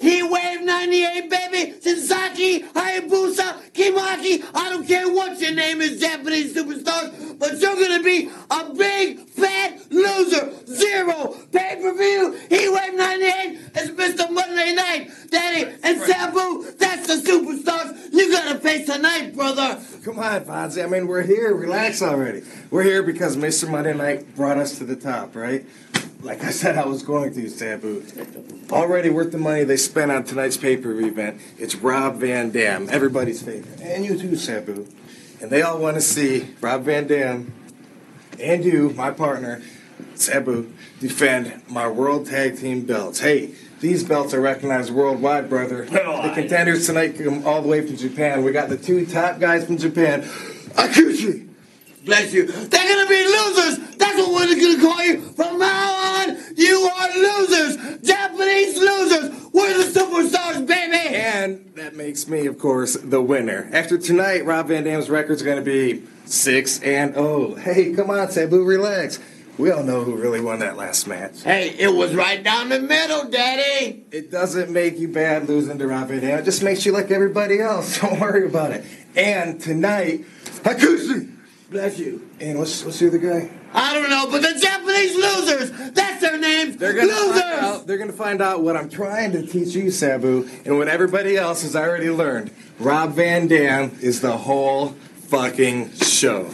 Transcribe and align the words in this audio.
Heat 0.00 0.22
Wave 0.22 0.62
98, 0.62 1.30
baby. 1.30 1.72
Shinzaki, 1.80 2.70
Hayabusa, 2.72 3.72
Kimaki. 3.72 4.44
I 4.54 4.70
don't 4.70 4.86
care 4.86 5.08
what 5.12 5.40
your 5.40 5.52
name 5.52 5.80
is, 5.80 6.00
Japanese 6.00 6.54
superstars, 6.54 7.38
but 7.38 7.58
you're 7.60 7.74
gonna 7.74 8.02
be 8.02 8.30
a 8.50 8.74
big 8.74 9.20
fat 9.20 9.80
loser. 9.90 10.52
Zero 10.66 11.36
pay 11.50 11.78
per 11.80 11.94
view. 11.94 12.38
Heat 12.50 12.68
Wave 12.68 12.94
98 12.94 13.58
is 13.76 13.90
Mr. 13.90 14.30
Monday 14.30 14.74
Night, 14.74 15.10
Daddy, 15.30 15.72
and 15.82 16.00
Sabu. 16.02 16.70
That's 16.78 17.06
the 17.06 17.14
superstars 17.14 18.12
you 18.12 18.30
gotta 18.30 18.58
face 18.58 18.86
tonight, 18.86 19.34
brother. 19.34 19.80
Come 20.04 20.18
on, 20.18 20.44
Fonzie. 20.44 20.84
I 20.84 20.86
mean, 20.88 21.06
we're 21.06 21.22
here. 21.22 21.54
Relax 21.54 22.02
already. 22.02 22.42
We're 22.70 22.82
here 22.82 23.02
because 23.02 23.36
Mr. 23.36 23.68
Monday 23.68 23.94
Night 23.94 24.36
brought 24.36 24.58
us 24.58 24.78
to 24.78 24.84
the 24.84 24.96
top, 24.96 25.34
right? 25.34 25.64
Like 26.26 26.42
I 26.42 26.50
said, 26.50 26.76
I 26.76 26.84
was 26.84 27.04
going 27.04 27.32
to, 27.34 27.48
Sabu. 27.48 28.04
Already 28.72 29.10
worth 29.10 29.30
the 29.30 29.38
money 29.38 29.62
they 29.62 29.76
spent 29.76 30.10
on 30.10 30.24
tonight's 30.24 30.56
pay-per-view 30.56 31.06
event. 31.06 31.40
It's 31.56 31.76
Rob 31.76 32.16
Van 32.16 32.50
Dam, 32.50 32.88
everybody's 32.90 33.42
favorite, 33.42 33.80
and 33.80 34.04
you 34.04 34.18
too, 34.18 34.34
Sabu. 34.34 34.88
And 35.40 35.52
they 35.52 35.62
all 35.62 35.78
want 35.78 35.94
to 35.94 36.00
see 36.00 36.48
Rob 36.60 36.82
Van 36.82 37.06
Dam 37.06 37.54
and 38.42 38.64
you, 38.64 38.90
my 38.90 39.12
partner, 39.12 39.62
Sabu, 40.16 40.72
defend 40.98 41.62
my 41.68 41.86
World 41.88 42.26
Tag 42.26 42.58
Team 42.58 42.84
belts. 42.84 43.20
Hey, 43.20 43.54
these 43.78 44.02
belts 44.02 44.34
are 44.34 44.40
recognized 44.40 44.92
worldwide, 44.92 45.48
brother. 45.48 45.84
The 45.84 46.32
contenders 46.34 46.86
tonight 46.86 47.16
come 47.16 47.46
all 47.46 47.62
the 47.62 47.68
way 47.68 47.86
from 47.86 47.96
Japan. 47.96 48.42
We 48.42 48.50
got 48.50 48.68
the 48.68 48.76
two 48.76 49.06
top 49.06 49.38
guys 49.38 49.64
from 49.64 49.78
Japan, 49.78 50.22
Hakushi. 50.22 51.50
Bless 52.04 52.32
you. 52.32 52.46
They're 52.46 52.88
gonna 52.88 53.08
be 53.08 53.24
losers. 53.26 53.95
That's 54.16 54.28
what 54.28 54.48
we're 54.48 54.76
gonna 54.76 54.80
call 54.80 55.04
you 55.04 55.20
from 55.20 55.58
now 55.58 55.94
on. 55.94 56.36
You 56.56 56.90
are 56.96 57.08
losers, 57.14 58.00
Japanese 58.02 58.78
losers. 58.78 59.52
We're 59.52 59.76
the 59.76 60.00
superstars, 60.00 60.66
baby. 60.66 61.14
And 61.14 61.70
that 61.74 61.96
makes 61.96 62.26
me, 62.26 62.46
of 62.46 62.58
course, 62.58 62.94
the 62.94 63.20
winner. 63.20 63.68
After 63.72 63.98
tonight, 63.98 64.46
Rob 64.46 64.68
Van 64.68 64.84
Dam's 64.84 65.10
record's 65.10 65.42
going 65.42 65.62
to 65.62 65.62
be 65.62 66.02
6 66.24 66.82
and 66.82 67.12
oh. 67.16 67.56
Hey, 67.56 67.92
come 67.92 68.10
on, 68.10 68.30
Sabu, 68.30 68.64
relax. 68.64 69.18
We 69.58 69.70
all 69.70 69.82
know 69.82 70.02
who 70.02 70.16
really 70.16 70.40
won 70.40 70.60
that 70.60 70.78
last 70.78 71.06
match. 71.06 71.42
Hey, 71.42 71.74
it 71.78 71.92
was 71.92 72.14
right 72.14 72.42
down 72.42 72.70
the 72.70 72.80
middle, 72.80 73.28
Daddy. 73.28 74.04
It 74.12 74.30
doesn't 74.30 74.70
make 74.70 74.98
you 74.98 75.08
bad 75.08 75.46
losing 75.46 75.78
to 75.78 75.86
Rob 75.86 76.08
Van 76.08 76.20
Dam. 76.20 76.38
It 76.38 76.44
just 76.44 76.62
makes 76.62 76.86
you 76.86 76.92
like 76.92 77.10
everybody 77.10 77.60
else. 77.60 77.98
Don't 78.00 78.18
worry 78.18 78.46
about 78.46 78.72
it. 78.72 78.84
And 79.14 79.60
tonight, 79.60 80.24
Hakushi. 80.62 81.34
Bless 81.70 81.98
you. 81.98 82.25
And 82.38 82.58
what's, 82.58 82.84
what's 82.84 82.98
the 82.98 83.08
other 83.08 83.18
guy? 83.18 83.50
I 83.72 83.94
don't 83.94 84.10
know, 84.10 84.28
but 84.30 84.42
the 84.42 84.58
Japanese 84.60 85.14
losers. 85.16 85.92
That's 85.92 86.20
their 86.20 86.38
names. 86.38 86.76
They're 86.76 86.92
gonna 86.92 87.08
losers. 87.08 87.40
find 87.40 87.60
out. 87.60 87.86
They're 87.86 87.98
gonna 87.98 88.12
find 88.12 88.42
out 88.42 88.62
what 88.62 88.76
I'm 88.76 88.88
trying 88.88 89.32
to 89.32 89.46
teach 89.46 89.74
you, 89.74 89.90
Sabu, 89.90 90.48
and 90.64 90.76
what 90.76 90.88
everybody 90.88 91.36
else 91.36 91.62
has 91.62 91.74
already 91.74 92.10
learned. 92.10 92.50
Rob 92.78 93.12
Van 93.12 93.48
Dam 93.48 93.96
is 94.00 94.20
the 94.20 94.36
whole 94.36 94.88
fucking 95.28 95.92
show. 95.94 96.50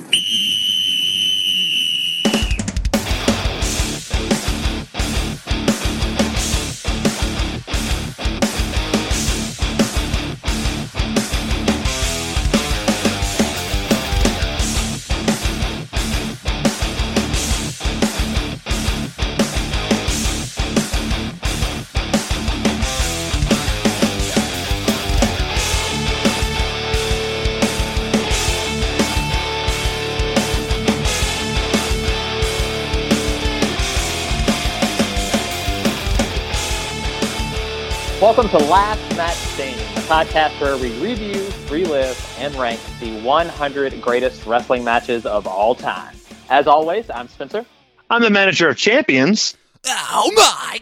Welcome 38.42 38.60
to 38.60 38.66
Last 38.66 39.16
Match 39.16 39.36
Standing, 39.36 39.78
a 39.78 40.00
podcast 40.00 40.60
where 40.60 40.76
we 40.76 40.91
review, 40.98 41.48
relive, 41.70 42.36
and 42.41 42.53
rank 42.56 42.80
the 42.98 43.22
100 43.22 44.03
greatest 44.03 44.44
wrestling 44.47 44.82
matches 44.82 45.25
of 45.25 45.47
all 45.47 45.76
time. 45.76 46.16
As 46.50 46.66
always, 46.66 47.08
I'm 47.08 47.28
Spencer. 47.28 47.64
I'm 48.10 48.20
the 48.20 48.31
manager 48.31 48.69
of 48.69 48.76
champions. 48.76 49.56
Oh 49.86 50.32
my 50.34 50.81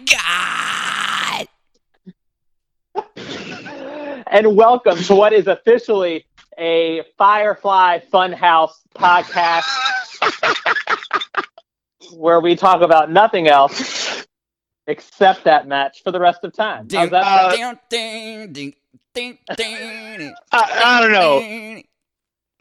god! 2.94 4.24
and 4.28 4.56
welcome 4.56 4.96
to 4.96 5.14
what 5.14 5.34
is 5.34 5.46
officially 5.46 6.24
a 6.56 7.02
Firefly 7.18 7.98
Funhouse 8.10 8.72
podcast 8.96 9.66
where 12.16 12.40
we 12.40 12.56
talk 12.56 12.80
about 12.80 13.10
nothing 13.10 13.48
else 13.48 14.09
except 14.90 15.44
that 15.44 15.66
match 15.66 16.02
for 16.02 16.10
the 16.10 16.20
rest 16.20 16.44
of 16.44 16.52
time. 16.52 16.86
How's 16.92 17.10
that? 17.10 17.22
Uh, 17.24 17.50
Ding, 17.88 18.52
ding, 18.52 18.52
ding, 18.52 18.74
ding, 19.14 19.38
ding, 19.56 20.34
I, 20.52 20.82
I 20.84 21.00
don't 21.00 21.12
know. 21.12 21.82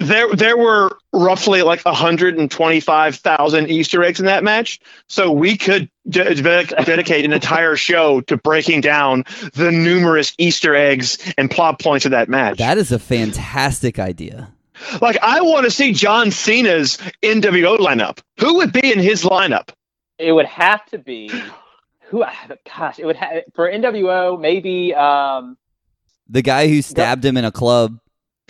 There, 0.01 0.33
there 0.33 0.57
were 0.57 0.97
roughly 1.11 1.61
like 1.61 1.83
125,000 1.83 3.69
Easter 3.69 4.01
eggs 4.03 4.19
in 4.21 4.25
that 4.27 4.43
match, 4.45 4.79
so 5.07 5.29
we 5.29 5.57
could 5.57 5.89
de- 6.07 6.35
de- 6.35 6.65
dedicate 6.65 7.25
an 7.25 7.33
entire 7.33 7.75
show 7.75 8.21
to 8.21 8.37
breaking 8.37 8.79
down 8.81 9.25
the 9.53 9.71
numerous 9.71 10.33
Easter 10.37 10.73
eggs 10.73 11.17
and 11.37 11.51
plot 11.51 11.79
points 11.81 12.05
of 12.05 12.11
that 12.11 12.29
match. 12.29 12.57
That 12.59 12.77
is 12.77 12.93
a 12.93 12.99
fantastic 12.99 13.99
idea. 13.99 14.53
like, 15.01 15.17
I 15.21 15.41
want 15.41 15.65
to 15.65 15.71
see 15.71 15.91
John 15.91 16.31
Cena's 16.31 16.97
NWO 17.21 17.77
lineup. 17.79 18.19
Who 18.39 18.55
would 18.55 18.71
be 18.71 18.91
in 18.93 18.99
his 18.99 19.23
lineup? 19.23 19.69
it 20.17 20.33
would 20.33 20.45
have 20.47 20.85
to 20.87 20.97
be 20.97 21.31
who? 22.09 22.23
Gosh, 22.75 22.99
it 22.99 23.05
would 23.05 23.15
have 23.15 23.43
for 23.53 23.69
NWO 23.71 24.39
maybe. 24.39 24.93
Um, 24.93 25.57
The 26.27 26.41
guy 26.41 26.67
who 26.67 26.81
stabbed 26.81 27.23
him 27.25 27.37
in 27.37 27.45
a 27.45 27.51
club. 27.51 27.99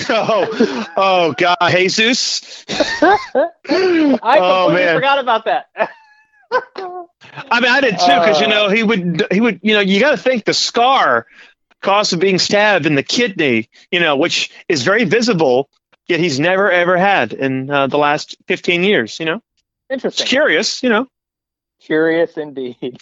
Oh, 0.09 0.85
oh 0.95 1.33
God, 1.37 1.57
Jesus! 1.71 2.63
I 2.69 3.17
completely 3.65 4.19
Oh, 4.23 4.71
man. 4.73 4.95
forgot 4.95 5.19
about 5.19 5.43
that. 5.45 5.65
I 6.51 7.59
mean, 7.59 7.69
I 7.71 7.81
did 7.81 7.99
too, 7.99 8.05
because 8.05 8.39
you 8.41 8.47
know 8.47 8.69
he 8.69 8.81
would 8.81 9.27
he 9.31 9.41
would 9.41 9.59
you 9.61 9.73
know 9.73 9.81
you 9.81 9.99
got 9.99 10.11
to 10.11 10.17
think 10.17 10.45
the 10.45 10.53
scar 10.53 11.27
caused 11.81 12.13
of 12.13 12.19
being 12.19 12.39
stabbed 12.39 12.85
in 12.85 12.95
the 12.95 13.03
kidney, 13.03 13.69
you 13.91 13.99
know, 13.99 14.15
which 14.15 14.51
is 14.69 14.83
very 14.83 15.03
visible, 15.03 15.69
yet 16.07 16.19
he's 16.21 16.39
never 16.39 16.71
ever 16.71 16.97
had 16.97 17.33
in 17.33 17.69
uh, 17.69 17.87
the 17.87 17.97
last 17.97 18.37
fifteen 18.47 18.83
years. 18.83 19.19
You 19.19 19.25
know, 19.25 19.35
it's 19.89 19.95
Interesting. 20.05 20.27
curious. 20.27 20.81
You 20.81 20.89
know, 20.89 21.07
Curious 21.81 22.37
indeed. 22.37 23.01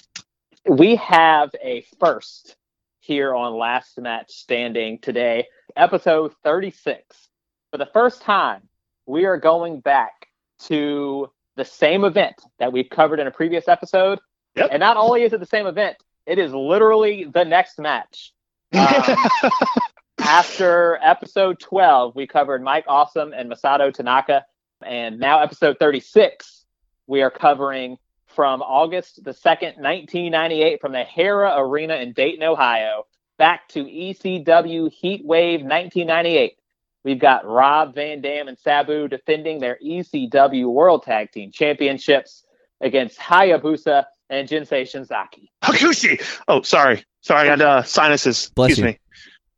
We 0.68 0.98
have 0.98 1.52
a 1.64 1.86
first 1.98 2.58
here 3.00 3.34
on 3.34 3.58
Last 3.58 3.98
Match 4.02 4.32
Standing 4.32 5.00
today, 5.00 5.46
episode 5.78 6.34
36. 6.44 7.30
For 7.72 7.78
the 7.78 7.86
first 7.86 8.22
time, 8.22 8.64
we 9.06 9.24
are 9.24 9.38
going 9.38 9.80
back 9.80 10.28
to 10.64 11.32
the 11.56 11.64
same 11.64 12.04
event 12.04 12.36
that 12.60 12.74
we've 12.74 12.90
covered 12.90 13.22
in 13.22 13.28
a 13.28 13.32
previous 13.32 13.70
episode. 13.70 14.20
Yep. 14.58 14.70
And 14.74 14.82
not 14.82 14.98
only 14.98 15.24
is 15.24 15.32
it 15.32 15.40
the 15.40 15.46
same 15.46 15.68
event, 15.68 15.96
it 16.26 16.38
is 16.38 16.54
literally 16.54 17.24
the 17.24 17.46
next 17.46 17.80
match. 17.80 18.34
Um, 18.74 19.16
after 20.20 21.00
episode 21.02 21.62
12, 21.62 22.14
we 22.14 22.28
covered 22.28 22.62
Mike 22.62 22.86
Awesome 22.90 23.32
and 23.32 23.50
Masato 23.50 23.94
Tanaka. 23.94 24.44
And 24.86 25.18
now, 25.18 25.42
episode 25.42 25.78
36, 25.80 26.66
we 27.08 27.22
are 27.22 27.32
covering 27.32 27.98
from 28.38 28.62
August 28.62 29.24
the 29.24 29.32
2nd, 29.32 29.80
1998, 29.80 30.80
from 30.80 30.92
the 30.92 31.04
Hara 31.04 31.56
Arena 31.58 31.96
in 31.96 32.14
Dayton, 32.14 32.44
Ohio, 32.44 33.08
back 33.40 33.68
to 33.70 33.84
ECW 33.84 34.92
Heat 34.92 35.26
Wave 35.26 35.62
1998. 35.62 36.56
We've 37.04 37.18
got 37.18 37.48
Rob 37.48 37.96
Van 37.96 38.22
Dam 38.22 38.48
and 38.48 38.56
Sabu 38.60 39.08
defending 39.08 39.60
their 39.60 39.80
ECW 39.84 40.72
World 40.72 41.02
Tag 41.02 41.32
Team 41.32 41.52
Championships 41.52 42.44
against 42.80 43.18
Hayabusa 43.18 44.06
and 44.30 44.48
Jinsei 44.48 44.84
Shinzaki. 44.84 45.50
Hakushi. 45.64 46.24
Oh, 46.48 46.62
sorry, 46.62 47.04
sorry, 47.22 47.48
I 47.48 47.50
had 47.50 47.62
uh, 47.62 47.82
sinuses. 47.82 48.52
Bless 48.54 48.74
Excuse 48.74 48.86
you. 48.86 48.92
me. 48.92 49.00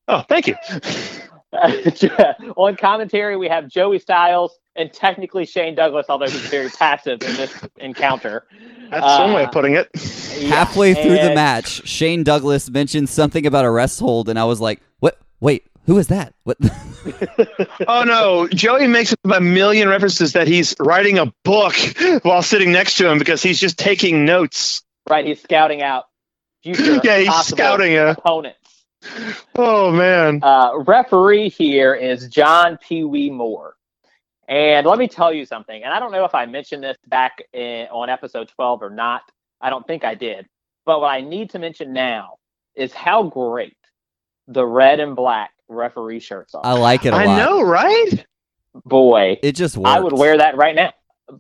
Oh, 0.08 0.24
thank 0.30 0.48
you. 0.48 0.56
On 2.56 2.78
commentary, 2.78 3.36
we 3.36 3.50
have 3.50 3.68
Joey 3.68 4.00
Styles 4.00 4.58
and 4.80 4.92
technically 4.92 5.46
Shane 5.46 5.76
Douglas, 5.76 6.08
although 6.10 6.26
he's 6.28 6.42
very 6.48 6.70
passive 6.80 7.22
in 7.22 7.36
this 7.36 7.54
encounter. 7.78 8.46
That's 8.90 9.20
one 9.20 9.34
way 9.34 9.44
Uh, 9.44 9.48
of 9.48 9.52
putting 9.52 9.76
it. 9.76 9.90
Yeah, 10.40 10.48
Halfway 10.56 10.96
through 10.96 11.18
the 11.20 11.36
match, 11.36 11.88
Shane 11.88 12.24
Douglas 12.24 12.70
mentioned 12.72 13.10
something 13.10 13.46
about 13.46 13.66
a 13.66 13.70
rest 13.70 14.00
hold, 14.00 14.30
and 14.30 14.40
I 14.40 14.46
was 14.46 14.60
like, 14.60 14.80
"What? 15.00 15.20
Wait, 15.40 15.66
who 15.86 15.98
is 16.00 16.08
that? 16.08 16.34
What?" 16.46 16.58
Oh 17.88 18.04
no, 18.04 18.48
Joey 18.48 18.88
makes 18.88 19.14
a 19.32 19.40
million 19.42 19.88
references 19.90 20.34
that 20.34 20.48
he's 20.48 20.76
writing 20.80 21.18
a 21.18 21.32
book 21.44 21.76
while 22.24 22.42
sitting 22.42 22.72
next 22.72 22.96
to 22.96 23.10
him 23.10 23.20
because 23.20 23.42
he's 23.44 23.60
just 23.60 23.78
taking 23.78 24.26
notes. 24.26 24.82
Right, 25.10 25.26
he's 25.26 25.42
scouting 25.42 25.82
out 25.82 26.06
future 26.64 27.00
Yeah, 27.04 27.20
he's 27.20 27.34
scouting 27.46 27.94
ya. 27.94 28.12
opponents. 28.12 28.58
Oh 29.56 29.92
man. 29.92 30.40
Uh, 30.44 30.72
referee 30.86 31.50
here 31.50 31.94
is 31.96 32.28
John 32.28 32.78
Pee 32.86 33.04
Wee 33.06 33.30
Moore. 33.30 33.76
And 34.50 34.88
let 34.88 34.98
me 34.98 35.08
tell 35.08 35.32
you 35.32 35.46
something. 35.46 35.84
And 35.84 35.94
I 35.94 36.00
don't 36.00 36.12
know 36.12 36.26
if 36.26 36.34
I 36.34 36.48
mentioned 36.48 36.84
this 36.84 36.98
back 37.08 37.44
in, 37.54 37.88
on 37.92 38.10
episode 38.10 38.50
12 38.50 38.82
or 38.82 38.90
not. 38.90 39.22
I 39.62 39.70
don't 39.70 39.86
think 39.86 40.04
I 40.04 40.16
did. 40.16 40.48
But 40.86 41.02
what 41.02 41.10
I 41.10 41.22
need 41.22 41.52
to 41.52 41.60
mention 41.60 41.94
now 41.94 42.38
is 42.76 42.92
how 42.92 43.24
great 43.24 43.78
the 44.48 44.66
red 44.66 45.00
and 45.00 45.16
black 45.16 45.52
referee 45.68 46.20
shirts 46.20 46.56
are. 46.56 46.66
I 46.66 46.74
like 46.74 47.06
it 47.06 47.14
a 47.14 47.16
I 47.16 47.26
lot. 47.26 47.40
I 47.40 47.46
know, 47.46 47.62
right? 47.62 48.26
Boy, 48.86 49.38
It 49.44 49.56
just 49.56 49.78
works. 49.78 49.90
I 49.90 50.00
would 50.00 50.14
wear 50.14 50.38
that 50.38 50.58
right 50.58 50.74
now. 50.76 50.94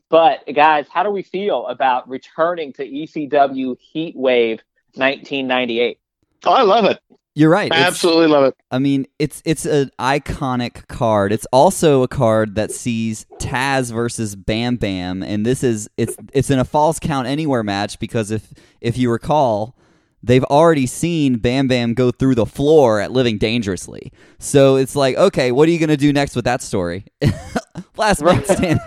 But 0.10 0.42
guys, 0.54 0.86
how 0.88 1.02
do 1.02 1.10
we 1.10 1.24
feel 1.24 1.66
about 1.66 2.08
returning 2.08 2.74
to 2.74 2.88
ECW 2.88 3.76
Heat 3.80 4.16
Wave 4.16 4.60
1998? 4.94 6.00
Oh, 6.46 6.54
I 6.54 6.62
love 6.62 6.86
it. 6.86 7.00
You're 7.36 7.50
right. 7.50 7.68
It's- 7.72 7.88
Absolutely 7.88 8.28
love 8.28 8.46
it. 8.46 8.56
I 8.72 8.80
mean, 8.80 9.06
it's 9.18 9.42
it's 9.46 9.66
an 9.66 9.92
iconic 10.00 10.88
card. 10.88 11.32
It's 11.32 11.46
also 11.54 12.04
a 12.04 12.08
card 12.08 12.56
that 12.56 12.72
sees 12.72 13.26
Taz 13.40 13.92
versus 13.94 14.36
Bam 14.36 14.76
Bam, 14.76 15.24
and 15.24 15.46
this 15.46 15.64
is 15.64 15.90
it's 15.98 16.18
it's 16.34 16.50
in 16.50 16.60
a 16.60 16.66
false 16.66 17.00
count 17.00 17.28
anywhere 17.28 17.64
match 17.64 18.00
because 18.00 18.32
if 18.32 18.54
if 18.82 18.98
you 18.98 19.10
recall, 19.12 19.76
they've 20.22 20.44
already 20.46 20.86
seen 20.86 21.38
Bam 21.38 21.68
Bam 21.68 21.94
go 21.94 22.12
through 22.12 22.36
the 22.36 22.46
floor 22.46 23.00
at 23.00 23.12
Living 23.12 23.38
Dangerously. 23.38 24.12
So 24.40 24.76
it's 24.76 24.96
like, 24.96 25.16
okay, 25.16 25.52
what 25.52 25.68
are 25.70 25.72
you 25.72 25.80
gonna 25.80 25.98
do 25.98 26.12
next 26.12 26.36
with 26.36 26.46
that 26.46 26.62
story? 26.62 27.06
Last 27.96 28.22
man 28.22 28.44
standing. 28.44 28.80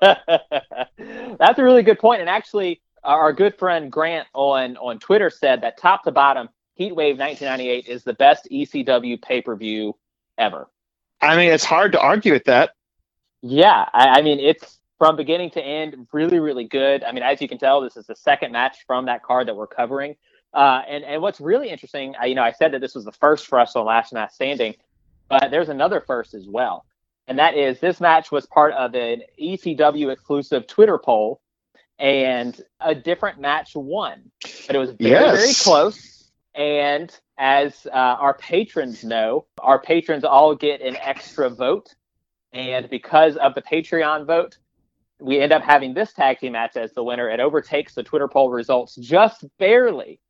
That's 1.38 1.58
a 1.58 1.62
really 1.62 1.82
good 1.82 1.98
point. 1.98 2.20
And 2.20 2.28
actually, 2.30 2.80
our 3.04 3.32
good 3.32 3.56
friend 3.58 3.90
Grant 3.92 4.26
on 4.34 4.76
on 4.78 4.98
Twitter 4.98 5.30
said 5.30 5.60
that 5.62 5.76
top 5.78 6.04
to 6.04 6.10
bottom, 6.10 6.48
Heatwave 6.80 7.18
1998 7.18 7.86
is 7.88 8.04
the 8.04 8.14
best 8.14 8.48
ECW 8.50 9.20
pay 9.20 9.42
per 9.42 9.54
view 9.54 9.96
ever. 10.38 10.68
I 11.20 11.36
mean, 11.36 11.52
it's 11.52 11.64
hard 11.64 11.92
to 11.92 12.00
argue 12.00 12.32
with 12.32 12.44
that. 12.44 12.70
Yeah, 13.42 13.86
I, 13.92 14.18
I 14.18 14.22
mean 14.22 14.40
it's 14.40 14.78
from 14.98 15.16
beginning 15.16 15.50
to 15.50 15.62
end 15.62 16.06
really 16.12 16.40
really 16.40 16.64
good. 16.64 17.04
I 17.04 17.12
mean, 17.12 17.22
as 17.22 17.40
you 17.42 17.48
can 17.48 17.58
tell, 17.58 17.82
this 17.82 17.96
is 17.98 18.06
the 18.06 18.16
second 18.16 18.52
match 18.52 18.78
from 18.86 19.06
that 19.06 19.22
card 19.22 19.48
that 19.48 19.56
we're 19.56 19.66
covering. 19.66 20.16
Uh, 20.54 20.82
and 20.88 21.04
and 21.04 21.20
what's 21.20 21.40
really 21.40 21.68
interesting, 21.68 22.14
I, 22.18 22.26
you 22.26 22.34
know, 22.34 22.42
I 22.42 22.52
said 22.52 22.72
that 22.72 22.80
this 22.80 22.94
was 22.94 23.04
the 23.04 23.12
first 23.12 23.46
for 23.46 23.60
us 23.60 23.76
on 23.76 23.84
Last 23.84 24.12
Man 24.14 24.28
Standing, 24.30 24.74
but 25.28 25.50
there's 25.50 25.68
another 25.68 26.00
first 26.00 26.34
as 26.34 26.48
well, 26.48 26.86
and 27.28 27.38
that 27.38 27.54
is 27.56 27.78
this 27.78 28.00
match 28.00 28.32
was 28.32 28.46
part 28.46 28.72
of 28.72 28.94
an 28.94 29.22
ECW 29.40 30.10
exclusive 30.10 30.66
Twitter 30.66 30.98
poll, 30.98 31.40
and 31.98 32.60
a 32.80 32.94
different 32.94 33.38
match 33.38 33.76
won, 33.76 34.30
but 34.66 34.74
it 34.74 34.78
was 34.78 34.90
very 34.92 35.10
Yes. 35.10 35.36
very 35.36 35.54
close. 35.54 36.19
And 36.54 37.16
as 37.38 37.86
uh, 37.86 37.96
our 37.96 38.34
patrons 38.34 39.04
know, 39.04 39.46
our 39.60 39.80
patrons 39.80 40.24
all 40.24 40.54
get 40.54 40.80
an 40.80 40.96
extra 40.96 41.48
vote. 41.48 41.94
And 42.52 42.90
because 42.90 43.36
of 43.36 43.54
the 43.54 43.62
Patreon 43.62 44.26
vote, 44.26 44.58
we 45.20 45.38
end 45.38 45.52
up 45.52 45.62
having 45.62 45.94
this 45.94 46.12
tag 46.12 46.38
team 46.38 46.52
match 46.52 46.76
as 46.76 46.92
the 46.92 47.04
winner. 47.04 47.28
It 47.28 47.40
overtakes 47.40 47.94
the 47.94 48.02
Twitter 48.02 48.26
poll 48.26 48.50
results 48.50 48.96
just 48.96 49.44
barely. 49.58 50.20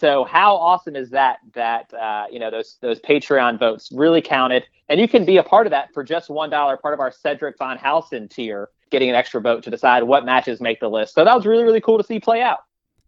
So 0.00 0.24
how 0.24 0.56
awesome 0.56 0.96
is 0.96 1.10
that? 1.10 1.38
That 1.54 1.94
uh, 1.94 2.24
you 2.30 2.40
know 2.40 2.50
those 2.50 2.76
those 2.80 2.98
Patreon 3.00 3.58
votes 3.58 3.90
really 3.92 4.20
counted, 4.20 4.64
and 4.88 5.00
you 5.00 5.06
can 5.06 5.24
be 5.24 5.36
a 5.36 5.44
part 5.44 5.66
of 5.66 5.70
that 5.70 5.94
for 5.94 6.02
just 6.02 6.28
one 6.28 6.50
dollar, 6.50 6.76
part 6.76 6.92
of 6.92 6.98
our 6.98 7.12
Cedric 7.12 7.56
Von 7.56 7.78
Housen 7.78 8.28
tier, 8.28 8.68
getting 8.90 9.08
an 9.08 9.14
extra 9.14 9.40
vote 9.40 9.62
to 9.62 9.70
decide 9.70 10.02
what 10.02 10.24
matches 10.24 10.60
make 10.60 10.80
the 10.80 10.90
list. 10.90 11.14
So 11.14 11.24
that 11.24 11.36
was 11.36 11.46
really 11.46 11.62
really 11.62 11.80
cool 11.80 11.98
to 11.98 12.04
see 12.04 12.18
play 12.18 12.42
out. 12.42 12.58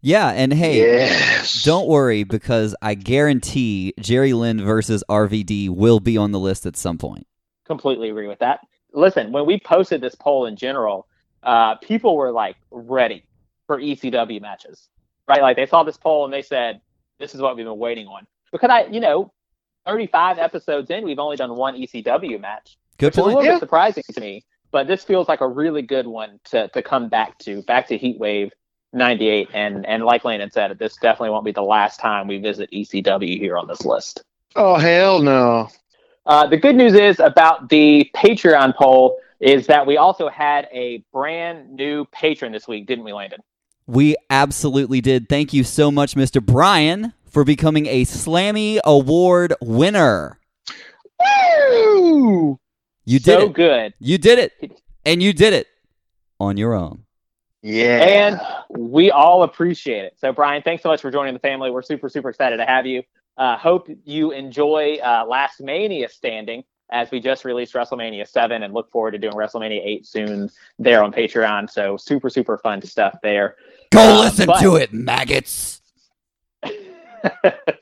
Yeah, 0.05 0.29
and 0.29 0.53
hey, 0.53 0.77
yes. 0.77 1.63
Don't 1.63 1.87
worry 1.87 2.23
because 2.23 2.75
I 2.79 2.93
guarantee 2.93 3.91
Jerry 3.99 4.33
Lynn 4.33 4.63
versus 4.63 5.03
RVD 5.09 5.69
will 5.69 5.99
be 5.99 6.15
on 6.15 6.31
the 6.31 6.39
list 6.39 6.67
at 6.67 6.77
some 6.77 6.99
point. 6.99 7.25
completely 7.65 8.11
agree 8.11 8.27
with 8.27 8.37
that. 8.37 8.59
Listen, 8.93 9.31
when 9.31 9.47
we 9.47 9.59
posted 9.59 10.01
this 10.01 10.13
poll 10.13 10.45
in 10.45 10.55
general, 10.55 11.07
uh, 11.41 11.73
people 11.77 12.15
were 12.15 12.31
like 12.31 12.55
ready 12.69 13.23
for 13.65 13.79
ECW 13.81 14.39
matches, 14.39 14.89
right? 15.27 15.41
Like 15.41 15.55
they 15.55 15.65
saw 15.65 15.81
this 15.81 15.97
poll 15.97 16.23
and 16.25 16.31
they 16.31 16.43
said, 16.43 16.81
"This 17.17 17.33
is 17.33 17.41
what 17.41 17.55
we've 17.55 17.65
been 17.65 17.79
waiting 17.79 18.05
on." 18.05 18.27
Because 18.51 18.69
I, 18.69 18.83
you 18.85 18.99
know, 18.99 19.33
35 19.87 20.37
episodes 20.37 20.91
in, 20.91 21.03
we've 21.03 21.17
only 21.17 21.35
done 21.35 21.55
one 21.55 21.75
ECW 21.75 22.39
match, 22.39 22.77
Good 22.99 23.07
which 23.07 23.13
is 23.15 23.17
a 23.17 23.23
little 23.23 23.43
Yeah. 23.43 23.53
bit 23.53 23.59
surprising 23.59 24.03
to 24.13 24.21
me. 24.21 24.43
But 24.71 24.85
this 24.85 25.03
feels 25.03 25.27
like 25.27 25.41
a 25.41 25.47
really 25.47 25.81
good 25.81 26.05
one 26.05 26.39
to 26.51 26.67
to 26.67 26.83
come 26.83 27.09
back 27.09 27.39
to, 27.39 27.63
back 27.63 27.87
to 27.87 27.97
Heatwave 27.97 28.51
98, 28.95 29.49
and 29.53 29.85
and 29.85 30.03
like 30.03 30.25
Landon 30.25 30.49
said, 30.51 30.77
this 30.79 30.95
definitely 30.95 31.29
won't 31.29 31.45
be 31.45 31.51
the 31.51 31.61
last 31.61 31.99
time 31.99 32.27
we 32.27 32.39
visit 32.39 32.69
ECW 32.71 33.37
here 33.37 33.57
on 33.57 33.67
this 33.67 33.85
list. 33.85 34.23
Oh 34.55 34.75
hell 34.75 35.21
no. 35.21 35.69
Uh, 36.25 36.47
the 36.47 36.57
good 36.57 36.75
news 36.75 36.93
is 36.93 37.19
about 37.19 37.69
the 37.69 38.09
Patreon 38.15 38.75
poll 38.75 39.19
is 39.39 39.67
that 39.67 39.85
we 39.85 39.97
also 39.97 40.27
had 40.29 40.67
a 40.71 41.03
brand 41.13 41.71
new 41.75 42.05
patron 42.05 42.51
this 42.51 42.67
week, 42.67 42.87
didn't 42.87 43.03
we, 43.03 43.13
Landon? 43.13 43.41
We 43.85 44.15
absolutely 44.29 45.01
did. 45.01 45.29
Thank 45.29 45.53
you 45.53 45.63
so 45.63 45.91
much, 45.91 46.15
Mr. 46.15 46.43
Brian, 46.43 47.13
for 47.29 47.43
becoming 47.43 47.85
a 47.85 48.05
Slammy 48.05 48.79
Award 48.83 49.53
winner. 49.61 50.39
Woo! 51.19 52.59
You 53.05 53.19
did 53.19 53.39
so 53.39 53.45
it. 53.45 53.53
good. 53.53 53.93
You 53.99 54.17
did 54.17 54.39
it. 54.39 54.81
And 55.05 55.21
you 55.21 55.33
did 55.33 55.53
it 55.53 55.67
on 56.39 56.57
your 56.57 56.73
own. 56.73 57.04
Yeah. 57.65 57.97
And 57.97 58.39
we 58.79 59.09
all 59.09 59.41
appreciate 59.41 60.05
it. 60.05 60.13
So, 60.19 60.31
Brian, 60.31 60.61
thanks 60.61 60.83
so 60.83 60.89
much 60.89 61.01
for 61.01 61.09
joining 61.09 61.33
the 61.33 61.39
family. 61.39 61.71
We're 61.71 61.81
super, 61.81 62.09
super 62.09 62.29
excited 62.29 62.57
to 62.57 62.65
have 62.65 62.85
you. 62.85 63.01
Uh, 63.37 63.57
hope 63.57 63.89
you 64.03 64.29
enjoy 64.31 64.97
uh, 65.03 65.25
Last 65.27 65.59
Mania 65.61 66.07
standing 66.07 66.63
as 66.91 67.09
we 67.09 67.19
just 67.19 67.43
released 67.43 67.73
WrestleMania 67.73 68.27
7 68.27 68.61
and 68.61 68.71
look 68.71 68.91
forward 68.91 69.11
to 69.11 69.17
doing 69.17 69.33
WrestleMania 69.33 69.81
8 69.83 70.05
soon 70.05 70.51
there 70.77 71.03
on 71.03 71.11
Patreon. 71.11 71.67
So, 71.67 71.97
super, 71.97 72.29
super 72.29 72.59
fun 72.59 72.83
stuff 72.83 73.17
there. 73.23 73.55
Go 73.91 73.99
Uh, 73.99 74.19
listen 74.19 74.45
but- 74.45 74.61
to 74.61 74.75
it, 74.75 74.93
maggots. 74.93 75.81
but, 76.61 77.79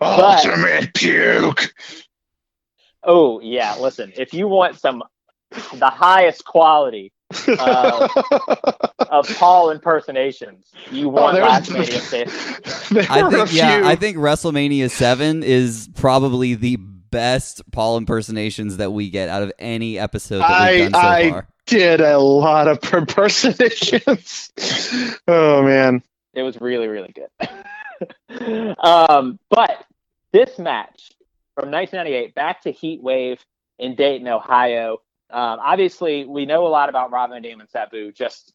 ultimate 0.00 0.94
puke. 0.94 1.74
oh, 3.02 3.40
yeah, 3.40 3.76
listen, 3.78 4.10
if 4.16 4.32
you 4.32 4.48
want 4.48 4.78
some, 4.78 5.04
the 5.74 5.90
highest 5.90 6.46
quality 6.46 7.12
Uh, 7.46 8.08
of 9.10 9.28
Paul 9.36 9.70
impersonations, 9.70 10.66
you 10.90 11.08
want 11.08 11.34
there 11.34 11.42
was- 11.44 11.68
Last 11.68 11.70
Mania 11.70 12.00
standing. 12.00 12.34
I 13.10 13.30
think 13.30 13.52
yeah. 13.52 13.82
I 13.84 13.96
think 13.96 14.16
WrestleMania 14.16 14.90
7 14.90 15.42
is 15.42 15.88
probably 15.94 16.54
the 16.54 16.76
best 16.76 17.62
Paul 17.70 17.96
impersonations 17.98 18.78
that 18.78 18.92
we 18.92 19.10
get 19.10 19.28
out 19.28 19.42
of 19.42 19.52
any 19.58 19.98
episode 19.98 20.38
that 20.40 20.50
I- 20.50 20.72
we've 20.72 20.92
done 20.92 21.02
so 21.02 21.08
I- 21.08 21.30
far. 21.30 21.48
did 21.66 22.00
a 22.00 22.18
lot 22.18 22.66
of 22.68 22.78
impersonations. 22.92 24.52
oh 25.28 25.62
man. 25.62 26.02
It 26.34 26.42
was 26.42 26.60
really, 26.60 26.86
really 26.88 27.12
good. 27.12 28.76
um, 28.78 29.38
but 29.50 29.84
this 30.32 30.58
match 30.58 31.10
from 31.54 31.70
1998 31.70 32.34
back 32.34 32.62
to 32.62 32.70
Heat 32.70 33.02
Wave 33.02 33.44
in 33.78 33.94
Dayton, 33.96 34.28
Ohio. 34.28 34.98
Um, 35.30 35.58
obviously, 35.62 36.24
we 36.24 36.46
know 36.46 36.66
a 36.66 36.68
lot 36.68 36.88
about 36.88 37.10
Rob 37.10 37.30
Van 37.30 37.42
Dam 37.42 37.60
and 37.60 37.68
Sabu 37.68 38.12
just 38.12 38.52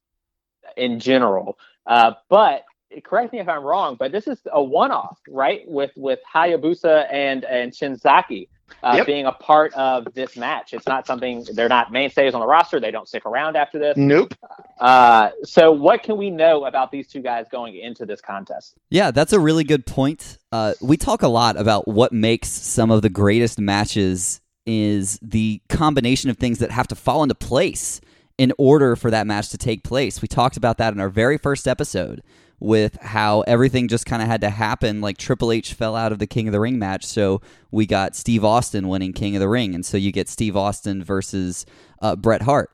in 0.76 0.98
general. 0.98 1.58
Uh, 1.86 2.12
but 2.28 2.64
correct 3.04 3.32
me 3.32 3.40
if 3.40 3.48
I'm 3.48 3.62
wrong, 3.62 3.96
but 3.98 4.12
this 4.12 4.26
is 4.26 4.38
a 4.52 4.62
one-off, 4.62 5.18
right? 5.28 5.62
With 5.66 5.92
with 5.96 6.20
Hayabusa 6.32 7.06
and 7.12 7.44
and 7.44 7.72
Shinzaki 7.72 8.48
uh, 8.82 8.94
Yep. 8.96 9.06
being 9.06 9.26
a 9.26 9.32
part 9.32 9.72
of 9.74 10.12
this 10.14 10.36
match. 10.36 10.72
It's 10.72 10.86
not 10.86 11.06
something 11.06 11.44
they're 11.52 11.68
not 11.68 11.92
mainstays 11.92 12.34
on 12.34 12.40
the 12.40 12.46
roster. 12.46 12.80
They 12.80 12.90
don't 12.90 13.08
stick 13.08 13.26
around 13.26 13.56
after 13.56 13.78
this. 13.78 13.96
Nope. 13.96 14.34
Uh, 14.80 15.30
so, 15.42 15.72
what 15.72 16.02
can 16.02 16.16
we 16.16 16.30
know 16.30 16.64
about 16.64 16.90
these 16.90 17.08
two 17.08 17.20
guys 17.20 17.46
going 17.50 17.76
into 17.76 18.06
this 18.06 18.20
contest? 18.20 18.74
Yeah, 18.90 19.10
that's 19.10 19.32
a 19.32 19.40
really 19.40 19.64
good 19.64 19.86
point. 19.86 20.38
Uh, 20.52 20.74
we 20.80 20.96
talk 20.96 21.22
a 21.22 21.28
lot 21.28 21.56
about 21.58 21.88
what 21.88 22.12
makes 22.12 22.48
some 22.48 22.90
of 22.90 23.02
the 23.02 23.10
greatest 23.10 23.58
matches 23.58 24.40
is 24.66 25.18
the 25.22 25.60
combination 25.68 26.30
of 26.30 26.38
things 26.38 26.58
that 26.58 26.70
have 26.70 26.88
to 26.88 26.94
fall 26.94 27.22
into 27.22 27.34
place 27.34 28.00
in 28.38 28.52
order 28.58 28.96
for 28.96 29.10
that 29.10 29.26
match 29.26 29.50
to 29.50 29.58
take 29.58 29.84
place. 29.84 30.20
We 30.20 30.28
talked 30.28 30.56
about 30.56 30.78
that 30.78 30.92
in 30.92 31.00
our 31.00 31.08
very 31.08 31.38
first 31.38 31.68
episode 31.68 32.22
with 32.60 32.96
how 33.00 33.42
everything 33.42 33.88
just 33.88 34.06
kind 34.06 34.22
of 34.22 34.28
had 34.28 34.40
to 34.40 34.50
happen. 34.50 35.00
Like 35.00 35.18
Triple 35.18 35.52
H 35.52 35.74
fell 35.74 35.94
out 35.94 36.12
of 36.12 36.18
the 36.18 36.26
King 36.26 36.48
of 36.48 36.52
the 36.52 36.60
Ring 36.60 36.78
match, 36.78 37.04
so 37.04 37.40
we 37.70 37.86
got 37.86 38.16
Steve 38.16 38.44
Austin 38.44 38.88
winning 38.88 39.12
King 39.12 39.36
of 39.36 39.40
the 39.40 39.48
Ring, 39.48 39.74
and 39.74 39.84
so 39.84 39.96
you 39.96 40.10
get 40.10 40.28
Steve 40.28 40.56
Austin 40.56 41.02
versus 41.04 41.66
uh, 42.00 42.16
Bret 42.16 42.42
Hart. 42.42 42.70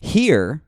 Here, 0.00 0.62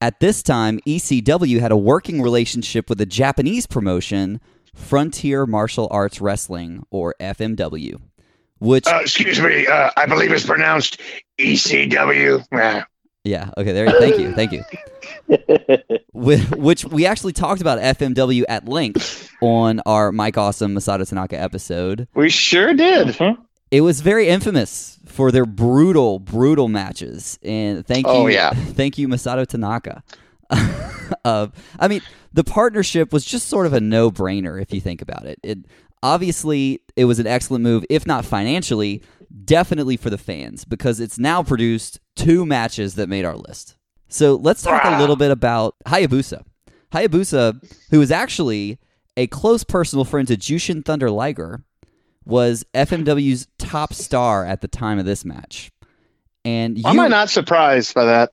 at 0.00 0.20
this 0.20 0.42
time, 0.42 0.80
ECW 0.86 1.60
had 1.60 1.72
a 1.72 1.76
working 1.76 2.20
relationship 2.20 2.90
with 2.90 3.00
a 3.00 3.06
Japanese 3.06 3.66
promotion, 3.66 4.40
Frontier 4.74 5.46
Martial 5.46 5.88
Arts 5.90 6.20
Wrestling, 6.20 6.84
or 6.90 7.14
FMW, 7.20 8.00
which 8.58 8.86
Uh, 8.86 9.00
excuse 9.02 9.40
me. 9.40 9.66
Uh, 9.66 9.90
I 9.96 10.06
believe 10.06 10.32
it's 10.32 10.46
pronounced 10.46 11.00
ECW. 11.38 12.44
Yeah. 13.24 13.50
Okay. 13.56 13.72
There. 13.72 13.86
You, 13.88 13.98
thank 13.98 14.18
you. 14.18 14.32
Thank 14.34 14.52
you. 14.52 14.62
Wh- 16.12 16.58
Which 16.58 16.84
we 16.84 17.06
actually 17.06 17.32
talked 17.32 17.60
about 17.60 17.78
FMW 17.78 18.44
at 18.48 18.68
length 18.68 19.30
on 19.40 19.80
our 19.86 20.12
Mike 20.12 20.36
Awesome 20.36 20.74
Masato 20.74 21.08
Tanaka 21.08 21.40
episode. 21.40 22.06
We 22.14 22.28
sure 22.30 22.74
did. 22.74 23.08
Mhm. 23.08 23.38
It 23.70 23.80
was 23.80 24.02
very 24.02 24.28
infamous 24.28 24.98
for 25.06 25.32
their 25.32 25.46
brutal, 25.46 26.18
brutal 26.18 26.68
matches. 26.68 27.38
And 27.42 27.84
thank 27.86 28.06
you, 28.06 28.12
Oh, 28.12 28.26
yeah. 28.26 28.50
thank 28.54 28.98
you, 28.98 29.08
Masato 29.08 29.46
Tanaka. 29.46 30.02
uh, 31.24 31.48
I 31.78 31.88
mean, 31.88 32.02
the 32.32 32.44
partnership 32.44 33.12
was 33.12 33.24
just 33.24 33.48
sort 33.48 33.66
of 33.66 33.72
a 33.72 33.80
no-brainer 33.80 34.60
if 34.60 34.72
you 34.72 34.80
think 34.80 35.00
about 35.02 35.24
it. 35.24 35.38
It 35.42 35.58
obviously 36.04 36.82
it 36.94 37.06
was 37.06 37.18
an 37.18 37.26
excellent 37.26 37.64
move, 37.64 37.84
if 37.90 38.06
not 38.06 38.24
financially, 38.24 39.02
definitely 39.44 39.96
for 39.96 40.10
the 40.10 40.18
fans 40.18 40.64
because 40.64 41.00
it's 41.00 41.18
now 41.18 41.42
produced 41.42 41.98
two 42.14 42.46
matches 42.46 42.94
that 42.94 43.08
made 43.08 43.24
our 43.24 43.36
list. 43.36 43.76
So 44.08 44.36
let's 44.36 44.62
talk 44.62 44.84
a 44.84 45.00
little 45.00 45.16
bit 45.16 45.32
about 45.32 45.74
Hayabusa. 45.86 46.44
Hayabusa, 46.92 47.74
who 47.90 48.00
is 48.00 48.12
actually 48.12 48.78
a 49.16 49.26
close 49.26 49.64
personal 49.64 50.04
friend 50.04 50.28
to 50.28 50.36
Jushin 50.36 50.84
Thunder 50.84 51.10
Liger, 51.10 51.64
was 52.24 52.64
FMW's 52.74 53.48
top 53.58 53.92
star 53.92 54.44
at 54.44 54.60
the 54.60 54.68
time 54.68 54.98
of 54.98 55.04
this 55.06 55.24
match. 55.24 55.72
And 56.44 56.78
you, 56.78 56.84
am 56.86 57.00
I 57.00 57.08
not 57.08 57.30
surprised 57.30 57.94
by 57.94 58.04
that? 58.04 58.32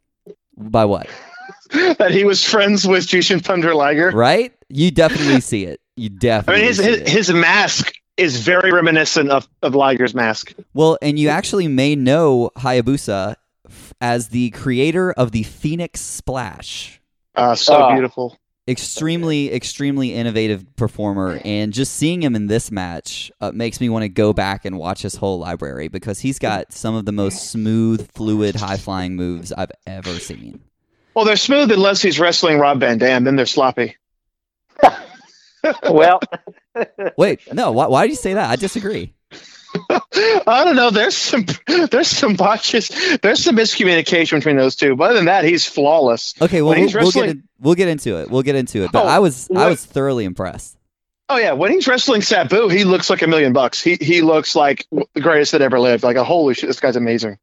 by 0.57 0.85
what? 0.85 1.07
that 1.71 2.11
he 2.11 2.25
was 2.25 2.43
friends 2.43 2.87
with 2.87 3.07
Jushin 3.07 3.43
Thunder 3.43 3.73
Liger. 3.73 4.11
Right? 4.11 4.53
You 4.69 4.91
definitely 4.91 5.41
see 5.41 5.65
it. 5.65 5.80
You 6.01 6.09
I 6.23 6.41
mean, 6.47 6.63
his 6.63 6.77
see 6.77 6.83
his, 6.83 6.97
it. 7.01 7.09
his 7.09 7.31
mask 7.33 7.93
is 8.17 8.37
very 8.41 8.71
reminiscent 8.71 9.29
of, 9.29 9.47
of 9.61 9.75
Liger's 9.75 10.13
mask. 10.15 10.53
Well, 10.73 10.97
and 11.01 11.19
you 11.19 11.29
actually 11.29 11.67
may 11.67 11.95
know 11.95 12.51
Hayabusa 12.57 13.35
as 14.01 14.29
the 14.29 14.49
creator 14.49 15.11
of 15.11 15.31
the 15.31 15.43
Phoenix 15.43 16.01
Splash. 16.01 16.99
Uh, 17.35 17.55
so 17.55 17.75
Ah. 17.75 17.93
beautiful. 17.93 18.37
Extremely, 18.67 19.51
extremely 19.53 20.13
innovative 20.13 20.75
performer, 20.75 21.39
and 21.43 21.73
just 21.73 21.93
seeing 21.95 22.21
him 22.21 22.35
in 22.35 22.45
this 22.47 22.71
match 22.71 23.31
uh, 23.41 23.51
makes 23.51 23.81
me 23.81 23.89
want 23.89 24.03
to 24.03 24.09
go 24.09 24.33
back 24.33 24.65
and 24.65 24.77
watch 24.77 25.01
his 25.01 25.15
whole 25.15 25.39
library 25.39 25.87
because 25.87 26.19
he's 26.19 26.37
got 26.39 26.71
some 26.71 26.93
of 26.93 27.05
the 27.05 27.11
most 27.11 27.49
smooth, 27.49 28.09
fluid, 28.13 28.55
high 28.55 28.77
flying 28.77 29.15
moves 29.15 29.51
I've 29.51 29.71
ever 29.87 30.13
seen. 30.19 30.61
Well, 31.15 31.25
they're 31.25 31.37
smooth 31.37 31.71
unless 31.71 32.01
he's 32.03 32.19
wrestling 32.19 32.59
Rob 32.59 32.79
Van 32.79 32.97
Dam. 32.99 33.23
Then 33.23 33.35
they're 33.35 33.45
sloppy. 33.47 33.97
well, 35.89 36.19
Wait, 37.17 37.41
no, 37.53 37.71
why, 37.71 37.87
why 37.87 38.05
do 38.05 38.11
you 38.11 38.15
say 38.17 38.33
that? 38.33 38.49
I 38.49 38.55
disagree. 38.55 39.13
I 40.13 40.63
don't 40.65 40.75
know. 40.75 40.89
There's 40.89 41.15
some 41.15 41.45
there's 41.89 42.07
some 42.09 42.35
botches. 42.35 42.89
There's 43.21 43.43
some 43.43 43.55
miscommunication 43.55 44.39
between 44.39 44.57
those 44.57 44.75
two. 44.75 44.95
But 44.95 45.05
other 45.05 45.15
than 45.15 45.25
that, 45.25 45.45
he's 45.45 45.65
flawless. 45.65 46.33
Okay, 46.41 46.61
well, 46.61 46.71
we'll, 46.71 46.79
he's 46.83 46.93
we'll 46.93 47.03
get 47.11 47.19
wrestling- 47.21 47.29
in, 47.29 47.43
we'll 47.59 47.75
get 47.75 47.87
into 47.87 48.17
it. 48.19 48.29
We'll 48.29 48.41
get 48.41 48.55
into 48.55 48.83
it. 48.83 48.91
But 48.91 49.05
Oh, 49.05 49.07
I 49.07 49.19
was 49.19 49.49
I 49.55 49.67
was 49.69 49.85
thoroughly 49.85 50.25
impressed. 50.25 50.77
Oh 51.29 51.37
yeah, 51.37 51.53
when 51.53 51.71
he's 51.71 51.87
wrestling 51.87 52.21
Sabu, 52.21 52.67
he 52.67 52.83
looks 52.83 53.09
like 53.09 53.21
a 53.21 53.27
million 53.27 53.53
bucks. 53.53 53.81
He 53.81 53.95
he 54.01 54.21
looks 54.21 54.53
like 54.55 54.85
the 54.91 55.21
greatest 55.21 55.53
that 55.53 55.61
ever 55.61 55.79
lived. 55.79 56.03
Like 56.03 56.17
a 56.17 56.23
holy 56.25 56.53
shit, 56.53 56.67
this 56.67 56.81
guy's 56.81 56.97
amazing. 56.97 57.37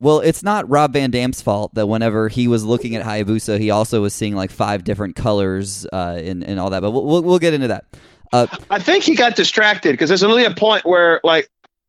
Well, 0.00 0.20
it's 0.20 0.42
not 0.42 0.68
Rob 0.68 0.92
Van 0.92 1.10
Dam's 1.10 1.40
fault 1.40 1.74
that 1.74 1.86
whenever 1.86 2.28
he 2.28 2.48
was 2.48 2.64
looking 2.64 2.96
at 2.96 3.04
Hayabusa, 3.04 3.58
he 3.58 3.70
also 3.70 4.02
was 4.02 4.12
seeing 4.14 4.34
like 4.34 4.50
five 4.50 4.84
different 4.84 5.16
colors 5.16 5.86
uh, 5.92 6.20
and 6.22 6.44
and 6.44 6.58
all 6.60 6.70
that. 6.70 6.80
But 6.80 6.90
we'll 6.90 7.04
we'll, 7.04 7.22
we'll 7.22 7.38
get 7.38 7.54
into 7.54 7.68
that. 7.68 7.84
Uh, 8.32 8.46
I 8.70 8.80
think 8.80 9.04
he 9.04 9.14
got 9.14 9.36
distracted 9.36 9.92
because 9.92 10.08
there's 10.08 10.24
only 10.24 10.44
a 10.44 10.50
point 10.50 10.84
where 10.84 11.20
like 11.22 11.48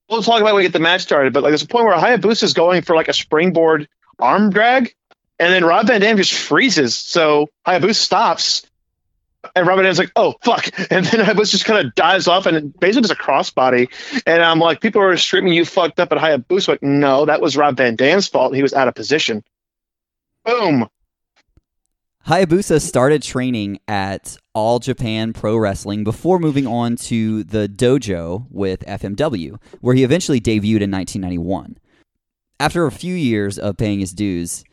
we'll 0.10 0.22
talk 0.22 0.42
about 0.42 0.54
when 0.54 0.56
we 0.58 0.64
get 0.64 0.74
the 0.74 0.80
match 0.80 1.02
started, 1.02 1.34
but 1.34 1.44
like 1.44 1.52
there's 1.52 1.64
a 1.64 1.68
point 1.68 1.86
where 1.86 1.96
Hayabusa 1.96 2.44
is 2.44 2.54
going 2.54 2.84
for 2.84 2.96
like 2.96 3.08
a 3.08 3.14
springboard 3.14 3.88
arm 4.20 4.50
drag, 4.50 4.94
and 5.40 5.52
then 5.52 5.66
Rob 5.66 5.88
Van 5.88 6.02
Dam 6.02 6.18
just 6.18 6.34
freezes. 6.34 6.96
So 6.96 7.50
Hayabusa 7.66 7.96
stops, 7.96 8.66
and 9.56 9.68
Rob 9.68 9.78
Van 9.78 9.86
Dam's 9.86 10.00
like, 10.00 10.12
"Oh 10.16 10.36
fuck!" 10.44 10.68
And 10.92 11.06
then 11.06 11.26
Hayabusa 11.26 11.52
just 11.52 11.66
kind 11.66 11.86
of 11.86 11.94
dives 11.96 12.28
off 12.28 12.46
and 12.46 12.78
basically 12.80 13.02
does 13.02 13.12
a 13.12 13.16
crossbody. 13.16 13.90
And 14.26 14.44
I'm 14.44 14.60
like, 14.60 14.82
people 14.82 15.02
are 15.02 15.18
screaming, 15.18 15.54
"You 15.54 15.66
fucked 15.66 16.00
up!" 16.00 16.12
at 16.12 16.18
Hayabusa. 16.18 16.68
Like, 16.68 16.84
no, 16.84 17.26
that 17.26 17.42
was 17.42 17.58
Rob 17.58 17.78
Van 17.78 17.96
Dam's 17.96 18.28
fault. 18.28 18.56
He 18.56 18.62
was 18.62 18.74
out 18.74 18.88
of 18.88 18.96
position. 18.96 19.44
Boom. 20.44 20.88
Hayabusa 22.28 22.82
started 22.82 23.22
training 23.22 23.80
at 23.88 24.36
All 24.56 24.80
Japan 24.80 25.32
Pro 25.32 25.58
Wrestling 25.58 26.04
before 26.04 26.40
moving 26.40 26.66
on 26.66 26.96
to 26.96 27.44
the 27.44 27.68
dojo 27.68 28.48
with 28.50 28.80
FMW, 28.86 29.62
where 29.82 29.94
he 29.94 30.04
eventually 30.04 30.42
debuted 30.42 30.82
in 30.82 30.90
1991. 30.90 31.78
After 32.60 32.88
a 32.88 32.92
few 32.92 33.14
years 33.14 33.60
of 33.60 33.78
paying 33.78 34.00
his 34.00 34.12
dues, 34.12 34.64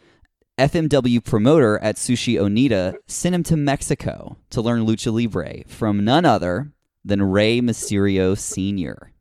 FMW 0.59 1.25
promoter 1.25 1.79
Atsushi 1.83 2.35
Onita 2.37 2.95
sent 3.07 3.35
him 3.35 3.43
to 3.45 3.57
Mexico 3.57 4.37
to 4.51 4.61
learn 4.61 4.87
lucha 4.87 5.13
libre 5.13 5.65
from 5.67 6.05
none 6.05 6.25
other 6.25 6.73
than 7.05 7.23
Rey 7.23 7.61
Mysterio 7.61 8.37
Sr. 8.39 9.13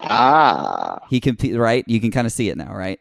Ah. 0.00 0.98
He 1.08 1.20
competed, 1.20 1.58
right? 1.58 1.84
You 1.86 2.00
can 2.00 2.10
kind 2.10 2.26
of 2.26 2.32
see 2.32 2.48
it 2.48 2.56
now, 2.56 2.74
right? 2.74 2.98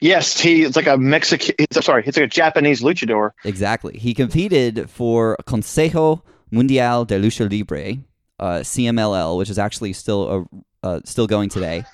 Yes, 0.00 0.38
he 0.40 0.62
it's 0.62 0.76
like 0.76 0.86
a 0.86 0.96
Mexican. 0.96 1.54
It's, 1.58 1.84
sorry, 1.84 2.04
it's 2.06 2.16
like 2.16 2.24
a 2.26 2.28
Japanese 2.28 2.82
luchador. 2.82 3.30
Exactly. 3.44 3.98
He 3.98 4.14
competed 4.14 4.88
for 4.90 5.36
Consejo 5.46 6.22
Mundial 6.52 7.04
de 7.06 7.18
Lucha 7.20 7.48
Libre, 7.50 7.98
uh, 8.38 8.60
CMLL, 8.60 9.38
which 9.38 9.50
is 9.50 9.58
actually 9.58 9.92
still 9.92 10.48
uh, 10.82 10.86
uh, 10.86 11.00
still 11.04 11.26
going 11.26 11.48
today. 11.48 11.84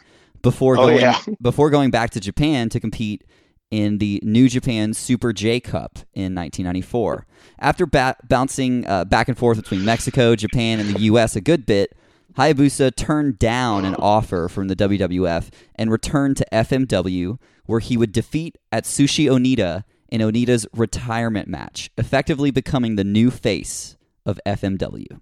Before 0.43 0.75
Oh, 0.79 0.87
going 0.87 1.01
yeah. 1.01 1.19
before 1.43 1.71
going 1.71 1.91
back 1.91 2.11
to 2.11 2.21
Japan 2.21 2.69
to 2.71 2.81
compete 2.81 3.25
in 3.71 3.99
the 3.99 4.21
New 4.23 4.49
Japan 4.49 4.95
Super 4.95 5.33
J 5.33 5.61
Cup 5.61 5.99
in 6.15 6.35
1994. 6.35 7.27
After 7.59 7.87
ba- 7.87 8.17
bouncing 8.27 8.87
uh, 8.87 9.05
back 9.05 9.29
and 9.29 9.37
forth 9.37 9.59
between 9.59 9.85
Mexico, 9.85 10.35
Japan, 10.35 10.81
and 10.81 10.95
the 10.95 11.01
U.S. 11.03 11.37
a 11.37 11.41
good 11.41 11.67
bit, 11.67 11.97
Hayabusa 12.37 12.95
turned 12.95 13.39
down 13.39 13.85
an 13.85 13.95
offer 13.97 14.49
from 14.49 14.69
the 14.69 14.77
WWF 14.77 15.51
and 15.75 15.91
returned 15.91 16.37
to 16.37 16.47
FMW, 16.53 17.39
where 17.67 17.81
he 17.81 17.97
would 17.97 18.13
defeat 18.13 18.57
Atsushi 18.73 19.27
Onita 19.27 19.85
in 20.09 20.21
Onita's 20.21 20.67
retirement 20.73 21.49
match, 21.49 21.91
effectively 21.99 22.51
becoming 22.51 22.97
the 22.97 23.05
new 23.05 23.31
face 23.31 23.97
of 24.25 24.41
FMW. 24.47 25.21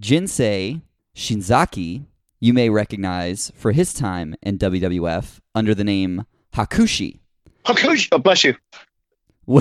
Jinsei 0.00 0.82
Shinzaki, 1.14 2.06
you 2.40 2.52
may 2.52 2.68
recognize 2.68 3.52
for 3.54 3.72
his 3.72 3.94
time 3.94 4.34
in 4.42 4.58
WWF 4.58 5.38
under 5.54 5.74
the 5.74 5.84
name 5.84 6.24
Hakushi. 6.54 7.20
Hakushi, 7.64 8.08
oh, 8.12 8.18
bless 8.18 8.44
you. 8.44 8.56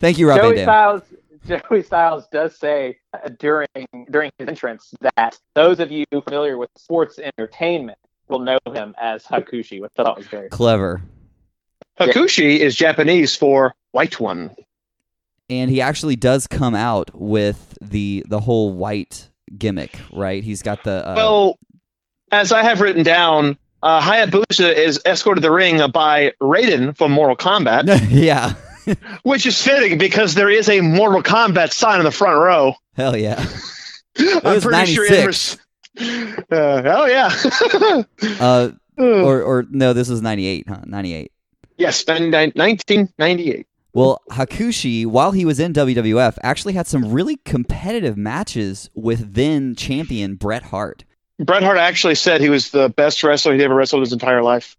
Thank 0.00 0.18
you, 0.18 0.28
Rob 0.28 0.40
Van 0.40 0.48
Joey 0.50 0.56
Dam. 0.56 0.64
Styles. 0.64 1.02
Joey 1.46 1.82
Styles 1.82 2.26
does 2.30 2.56
say 2.58 2.98
uh, 3.14 3.28
during 3.38 3.66
during 4.10 4.30
his 4.38 4.48
entrance 4.48 4.92
that 5.16 5.38
those 5.54 5.80
of 5.80 5.90
you 5.90 6.04
familiar 6.24 6.58
with 6.58 6.70
sports 6.76 7.18
entertainment 7.18 7.98
will 8.28 8.40
know 8.40 8.58
him 8.72 8.94
as 9.00 9.24
Hakushi, 9.24 9.80
which 9.80 9.90
I 9.98 10.02
thought 10.02 10.18
was 10.18 10.26
very 10.26 10.48
Clever. 10.50 11.02
Hakushi 11.98 12.58
is 12.58 12.76
Japanese 12.76 13.34
for 13.34 13.74
white 13.92 14.20
one. 14.20 14.54
and 15.48 15.70
he 15.70 15.80
actually 15.80 16.16
does 16.16 16.46
come 16.46 16.74
out 16.74 17.10
with 17.14 17.76
the 17.80 18.24
the 18.28 18.40
whole 18.40 18.72
white 18.72 19.28
gimmick, 19.58 19.98
right? 20.12 20.44
He's 20.44 20.62
got 20.62 20.84
the 20.84 21.08
uh, 21.08 21.14
well, 21.16 21.58
as 22.30 22.52
I 22.52 22.62
have 22.62 22.80
written 22.80 23.02
down, 23.02 23.58
uh, 23.82 24.00
Hayabusa 24.00 24.74
is 24.74 25.00
escorted 25.06 25.42
to 25.42 25.48
the 25.48 25.52
ring 25.52 25.80
by 25.92 26.32
Raiden 26.40 26.96
from 26.96 27.12
Mortal 27.12 27.36
Kombat, 27.36 28.06
yeah, 28.10 28.54
which 29.22 29.46
is 29.46 29.60
fitting 29.60 29.98
because 29.98 30.34
there 30.34 30.50
is 30.50 30.68
a 30.68 30.80
Mortal 30.80 31.22
Kombat 31.22 31.72
sign 31.72 31.98
in 32.00 32.04
the 32.04 32.10
front 32.10 32.38
row. 32.38 32.74
hell 32.96 33.16
yeah. 33.16 33.38
I'm 34.18 34.54
was 34.54 34.64
pretty 34.64 34.92
sure. 34.92 35.08
96. 35.08 35.22
Emerson- 35.22 35.60
Uh, 36.50 36.82
oh 36.86 37.06
yeah. 37.06 38.04
Uh, 38.40 38.70
or 38.98 39.42
or 39.42 39.66
no, 39.70 39.92
this 39.92 40.08
was 40.08 40.20
ninety 40.22 40.46
eight, 40.46 40.66
huh? 40.68 40.80
Ninety 40.86 41.14
eight. 41.14 41.32
yes, 41.78 42.04
1998. 42.06 43.66
Well, 43.92 44.20
Hakushi, 44.30 45.04
while 45.06 45.32
he 45.32 45.44
was 45.44 45.58
in 45.58 45.72
WWF, 45.72 46.38
actually 46.44 46.74
had 46.74 46.86
some 46.86 47.10
really 47.12 47.36
competitive 47.44 48.16
matches 48.16 48.88
with 48.94 49.34
then 49.34 49.74
champion 49.74 50.36
Bret 50.36 50.64
Hart. 50.64 51.04
Bret 51.40 51.62
Hart 51.62 51.78
actually 51.78 52.14
said 52.14 52.40
he 52.40 52.48
was 52.50 52.70
the 52.70 52.88
best 52.90 53.22
wrestler 53.22 53.54
he'd 53.54 53.62
ever 53.62 53.74
wrestled 53.74 54.02
his 54.02 54.12
entire 54.12 54.42
life. 54.42 54.76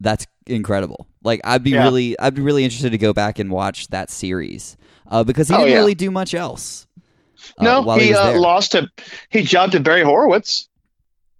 That's 0.00 0.26
incredible. 0.46 1.06
Like 1.22 1.40
I'd 1.44 1.62
be 1.62 1.70
Yeah. 1.70 1.84
really, 1.84 2.18
I'd 2.18 2.34
be 2.34 2.42
really 2.42 2.64
interested 2.64 2.90
to 2.92 2.98
go 2.98 3.12
back 3.12 3.38
and 3.38 3.50
watch 3.50 3.88
that 3.88 4.10
series 4.10 4.76
uh, 5.08 5.24
because 5.24 5.48
he 5.48 5.54
Oh, 5.54 5.58
didn't 5.58 5.72
yeah. 5.72 5.78
really 5.78 5.94
do 5.94 6.10
much 6.10 6.34
else. 6.34 6.86
uh, 7.58 7.64
no, 7.64 7.82
while 7.82 7.98
he, 7.98 8.06
he 8.08 8.14
uh, 8.14 8.38
lost 8.38 8.72
to 8.72 8.88
he 9.30 9.42
jobbed 9.42 9.72
to 9.72 9.80
Barry 9.80 10.02
Horowitz. 10.02 10.68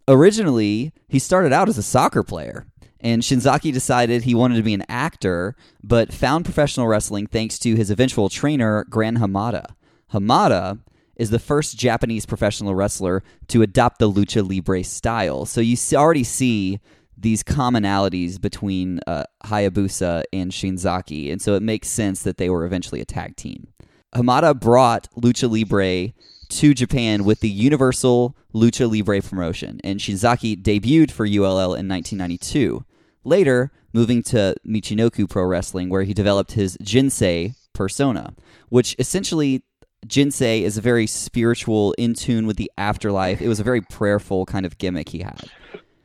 originally 0.06 0.92
he 1.08 1.18
started 1.18 1.52
out 1.52 1.68
as 1.68 1.78
a 1.78 1.82
soccer 1.82 2.22
player 2.22 2.66
and 3.00 3.22
shinzaki 3.22 3.72
decided 3.72 4.22
he 4.22 4.34
wanted 4.34 4.56
to 4.56 4.62
be 4.62 4.74
an 4.74 4.84
actor 4.88 5.54
but 5.82 6.12
found 6.12 6.44
professional 6.44 6.86
wrestling 6.86 7.26
thanks 7.26 7.58
to 7.58 7.74
his 7.74 7.90
eventual 7.90 8.28
trainer 8.28 8.84
gran 8.88 9.16
hamada 9.18 9.66
hamada 10.12 10.78
is 11.18 11.30
the 11.30 11.38
first 11.38 11.76
japanese 11.76 12.24
professional 12.24 12.74
wrestler 12.74 13.22
to 13.48 13.62
adopt 13.62 13.98
the 13.98 14.10
lucha 14.10 14.48
libre 14.48 14.82
style 14.82 15.44
so 15.44 15.60
you 15.60 15.76
already 15.94 16.24
see 16.24 16.80
these 17.20 17.42
commonalities 17.42 18.40
between 18.40 19.00
uh, 19.06 19.24
Hayabusa 19.44 20.22
and 20.32 20.52
Shinzaki, 20.52 21.32
and 21.32 21.42
so 21.42 21.54
it 21.54 21.62
makes 21.62 21.88
sense 21.88 22.22
that 22.22 22.36
they 22.36 22.48
were 22.48 22.64
eventually 22.64 23.00
a 23.00 23.04
tag 23.04 23.36
team. 23.36 23.68
Hamada 24.14 24.58
brought 24.58 25.08
Lucha 25.16 25.50
Libre 25.50 26.14
to 26.48 26.74
Japan 26.74 27.24
with 27.24 27.40
the 27.40 27.48
Universal 27.48 28.36
Lucha 28.54 28.90
Libre 28.90 29.20
promotion, 29.20 29.80
and 29.84 30.00
Shinzaki 30.00 30.60
debuted 30.60 31.10
for 31.10 31.26
ULL 31.26 31.74
in 31.74 31.88
1992. 31.88 32.84
Later, 33.24 33.72
moving 33.92 34.22
to 34.22 34.54
Michinoku 34.66 35.28
Pro 35.28 35.44
Wrestling, 35.44 35.90
where 35.90 36.04
he 36.04 36.14
developed 36.14 36.52
his 36.52 36.76
Jinsei 36.78 37.54
persona, 37.74 38.34
which 38.68 38.94
essentially 38.98 39.62
Jinsei 40.06 40.62
is 40.62 40.78
a 40.78 40.80
very 40.80 41.06
spiritual, 41.06 41.92
in 41.98 42.14
tune 42.14 42.46
with 42.46 42.56
the 42.56 42.70
afterlife. 42.78 43.40
It 43.40 43.48
was 43.48 43.60
a 43.60 43.64
very 43.64 43.80
prayerful 43.80 44.46
kind 44.46 44.64
of 44.64 44.78
gimmick 44.78 45.08
he 45.08 45.20
had. 45.20 45.40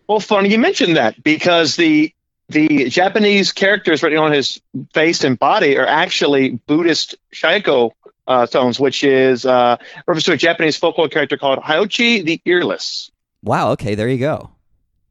Well, 0.07 0.19
funny 0.19 0.49
you 0.49 0.59
mentioned 0.59 0.97
that 0.97 1.23
because 1.23 1.75
the 1.75 2.13
the 2.49 2.89
Japanese 2.89 3.51
characters 3.53 4.03
written 4.03 4.19
on 4.19 4.31
his 4.31 4.61
face 4.93 5.23
and 5.23 5.39
body 5.39 5.77
are 5.77 5.87
actually 5.87 6.49
Buddhist 6.67 7.15
Shaiko 7.33 7.91
uh, 8.27 8.45
tones, 8.47 8.79
which 8.79 9.03
is 9.03 9.45
uh, 9.45 9.77
refers 10.05 10.25
to 10.25 10.33
a 10.33 10.37
Japanese 10.37 10.75
folklore 10.75 11.07
character 11.07 11.37
called 11.37 11.59
Hoichi 11.59 12.23
the 12.23 12.41
Earless. 12.45 13.11
Wow. 13.43 13.71
Okay, 13.71 13.95
there 13.95 14.09
you 14.09 14.17
go. 14.19 14.51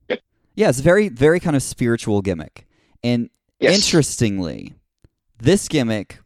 Yep. 0.08 0.20
Yeah, 0.54 0.68
it's 0.68 0.80
very, 0.80 1.08
very 1.08 1.40
kind 1.40 1.56
of 1.56 1.62
spiritual 1.62 2.20
gimmick. 2.20 2.66
And 3.02 3.30
Yes. 3.60 3.76
interestingly, 3.76 4.74
this 5.38 5.68
gimmick 5.68 6.18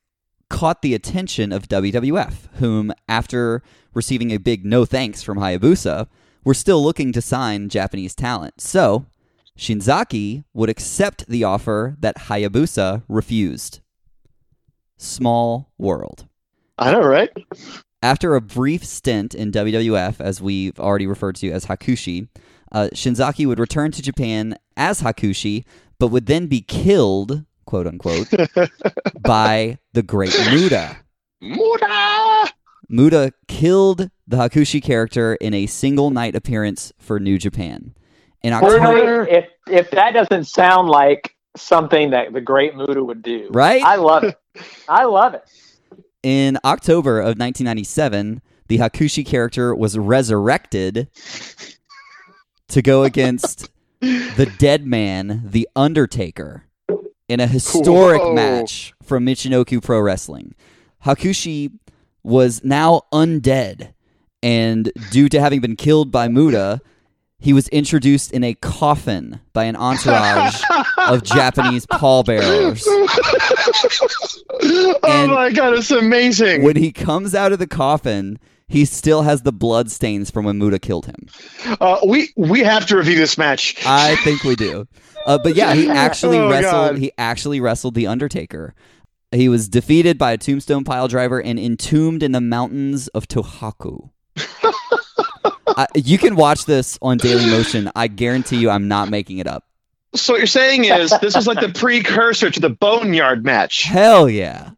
caught 0.49 0.83
the 0.83 0.95
attention 0.95 1.53
of 1.53 1.69
WWF, 1.69 2.49
whom, 2.55 2.93
after 3.09 3.63
receiving 3.95 4.31
a 4.31 4.39
big 4.39 4.65
no 4.65 4.85
thanks 4.85 5.23
from 5.23 5.39
Hayabusa, 5.39 6.07
were 6.45 6.55
still 6.55 6.83
looking 6.83 7.13
to 7.13 7.21
sign 7.21 7.69
Japanese 7.69 8.15
talent. 8.15 8.61
So, 8.61 9.07
Shinzaki 9.59 10.45
would 10.53 10.69
accept 10.69 11.27
the 11.27 11.45
offer 11.45 11.97
that 12.01 12.17
Hayabusa 12.17 13.03
refused. 13.09 13.81
Small 14.97 15.73
world. 15.79 16.27
I 16.79 16.93
know, 16.93 17.01
right? 17.01 17.31
After 18.03 18.35
a 18.35 18.41
brief 18.41 18.85
stint 18.85 19.35
in 19.35 19.51
WWF, 19.51 20.21
as 20.21 20.41
we've 20.41 20.79
already 20.79 21.07
referred 21.07 21.37
to 21.37 21.51
as 21.51 21.67
Hakushi, 21.67 22.29
uh, 22.71 22.89
Shinzaki 22.93 23.47
would 23.47 23.59
return 23.59 23.91
to 23.93 24.03
Japan 24.03 24.57
as 24.77 25.03
Hakushi, 25.03 25.65
but 25.99 26.09
would 26.09 26.27
then 26.27 26.47
be 26.47 26.61
killed, 26.61 27.45
quote 27.67 27.87
unquote, 27.87 28.29
by 29.21 29.79
the 29.93 30.03
Great 30.03 30.35
Muta. 30.51 30.97
Muta! 31.41 32.51
Muta 32.89 33.33
killed 33.49 34.11
the 34.27 34.37
Hakushi 34.37 34.83
character 34.83 35.35
in 35.35 35.53
a 35.55 35.67
single 35.67 36.11
night 36.11 36.35
appearance 36.35 36.93
for 36.99 37.19
New 37.21 37.37
Japan. 37.39 37.95
In 38.43 38.53
October, 38.53 39.27
if 39.29 39.47
if 39.69 39.91
that 39.91 40.13
doesn't 40.15 40.45
sound 40.45 40.89
like 40.89 41.35
something 41.57 42.11
that 42.11 42.33
the 42.33 42.41
Great 42.41 42.77
Muta 42.77 43.03
would 43.03 43.23
do, 43.23 43.49
Right? 43.51 43.83
I 43.83 43.97
love 43.97 44.25
it. 44.25 44.37
I 44.89 45.05
love 45.05 45.35
it. 45.35 45.43
in 46.23 46.59
October 46.65 47.19
of 47.19 47.39
1997, 47.39 48.41
the 48.69 48.79
Hakushi 48.79 49.25
character 49.27 49.75
was 49.75 49.99
resurrected 49.99 51.09
to 52.69 52.83
go 52.83 53.03
against 53.05 53.71
the 54.01 54.53
dead 54.59 54.87
man, 54.87 55.43
the 55.45 55.69
Undertaker, 55.75 56.66
in 57.29 57.41
a 57.41 57.47
historic 57.47 58.21
Whoa. 58.23 58.35
match 58.35 58.95
from 59.03 59.27
Michinoku 59.27 59.83
Pro 59.83 60.01
Wrestling. 60.01 60.55
Hakushi 61.05 61.73
was 62.23 62.65
now 62.65 63.03
undead, 63.13 63.93
and 64.43 64.91
due 65.11 65.29
to 65.29 65.41
having 65.41 65.61
been 65.61 65.77
killed 65.77 66.11
by 66.11 66.29
Muta, 66.29 66.81
he 67.39 67.53
was 67.53 67.69
introduced 67.69 68.33
in 68.33 68.43
a 68.43 68.55
coffin 68.55 69.41
by 69.53 69.65
an 69.65 69.77
entourage 69.77 70.61
of 70.99 71.23
Japanese 71.23 71.87
pallbearers. 71.87 72.83
oh 72.87 74.99
And- 75.05 75.33
my 75.33 75.53
god, 75.53 75.75
it's 75.75 75.91
amazing. 75.91 76.63
When 76.63 76.77
he 76.77 76.93
comes 76.93 77.35
out 77.35 77.53
of 77.53 77.59
the 77.59 77.67
coffin, 77.67 78.39
he 78.69 78.85
still 78.85 79.23
has 79.23 79.43
the 79.43 79.53
blood 79.53 79.91
stains 79.91 80.31
from 80.31 80.45
when 80.45 80.59
Muta 80.59 80.79
killed 80.79 81.07
him. 81.07 81.27
Uh, 81.81 81.99
we 82.07 82.31
we 82.37 82.61
have 82.61 82.87
to 82.87 82.97
review 82.97 83.17
this 83.17 83.39
match. 83.39 83.77
I 83.87 84.17
think 84.17 84.43
we 84.45 84.57
do. 84.57 84.87
Uh, 85.25 85.39
but 85.39 85.55
yeah, 85.57 85.75
he 85.75 85.89
actually 85.91 86.39
Oh, 86.39 86.51
wrestled. 86.51 86.73
God. 86.93 86.99
He 86.99 87.13
actually 87.19 87.61
wrestled 87.61 87.95
the 87.95 88.07
Undertaker. 88.07 88.75
He 89.33 89.49
was 89.49 89.69
defeated 89.69 90.19
by 90.19 90.33
a 90.33 90.39
tombstone 90.39 90.85
pile 90.85 91.09
driver 91.09 91.43
and 91.43 91.59
entombed 91.59 92.23
in 92.23 92.33
the 92.33 92.41
mountains 92.41 93.09
of 93.09 93.27
Tohoku. 93.29 94.11
I, 95.69 95.87
you 95.95 96.17
can 96.17 96.37
watch 96.37 96.65
this 96.65 96.99
on 97.03 97.19
Daily 97.19 97.45
Motion. 97.47 97.91
I 97.95 98.07
guarantee 98.09 98.57
you, 98.59 98.71
I'm 98.71 98.89
not 98.89 99.11
making 99.11 99.39
it 99.39 99.47
up. 99.47 99.65
So 100.15 100.33
what 100.33 100.39
you're 100.39 100.47
saying 100.47 100.85
is 100.85 101.13
this 101.21 101.37
is 101.37 101.47
like 101.47 101.61
the 101.61 101.69
precursor 101.69 102.51
to 102.51 102.61
the 102.61 102.71
Boneyard 102.71 103.45
match, 103.45 103.83
Hell 103.83 104.31
yeah! 104.31 104.71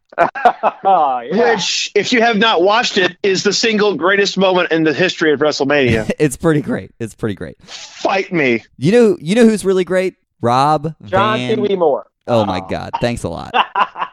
Oh, 0.83 1.19
yeah. 1.31 1.53
which, 1.53 1.91
if 1.95 2.11
you 2.11 2.21
have 2.21 2.37
not 2.37 2.61
watched 2.61 2.97
it, 2.97 3.17
is 3.23 3.43
the 3.43 3.53
single 3.53 3.95
greatest 3.95 4.37
moment 4.37 4.71
in 4.71 4.83
the 4.83 4.93
history 4.93 5.31
of 5.33 5.39
WrestleMania. 5.39 6.11
It's 6.19 6.35
pretty 6.35 6.61
great. 6.61 6.91
It's 6.99 7.15
pretty 7.15 7.35
great. 7.35 7.61
Fight 7.63 8.33
me. 8.33 8.63
You 8.77 8.91
know, 8.91 9.17
you 9.21 9.35
know 9.35 9.45
who's 9.45 9.63
really 9.63 9.85
great? 9.85 10.15
Rob 10.41 10.95
John 11.05 11.37
Van. 11.37 11.63
T. 11.63 11.75
Moore. 11.75 12.07
Oh 12.27 12.45
my 12.45 12.59
oh. 12.59 12.67
God! 12.67 12.91
Thanks 12.99 13.23
a 13.23 13.29
lot. 13.29 13.53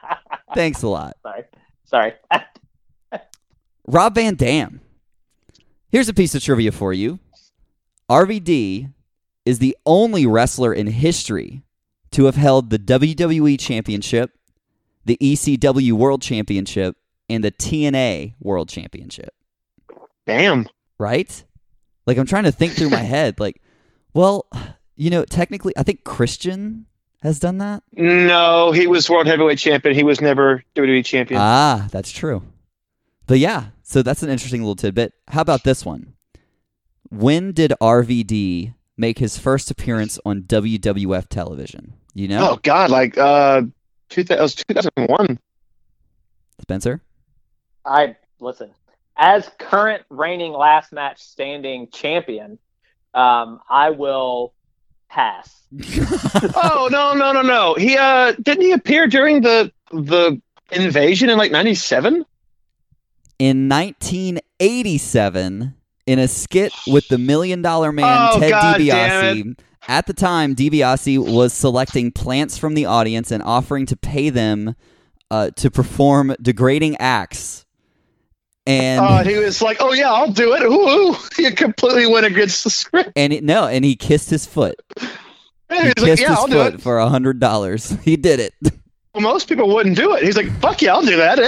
Thanks 0.55 0.83
a 0.83 0.89
lot. 0.89 1.17
Sorry. 1.23 1.45
Sorry. 1.85 2.13
Rob 3.87 4.15
Van 4.15 4.35
Dam. 4.35 4.81
Here's 5.91 6.09
a 6.09 6.15
piece 6.15 6.35
of 6.35 6.43
trivia 6.43 6.73
for 6.73 6.93
you. 6.93 7.19
RVD 8.11 8.93
is 9.45 9.59
the 9.59 9.77
only 9.85 10.27
wrestler 10.27 10.73
in 10.73 10.87
history 10.87 11.63
to 12.13 12.25
have 12.25 12.37
held 12.37 12.71
the 12.71 12.79
WWE 12.79 13.59
Championship, 13.59 14.33
the 15.07 15.17
ECW 15.23 15.93
World 15.93 16.21
Championship, 16.21 16.97
and 17.31 17.43
the 17.43 17.51
TNA 17.51 18.35
World 18.41 18.69
Championship. 18.69 19.35
Damn. 20.27 20.69
Right? 20.99 21.45
Like 22.07 22.19
I'm 22.19 22.27
trying 22.27 22.45
to 22.45 22.53
think 22.53 22.73
through 22.75 22.91
my 22.91 22.97
head. 23.03 23.41
Like, 23.41 23.63
well, 24.13 24.47
you 24.97 25.11
know, 25.11 25.25
technically, 25.25 25.73
I 25.77 25.83
think 25.83 26.05
Christian 26.05 26.87
has 27.23 27.39
done 27.39 27.59
that. 27.59 27.83
No, 27.93 28.73
he 28.73 28.87
was 28.87 29.09
world 29.09 29.27
heavyweight 29.27 29.59
champion. 29.59 29.95
He 29.95 30.03
was 30.03 30.21
never 30.21 30.63
WWE 30.75 31.05
champion. 31.05 31.41
Ah, 31.43 31.89
that's 31.91 32.11
true. 32.11 32.43
But 33.27 33.39
yeah, 33.39 33.67
so 33.83 34.03
that's 34.03 34.23
an 34.23 34.31
interesting 34.31 34.61
little 34.63 34.77
tidbit. 34.77 35.13
How 35.29 35.41
about 35.41 35.65
this 35.65 35.85
one? 35.85 36.15
When 37.11 37.53
did 37.53 37.73
RVD 37.81 38.75
make 38.97 39.19
his 39.19 39.39
first 39.39 39.71
appearance 39.71 40.19
on 40.25 40.43
WWF 40.43 41.29
television? 41.29 41.95
You 42.15 42.29
know, 42.29 42.53
Oh 42.53 42.61
God, 42.63 42.91
like 42.91 43.19
uh, 43.19 43.63
2000, 44.11 44.65
2001. 44.69 45.39
Spencer? 46.63 47.03
I 47.85 48.17
listen. 48.41 48.71
As 49.17 49.51
current 49.59 50.03
reigning 50.11 50.53
last 50.53 50.93
match 50.93 51.23
standing 51.23 51.89
champion, 51.91 52.59
um, 53.15 53.61
I 53.71 53.91
will 53.91 54.53
pass. 55.09 55.63
oh 56.55 56.89
no, 56.91 57.15
no, 57.15 57.33
no, 57.33 57.43
no. 57.43 57.75
He 57.75 57.97
uh, 57.97 58.33
didn't 58.43 58.63
he 58.63 58.73
appear 58.73 59.07
during 59.07 59.41
the 59.41 59.73
the 59.91 60.41
invasion 60.71 61.31
in 61.31 61.39
like 61.39 61.53
'97? 61.53 62.25
In 63.39 63.69
1987, 63.69 65.75
in 66.07 66.19
a 66.19 66.29
skit 66.29 66.73
with 66.87 67.09
the 67.09 67.19
Million 67.19 67.63
Dollar 67.63 67.93
Man 67.93 68.31
Oh, 68.33 68.41
Ted 68.41 68.51
God 68.51 68.81
DiBiase, 68.81 69.59
at 69.89 70.07
the 70.07 70.13
time, 70.13 70.55
DiBiase 70.55 71.19
was 71.33 71.53
selecting 71.53 72.11
plants 72.13 72.59
from 72.59 72.75
the 72.75 72.87
audience 72.87 73.31
and 73.31 73.43
offering 73.43 73.87
to 73.87 73.97
pay 73.97 74.31
them 74.31 74.75
uh, 75.31 75.51
to 75.57 75.71
perform 75.71 76.35
degrading 76.41 76.97
acts. 76.99 77.65
And 78.67 79.01
Uh, 79.01 79.23
he 79.23 79.37
was 79.37 79.63
like, 79.63 79.77
"Oh 79.81 79.93
yeah, 79.93 80.11
I'll 80.13 80.31
do 80.33 80.53
it." 80.55 80.63
Ooh, 80.63 80.73
ooh. 81.13 81.17
He 81.37 81.49
completely 81.53 82.07
went 82.07 82.27
against 82.27 82.65
the 82.65 82.71
script. 82.71 83.13
and 83.15 83.33
it, 83.33 83.45
no, 83.45 83.67
and 83.69 83.85
he 83.85 83.95
kissed 83.95 84.29
his 84.29 84.45
foot. 84.45 84.75
He 84.99 85.07
He 85.71 85.83
was 85.85 85.95
kissed 85.95 85.99
like, 86.01 86.19
"Yeah, 86.21 86.29
his 86.31 86.39
I'll 86.39 86.49
foot 86.49 86.81
for 86.83 86.99
a 86.99 87.09
hundred 87.09 87.39
dollars. 87.39 87.91
He 88.03 88.17
did 88.17 88.41
it. 88.41 88.55
Well, 89.15 89.23
most 89.23 89.49
people 89.49 89.73
wouldn't 89.73 89.97
do 89.97 90.15
it. 90.15 90.25
He's 90.25 90.37
like, 90.37 90.51
"Fuck 90.61 90.83
yeah, 90.83 90.95
I'll 90.95 91.03
do 91.03 91.17
that." 91.17 91.39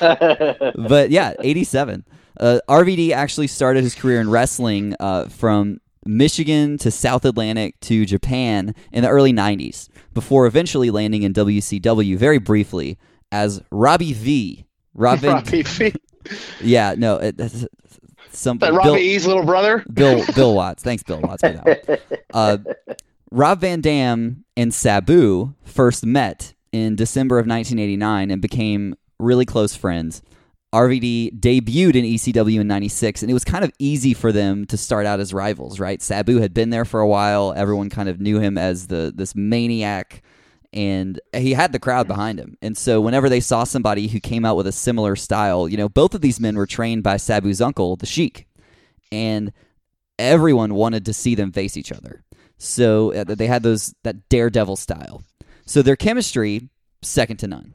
Yeah. 0.00 0.72
but 0.88 1.10
yeah, 1.10 1.32
eighty-seven. 1.40 2.04
Uh, 2.38 2.60
RVD 2.68 3.10
actually 3.10 3.48
started 3.48 3.82
his 3.82 3.94
career 3.96 4.20
in 4.20 4.30
wrestling 4.30 4.94
uh, 5.00 5.26
from 5.28 5.80
Michigan 6.06 6.78
to 6.78 6.90
South 6.90 7.24
Atlantic 7.24 7.78
to 7.80 8.04
Japan 8.06 8.74
in 8.92 9.02
the 9.02 9.08
early 9.08 9.32
'90s, 9.32 9.88
before 10.14 10.46
eventually 10.46 10.90
landing 10.90 11.22
in 11.22 11.32
WCW 11.32 12.16
very 12.16 12.38
briefly 12.38 12.98
as 13.32 13.60
Robbie 13.70 14.12
V. 14.12 14.64
Robin. 14.94 15.30
Robbie, 15.34 15.62
V. 15.62 15.92
Yeah, 16.60 16.94
no, 16.98 17.16
it, 17.16 17.36
that's 17.38 17.64
some 18.32 18.58
That 18.58 18.70
Bill- 18.72 18.76
Robbie 18.92 19.00
E's 19.00 19.26
little 19.26 19.44
brother. 19.44 19.82
Bill 19.92 20.22
Bill 20.34 20.54
Watts. 20.54 20.82
Thanks, 20.82 21.02
Bill 21.02 21.20
Watts, 21.20 21.40
for 21.42 21.52
that. 21.52 22.20
Uh, 22.34 22.58
Rob 23.30 23.60
Van 23.60 23.80
Dam 23.80 24.44
and 24.56 24.72
Sabu 24.74 25.54
first 25.64 26.04
met 26.04 26.54
in 26.72 26.96
December 26.96 27.38
of 27.38 27.46
1989 27.46 28.30
and 28.30 28.42
became 28.42 28.94
really 29.18 29.46
close 29.46 29.74
friends. 29.74 30.22
RVD 30.72 31.40
debuted 31.40 31.94
in 31.94 32.04
ECW 32.04 32.60
in 32.60 32.66
96, 32.66 33.22
and 33.22 33.30
it 33.30 33.34
was 33.34 33.44
kind 33.44 33.64
of 33.64 33.72
easy 33.78 34.12
for 34.12 34.32
them 34.32 34.66
to 34.66 34.76
start 34.76 35.06
out 35.06 35.20
as 35.20 35.32
rivals, 35.32 35.80
right? 35.80 36.02
Sabu 36.02 36.40
had 36.40 36.52
been 36.52 36.70
there 36.70 36.84
for 36.84 37.00
a 37.00 37.08
while. 37.08 37.54
Everyone 37.56 37.88
kind 37.88 38.08
of 38.08 38.20
knew 38.20 38.38
him 38.38 38.58
as 38.58 38.88
the 38.88 39.10
this 39.14 39.34
maniac, 39.34 40.22
and 40.74 41.18
he 41.34 41.54
had 41.54 41.72
the 41.72 41.78
crowd 41.78 42.06
behind 42.06 42.38
him. 42.38 42.58
And 42.60 42.76
so 42.76 43.00
whenever 43.00 43.30
they 43.30 43.40
saw 43.40 43.64
somebody 43.64 44.08
who 44.08 44.20
came 44.20 44.44
out 44.44 44.56
with 44.56 44.66
a 44.66 44.72
similar 44.72 45.16
style, 45.16 45.68
you 45.68 45.78
know, 45.78 45.88
both 45.88 46.14
of 46.14 46.20
these 46.20 46.38
men 46.38 46.56
were 46.56 46.66
trained 46.66 47.02
by 47.02 47.16
Sabu's 47.16 47.62
uncle, 47.62 47.96
the 47.96 48.04
Sheik, 48.04 48.46
and 49.10 49.54
everyone 50.18 50.74
wanted 50.74 51.06
to 51.06 51.14
see 51.14 51.34
them 51.34 51.50
face 51.50 51.78
each 51.78 51.92
other. 51.92 52.24
So 52.58 53.14
uh, 53.14 53.24
they 53.24 53.46
had 53.46 53.62
those 53.62 53.94
that 54.02 54.28
daredevil 54.28 54.76
style. 54.76 55.22
So 55.64 55.80
their 55.80 55.96
chemistry 55.96 56.68
second 57.00 57.38
to 57.38 57.46
none. 57.46 57.72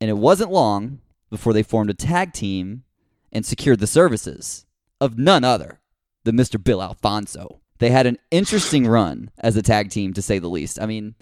And 0.00 0.08
it 0.08 0.16
wasn't 0.16 0.50
long 0.50 1.00
before 1.30 1.52
they 1.52 1.62
formed 1.62 1.90
a 1.90 1.94
tag 1.94 2.32
team 2.32 2.84
and 3.32 3.46
secured 3.46 3.80
the 3.80 3.86
services 3.86 4.66
of 5.00 5.18
none 5.18 5.44
other 5.44 5.80
than 6.24 6.36
Mr. 6.36 6.62
Bill 6.62 6.82
Alfonso. 6.82 7.60
They 7.78 7.90
had 7.90 8.06
an 8.06 8.18
interesting 8.30 8.86
run 8.86 9.30
as 9.38 9.56
a 9.56 9.62
tag 9.62 9.90
team, 9.90 10.12
to 10.12 10.22
say 10.22 10.38
the 10.38 10.48
least. 10.48 10.78
I 10.80 10.86
mean, 10.86 11.14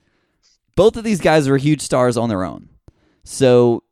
both 0.74 0.96
of 0.96 1.04
these 1.04 1.20
guys 1.20 1.48
were 1.48 1.56
huge 1.56 1.82
stars 1.82 2.16
on 2.16 2.28
their 2.28 2.44
own. 2.44 2.68
So 3.22 3.84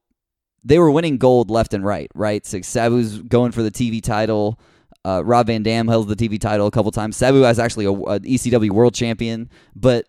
they 0.64 0.78
were 0.78 0.90
winning 0.90 1.18
gold 1.18 1.50
left 1.50 1.74
and 1.74 1.84
right, 1.84 2.10
right? 2.14 2.44
So 2.44 2.58
Sabu's 2.58 3.22
going 3.22 3.52
for 3.52 3.62
the 3.62 3.70
TV 3.70 4.02
title. 4.02 4.58
Uh, 5.04 5.22
Rob 5.24 5.46
Van 5.46 5.62
Dam 5.62 5.86
held 5.86 6.08
the 6.08 6.16
TV 6.16 6.40
title 6.40 6.66
a 6.66 6.70
couple 6.72 6.90
times. 6.90 7.16
Sabu 7.16 7.44
is 7.44 7.60
actually 7.60 7.84
a, 7.84 7.92
a 7.92 8.20
ECW 8.20 8.70
world 8.70 8.94
champion, 8.94 9.48
but 9.76 10.08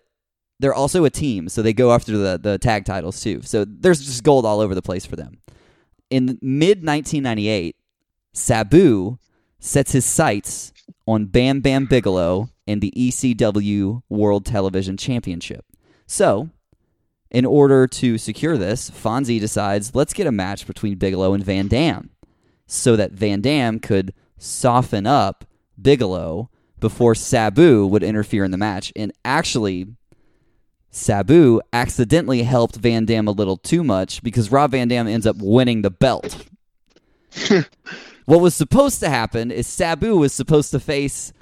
they're 0.60 0.74
also 0.74 1.06
a 1.06 1.12
team, 1.12 1.50
so 1.50 1.62
they 1.62 1.74
go 1.74 1.92
after 1.92 2.18
the, 2.18 2.40
the 2.42 2.58
tag 2.58 2.86
titles 2.86 3.22
too. 3.22 3.42
So 3.44 3.64
there's 3.66 4.04
just 4.04 4.24
gold 4.24 4.46
all 4.46 4.60
over 4.60 4.74
the 4.74 4.82
place 4.82 5.06
for 5.06 5.16
them. 5.16 5.38
In 6.10 6.38
mid 6.42 6.86
1998, 6.86 7.76
Sabu 8.34 9.18
sets 9.60 9.92
his 9.92 10.06
sights 10.06 10.72
on 11.08 11.26
Bam 11.26 11.60
Bam 11.60 11.86
Bigelow 11.86 12.50
and 12.68 12.82
the 12.82 12.94
ECW 12.96 14.04
World 14.10 14.46
Television 14.46 14.98
Championship. 14.98 15.66
So, 16.06 16.50
in 17.30 17.46
order 17.46 17.88
to 17.88 18.18
secure 18.18 18.58
this, 18.58 18.90
Fonzie 18.90 19.40
decides 19.40 19.96
let's 19.96 20.14
get 20.14 20.28
a 20.28 20.32
match 20.32 20.66
between 20.66 20.96
Bigelow 20.96 21.34
and 21.34 21.44
Van 21.44 21.68
Dam 21.68 22.12
so 22.68 22.96
that 22.96 23.12
Van 23.12 23.42
Dam 23.42 23.80
could 23.80 24.14
soften 24.38 25.06
up 25.06 25.46
Bigelow 25.82 26.50
before 26.80 27.16
Sabu 27.16 27.86
would 27.88 28.04
interfere 28.04 28.44
in 28.44 28.52
the 28.52 28.58
match. 28.58 28.94
And 28.96 29.12
actually, 29.26 29.88
Sabu 30.90 31.62
accidentally 31.74 32.44
helped 32.44 32.76
Van 32.78 33.06
Dam 33.06 33.28
a 33.28 33.32
little 33.32 33.58
too 33.58 33.84
much 33.84 34.24
because 34.24 34.52
Rob 34.52 34.72
Van 34.72 34.88
Dam 34.88 35.08
ends 35.08 35.28
up 35.28 35.36
winning 35.40 35.82
the 35.82 35.92
belt. 35.92 36.46
what 38.26 38.42
was 38.42 38.56
supposed 38.56 39.00
to 39.02 39.10
happen 39.10 39.52
is 39.52 39.68
Sabu 39.68 40.18
was 40.18 40.34
supposed 40.34 40.72
to 40.72 40.80
face 40.80 41.34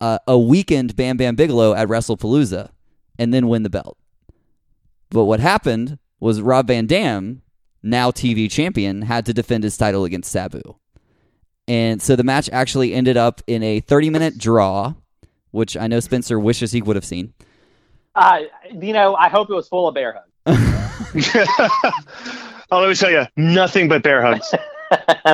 uh, 0.00 0.18
a 0.26 0.38
weakened 0.38 0.96
Bam 0.96 1.16
Bam 1.16 1.36
Bigelow 1.36 1.74
at 1.74 1.88
WrestlePalooza 1.88 2.70
and 3.18 3.32
then 3.32 3.48
win 3.48 3.62
the 3.62 3.70
belt. 3.70 3.96
But 5.10 5.24
what 5.24 5.40
happened 5.40 5.98
was 6.20 6.40
Rob 6.40 6.66
Van 6.66 6.86
Dam, 6.86 7.42
now 7.82 8.10
TV 8.10 8.50
champion, 8.50 9.02
had 9.02 9.24
to 9.26 9.34
defend 9.34 9.64
his 9.64 9.76
title 9.76 10.04
against 10.04 10.30
Sabu. 10.30 10.76
And 11.66 12.00
so 12.00 12.16
the 12.16 12.24
match 12.24 12.48
actually 12.50 12.94
ended 12.94 13.16
up 13.16 13.42
in 13.46 13.62
a 13.62 13.80
30 13.80 14.10
minute 14.10 14.38
draw, 14.38 14.94
which 15.50 15.76
I 15.76 15.86
know 15.86 16.00
Spencer 16.00 16.38
wishes 16.38 16.72
he 16.72 16.82
would 16.82 16.96
have 16.96 17.04
seen. 17.04 17.34
Uh, 18.18 18.40
you 18.72 18.92
know, 18.92 19.14
I 19.14 19.28
hope 19.28 19.48
it 19.48 19.54
was 19.54 19.68
full 19.68 19.86
of 19.86 19.94
bear 19.94 20.20
hugs. 20.44 20.58
oh, 22.70 22.80
let 22.80 22.88
me 22.88 22.94
tell 22.94 23.10
you, 23.10 23.24
nothing 23.36 23.88
but 23.88 24.02
bear 24.02 24.22
hugs. 24.22 24.52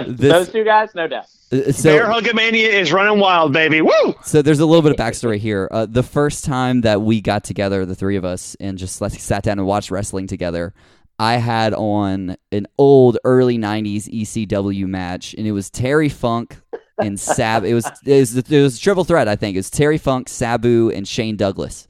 This- 0.07 0.33
Those 0.33 0.49
two 0.51 0.65
guys, 0.65 0.95
no 0.97 1.07
doubt. 1.07 1.27
Uh, 1.53 1.71
So, 1.71 1.97
bear 1.97 2.07
hugomania 2.07 2.67
is 2.73 2.93
running 2.93 3.21
wild, 3.21 3.53
baby. 3.53 3.81
Woo! 3.81 4.15
So 4.25 4.43
there's 4.43 4.59
a 4.59 4.67
little 4.67 4.83
bit 4.83 4.91
of 4.91 4.97
backstory 4.99 5.39
here. 5.39 5.69
Uh, 5.71 5.87
the 5.87 6.03
first 6.03 6.45
time 6.45 6.81
that 6.81 7.03
we 7.03 7.21
got 7.21 7.45
together, 7.45 7.87
the 7.87 7.95
three 7.95 8.17
of 8.17 8.25
us, 8.25 8.57
and 8.59 8.77
just 8.77 9.01
like, 9.01 9.13
sat 9.13 9.45
down 9.45 9.59
and 9.61 9.67
watched 9.67 9.93
wrestling 9.93 10.27
together, 10.27 10.75
I 11.21 11.35
had 11.37 11.73
on 11.73 12.37
an 12.51 12.67
old 12.79 13.19
early 13.25 13.57
'90s 13.57 14.09
ECW 14.13 14.87
match, 14.89 15.35
and 15.39 15.47
it 15.47 15.53
was 15.53 15.71
Terry 15.71 16.09
Funk 16.09 16.57
and 16.99 17.21
Sab. 17.21 17.65
It 17.65 17.75
was 17.75 17.87
it 18.05 18.19
was, 18.19 18.37
it 18.37 18.51
was 18.51 18.77
a 18.77 18.81
triple 18.81 19.05
threat, 19.05 19.29
I 19.29 19.37
think. 19.37 19.55
It 19.55 19.61
was 19.61 19.71
Terry 19.71 19.99
Funk, 19.99 20.29
Sabu, 20.29 20.91
and 20.91 21.07
Shane 21.07 21.37
Douglas, 21.37 21.87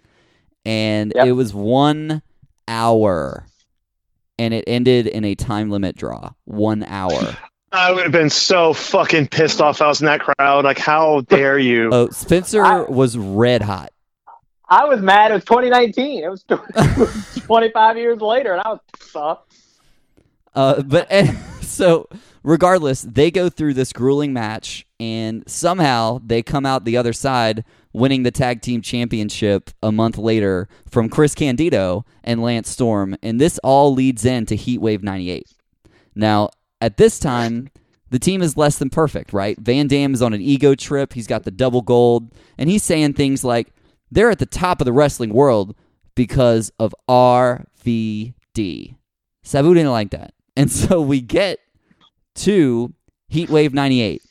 and 0.64 1.12
Yep. 1.14 1.26
it 1.26 1.32
was 1.32 1.52
one 1.54 2.22
hour, 2.68 3.46
and 4.38 4.54
it 4.54 4.64
ended 4.66 5.06
in 5.06 5.24
a 5.24 5.34
time 5.34 5.70
limit 5.70 5.96
draw. 5.96 6.30
One 6.44 6.82
hour. 6.84 7.36
I 7.72 7.90
would 7.92 8.04
have 8.04 8.12
been 8.12 8.30
so 8.30 8.72
fucking 8.72 9.28
pissed 9.28 9.60
off. 9.60 9.82
I 9.82 9.88
was 9.88 10.00
in 10.00 10.06
that 10.06 10.20
crowd. 10.20 10.64
Like, 10.64 10.78
how 10.78 11.22
dare 11.22 11.58
you? 11.58 11.90
Oh, 11.92 12.08
Spencer 12.10 12.64
I- 12.64 12.82
was 12.82 13.18
red 13.18 13.62
hot. 13.62 13.90
I 14.68 14.84
was 14.86 15.00
mad. 15.00 15.30
It 15.30 15.34
was 15.34 15.44
2019. 15.44 16.24
It 16.24 16.28
was 16.28 16.42
25 17.46 17.98
years 17.98 18.20
later, 18.20 18.52
and 18.54 18.62
I 18.64 18.68
was 18.70 18.80
pissed 18.98 19.16
off. 19.16 19.40
Uh, 20.54 20.82
but 20.82 21.06
and, 21.10 21.36
so, 21.60 22.08
regardless, 22.42 23.02
they 23.02 23.30
go 23.30 23.48
through 23.48 23.74
this 23.74 23.92
grueling 23.92 24.32
match, 24.32 24.86
and 25.00 25.42
somehow 25.48 26.20
they 26.24 26.42
come 26.42 26.64
out 26.64 26.84
the 26.84 26.96
other 26.96 27.12
side, 27.12 27.64
winning 27.94 28.24
the 28.24 28.30
tag 28.30 28.60
team 28.60 28.82
championship 28.82 29.70
a 29.82 29.90
month 29.90 30.18
later 30.18 30.68
from 30.90 31.08
Chris 31.08 31.34
Candido 31.34 32.04
and 32.22 32.42
Lance 32.42 32.68
Storm, 32.68 33.16
and 33.22 33.40
this 33.40 33.58
all 33.64 33.94
leads 33.94 34.24
into 34.26 34.54
Heatwave 34.54 35.02
'98. 35.02 35.46
Now, 36.14 36.50
at 36.80 36.98
this 36.98 37.18
time, 37.18 37.70
the 38.10 38.18
team 38.18 38.42
is 38.42 38.56
less 38.56 38.76
than 38.76 38.90
perfect, 38.90 39.32
right? 39.32 39.58
Van 39.58 39.86
Dam 39.86 40.12
is 40.12 40.20
on 40.20 40.34
an 40.34 40.42
ego 40.42 40.74
trip. 40.74 41.14
He's 41.14 41.26
got 41.26 41.44
the 41.44 41.50
double 41.50 41.80
gold, 41.80 42.30
and 42.58 42.68
he's 42.68 42.84
saying 42.84 43.14
things 43.14 43.44
like, 43.44 43.72
"They're 44.10 44.30
at 44.30 44.38
the 44.38 44.46
top 44.46 44.80
of 44.80 44.84
the 44.84 44.92
wrestling 44.92 45.32
world 45.32 45.74
because 46.14 46.70
of 46.78 46.94
RVD." 47.08 48.96
Sabu 49.42 49.74
didn't 49.74 49.92
like 49.92 50.10
that. 50.10 50.34
And 50.56 50.70
so 50.70 51.00
we 51.00 51.20
get 51.20 51.58
to 52.36 52.94
Heatwave 53.32 53.72
98. 53.72 54.22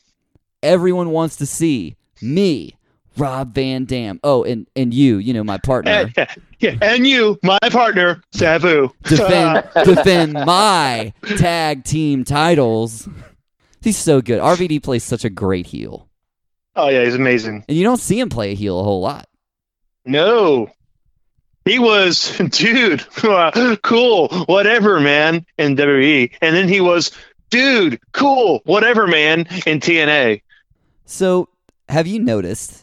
Everyone 0.62 1.10
wants 1.10 1.36
to 1.36 1.45
see 1.45 1.97
me, 2.21 2.78
Rob 3.17 3.54
Van 3.54 3.86
Dam. 3.86 4.19
Oh, 4.23 4.43
and, 4.43 4.67
and 4.76 4.93
you, 4.93 5.17
you 5.17 5.34
know, 5.34 5.43
my 5.43 5.58
partner, 5.58 5.91
And, 6.17 6.28
yeah, 6.60 6.76
and 6.82 7.06
you, 7.06 7.39
my 7.43 7.60
partner, 7.71 8.21
Sabu. 8.32 8.89
defend, 9.04 9.67
defend 9.86 10.34
my 10.34 11.13
tag 11.38 11.84
team 11.84 12.23
titles. 12.23 13.08
He's 13.82 13.97
so 13.97 14.21
good. 14.21 14.39
RVD 14.39 14.82
plays 14.82 15.04
such 15.04 15.26
a 15.26 15.30
great 15.30 15.65
heel. 15.67 16.08
oh 16.76 16.89
yeah, 16.89 17.04
he's 17.04 17.15
amazing. 17.15 17.65
And 17.67 17.78
you 17.78 17.84
don't 17.84 17.99
see 17.99 18.19
him 18.19 18.30
play 18.30 18.52
a 18.52 18.56
heel 18.56 18.80
a 18.80 18.84
whole 18.84 19.02
lot. 19.02 19.28
No. 20.06 20.71
He 21.65 21.80
was, 21.80 22.38
dude, 22.49 23.06
cool, 23.84 24.28
whatever, 24.47 24.99
man, 24.99 25.45
in 25.58 25.76
WWE. 25.76 26.32
And 26.41 26.56
then 26.56 26.67
he 26.67 26.82
was, 26.82 27.12
dude, 27.49 27.99
cool, 28.12 28.62
whatever, 28.65 29.08
man, 29.08 29.41
in 29.65 29.80
TNA. 29.80 30.41
So, 31.06 31.47
have 31.89 32.08
you 32.08 32.19
noticed 32.19 32.83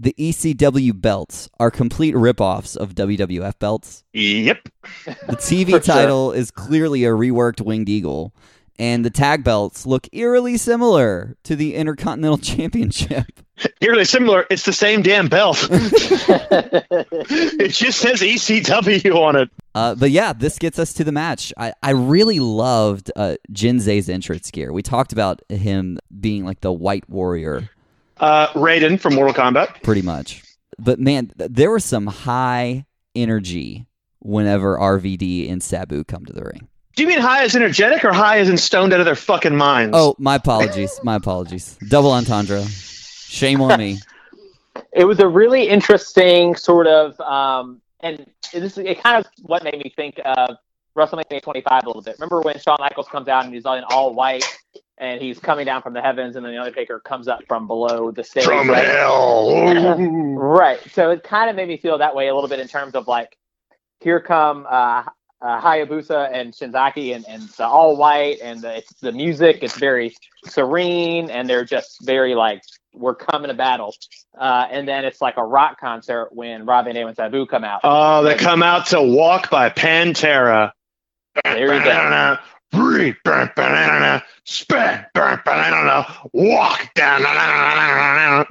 the 0.00 0.14
ECW 0.18 0.98
belts 0.98 1.48
are 1.60 1.70
complete 1.70 2.14
ripoffs 2.14 2.74
of 2.76 2.94
WWF 2.94 3.58
belts? 3.58 4.02
Yep. 4.14 4.68
The 5.04 5.36
TV 5.36 5.64
For 5.66 5.70
sure. 5.72 5.80
title 5.80 6.32
is 6.32 6.50
clearly 6.50 7.04
a 7.04 7.10
reworked 7.10 7.60
winged 7.60 7.90
eagle, 7.90 8.34
and 8.78 9.04
the 9.04 9.10
tag 9.10 9.44
belts 9.44 9.84
look 9.84 10.08
eerily 10.12 10.56
similar 10.56 11.36
to 11.44 11.54
the 11.54 11.74
Intercontinental 11.74 12.38
Championship. 12.42 13.26
Eerily 13.82 14.06
similar. 14.06 14.46
It's 14.48 14.64
the 14.64 14.72
same 14.72 15.02
damn 15.02 15.28
belt. 15.28 15.68
it 15.70 17.68
just 17.68 17.98
says 17.98 18.22
ECW 18.22 19.14
on 19.14 19.36
it. 19.36 19.50
Uh, 19.74 19.94
but 19.94 20.10
yeah, 20.10 20.32
this 20.32 20.58
gets 20.58 20.78
us 20.78 20.94
to 20.94 21.04
the 21.04 21.12
match. 21.12 21.52
I, 21.58 21.74
I 21.82 21.90
really 21.90 22.40
loved 22.40 23.12
uh, 23.16 23.34
Jinsei's 23.52 24.08
entrance 24.08 24.50
gear. 24.50 24.72
We 24.72 24.82
talked 24.82 25.12
about 25.12 25.42
him 25.50 25.98
being 26.20 26.46
like 26.46 26.62
the 26.62 26.72
White 26.72 27.06
Warrior, 27.10 27.68
Uh, 28.20 28.48
Raiden 28.52 29.00
from 29.00 29.14
Mortal 29.14 29.34
Kombat. 29.34 29.82
pretty 29.82 30.02
much. 30.02 30.42
But 30.78 31.00
man, 31.00 31.32
there 31.36 31.70
was 31.70 31.84
some 31.84 32.06
high 32.06 32.86
energy 33.14 33.86
whenever 34.20 34.76
RVD 34.76 35.50
and 35.50 35.62
Sabu 35.62 36.04
come 36.04 36.24
to 36.26 36.32
the 36.32 36.44
ring. 36.44 36.68
Do 36.96 37.02
you 37.02 37.08
mean 37.08 37.20
high 37.20 37.44
as 37.44 37.56
energetic 37.56 38.04
or 38.04 38.12
high 38.12 38.38
as 38.38 38.48
in 38.48 38.58
stoned 38.58 38.92
out 38.92 39.00
of 39.00 39.06
their 39.06 39.14
fucking 39.14 39.56
minds? 39.56 39.96
Oh, 39.96 40.14
my 40.18 40.34
apologies. 40.34 41.00
My 41.02 41.14
apologies. 41.14 41.78
Double 41.88 42.10
entendre. 42.12 42.62
Shame 42.66 43.60
on 43.60 43.78
me. 43.78 43.98
it 44.92 45.04
was 45.04 45.18
a 45.20 45.28
really 45.28 45.68
interesting 45.68 46.56
sort 46.56 46.86
of, 46.86 47.18
um, 47.20 47.80
and 48.00 48.26
this 48.52 48.76
it 48.76 49.02
kind 49.02 49.24
of 49.24 49.30
what 49.42 49.62
made 49.62 49.78
me 49.78 49.92
think 49.94 50.20
of 50.24 50.56
WrestleMania 50.96 51.40
25 51.42 51.84
a 51.84 51.86
little 51.86 52.02
bit. 52.02 52.16
Remember 52.18 52.40
when 52.40 52.58
Shawn 52.58 52.78
Michaels 52.80 53.08
comes 53.08 53.28
out 53.28 53.44
and 53.44 53.54
he's 53.54 53.64
all 53.64 53.76
in 53.76 53.84
all 53.84 54.12
white 54.12 54.44
and 55.00 55.20
he's 55.20 55.38
coming 55.38 55.64
down 55.64 55.80
from 55.82 55.94
the 55.94 56.02
heavens, 56.02 56.36
and 56.36 56.44
then 56.44 56.52
the 56.52 56.58
Undertaker 56.58 57.00
comes 57.00 57.26
up 57.26 57.40
from 57.48 57.66
below 57.66 58.10
the 58.10 58.22
stage. 58.22 58.44
from 58.44 58.68
right? 58.68 58.84
hell. 58.84 59.96
Right. 60.40 60.80
So 60.92 61.10
it 61.10 61.22
kind 61.22 61.48
of 61.50 61.56
made 61.56 61.68
me 61.68 61.76
feel 61.76 61.98
that 61.98 62.14
way 62.14 62.28
a 62.28 62.34
little 62.34 62.48
bit 62.48 62.60
in 62.60 62.68
terms 62.68 62.94
of 62.94 63.08
like, 63.08 63.36
here 64.00 64.20
come 64.20 64.66
uh, 64.68 65.04
uh, 65.42 65.60
Hayabusa 65.60 66.30
and 66.32 66.52
Shinzaki, 66.52 67.14
and, 67.14 67.26
and 67.28 67.42
the 67.42 67.66
all 67.66 67.96
white, 67.96 68.38
and 68.42 68.60
the, 68.60 68.78
it's 68.78 68.92
the 69.00 69.12
music. 69.12 69.58
It's 69.62 69.78
very 69.78 70.14
serene, 70.46 71.30
and 71.30 71.48
they're 71.48 71.64
just 71.64 72.04
very 72.04 72.34
like 72.34 72.62
we're 72.92 73.14
coming 73.14 73.48
to 73.48 73.54
battle. 73.54 73.94
Uh, 74.38 74.66
and 74.70 74.86
then 74.86 75.04
it's 75.04 75.20
like 75.20 75.36
a 75.36 75.44
rock 75.44 75.80
concert 75.80 76.28
when 76.32 76.66
Rob 76.66 76.84
Van 76.84 76.94
Dam 76.94 77.06
and 77.06 77.16
Sabu 77.16 77.46
come 77.46 77.64
out. 77.64 77.80
Oh, 77.84 78.22
they 78.22 78.34
come 78.34 78.62
out 78.62 78.86
to 78.88 79.02
Walk 79.02 79.50
by 79.50 79.70
Pantera. 79.70 80.72
There 81.44 81.74
you 81.74 81.84
go. 81.84 82.36
Breathe, 82.72 83.16
burn, 83.24 83.50
banana, 83.56 84.22
spit, 84.44 85.06
burn, 85.14 85.40
banana, 85.44 86.06
walk 86.32 86.94
down. 86.94 88.46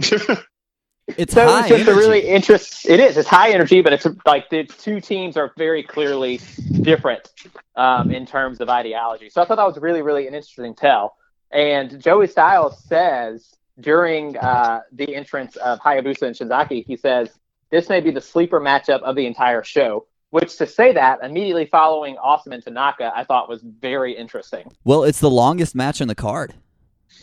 It's 1.18 1.34
So 1.34 1.48
high 1.48 1.62
it's 1.62 1.70
just 1.70 1.88
a 1.90 1.96
really 1.96 2.28
interest. 2.28 2.88
It 2.88 3.00
is. 3.00 3.18
It's 3.18 3.28
high 3.28 3.52
energy, 3.52 3.82
but 3.82 3.94
it's 3.94 4.06
like 4.26 4.50
the 4.50 4.66
two 4.66 5.02
teams 5.02 5.38
are 5.38 5.52
very 5.58 5.82
clearly 5.82 6.40
different 6.82 7.32
um, 7.76 8.12
in 8.12 8.26
terms 8.26 8.62
of 8.62 8.70
ideology. 8.70 9.30
So 9.30 9.42
I 9.42 9.46
thought 9.46 9.56
that 9.56 9.66
was 9.66 9.78
really, 9.78 10.02
really 10.02 10.28
an 10.28 10.36
interesting 10.36 10.76
tell. 10.76 11.16
And 11.52 12.00
Joey 12.02 12.28
Styles 12.28 12.84
says 12.84 13.56
during 13.80 14.38
uh, 14.38 14.82
the 14.92 15.16
entrance 15.16 15.56
of 15.56 15.80
Hayabusa 15.80 16.24
and 16.24 16.36
Shinzaki, 16.36 16.86
he 16.86 16.96
says 16.96 17.30
this 17.72 17.90
may 17.90 18.02
be 18.02 18.12
the 18.12 18.22
sleeper 18.22 18.60
matchup 18.60 19.02
of 19.02 19.16
the 19.16 19.26
entire 19.26 19.64
show. 19.64 20.06
Which 20.32 20.58
to 20.58 20.68
say 20.68 20.94
that 20.94 21.20
immediately 21.24 21.65
following 21.65 22.15
Awesome 22.18 22.52
and 22.52 22.63
Tanaka, 22.63 23.12
I 23.15 23.24
thought 23.24 23.50
was 23.50 23.62
very 23.63 24.13
interesting. 24.15 24.72
Well, 24.84 25.04
it's 25.04 25.20
the 25.20 25.30
longest 25.30 25.74
match 25.74 26.02
on 26.02 26.08
the 26.08 26.15
card. 26.15 26.54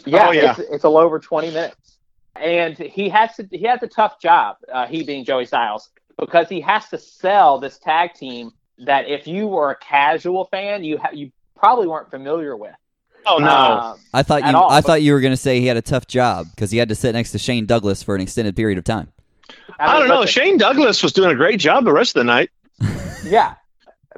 Yeah, 0.05 0.29
Oh, 0.29 0.33
yeah. 0.33 0.51
It's, 0.51 0.59
it's 0.59 0.85
a 0.85 0.88
little 0.88 0.97
over 1.07 1.19
20 1.21 1.49
minutes. 1.51 1.99
And 2.35 2.77
he 2.77 3.09
has 3.11 3.35
to 3.37 3.47
he 3.51 3.62
has 3.64 3.83
a 3.83 3.87
tough 3.88 4.21
job, 4.21 4.57
uh, 4.73 4.87
he 4.87 5.05
being 5.05 5.25
Joey 5.25 5.47
Styles, 5.47 5.88
because 6.19 6.49
he 6.51 6.61
has 6.61 6.87
to 6.90 6.99
sell 6.99 7.59
this 7.59 7.79
tag 7.79 8.12
team 8.14 8.51
that 8.79 9.09
if 9.09 9.27
you 9.27 9.47
were 9.47 9.71
a 9.71 9.77
casual 9.77 10.45
fan, 10.47 10.85
you 10.85 10.99
ha- 10.99 11.12
you 11.14 11.31
probably 11.57 11.87
weren't 11.87 12.11
familiar 12.11 12.55
with. 12.55 12.75
oh 13.25 13.38
no! 13.38 13.47
Um, 13.49 13.99
I 14.12 14.23
thought 14.23 14.45
you. 14.45 14.55
all, 14.55 14.69
I 14.71 14.79
but- 14.81 14.87
thought 14.87 15.03
you 15.03 15.14
were 15.14 15.21
going 15.21 15.33
to 15.33 15.37
say 15.38 15.61
he 15.61 15.66
had 15.66 15.79
a 15.79 15.83
tough 15.83 16.07
job 16.09 16.49
because 16.51 16.71
he 16.71 16.77
had 16.77 16.90
to 16.90 16.95
sit 16.95 17.12
next 17.12 17.33
to 17.33 17.38
Shane 17.38 17.64
Douglas 17.64 18.03
for 18.03 18.14
an 18.14 18.21
extended 18.21 18.55
period 18.55 18.77
of 18.77 18.85
time. 18.85 19.11
I 19.79 19.87
mean, 19.92 20.01
don't 20.01 20.09
know. 20.09 20.21
listen, 20.21 20.42
Shane 20.42 20.59
Douglas 20.59 21.03
was 21.03 21.14
doing 21.14 21.31
a 21.31 21.35
great 21.37 21.59
job 21.59 21.85
the 21.87 21.92
rest 21.92 22.16
of 22.16 22.21
the 22.21 22.25
night. 22.25 22.51
Yeah, 23.25 23.55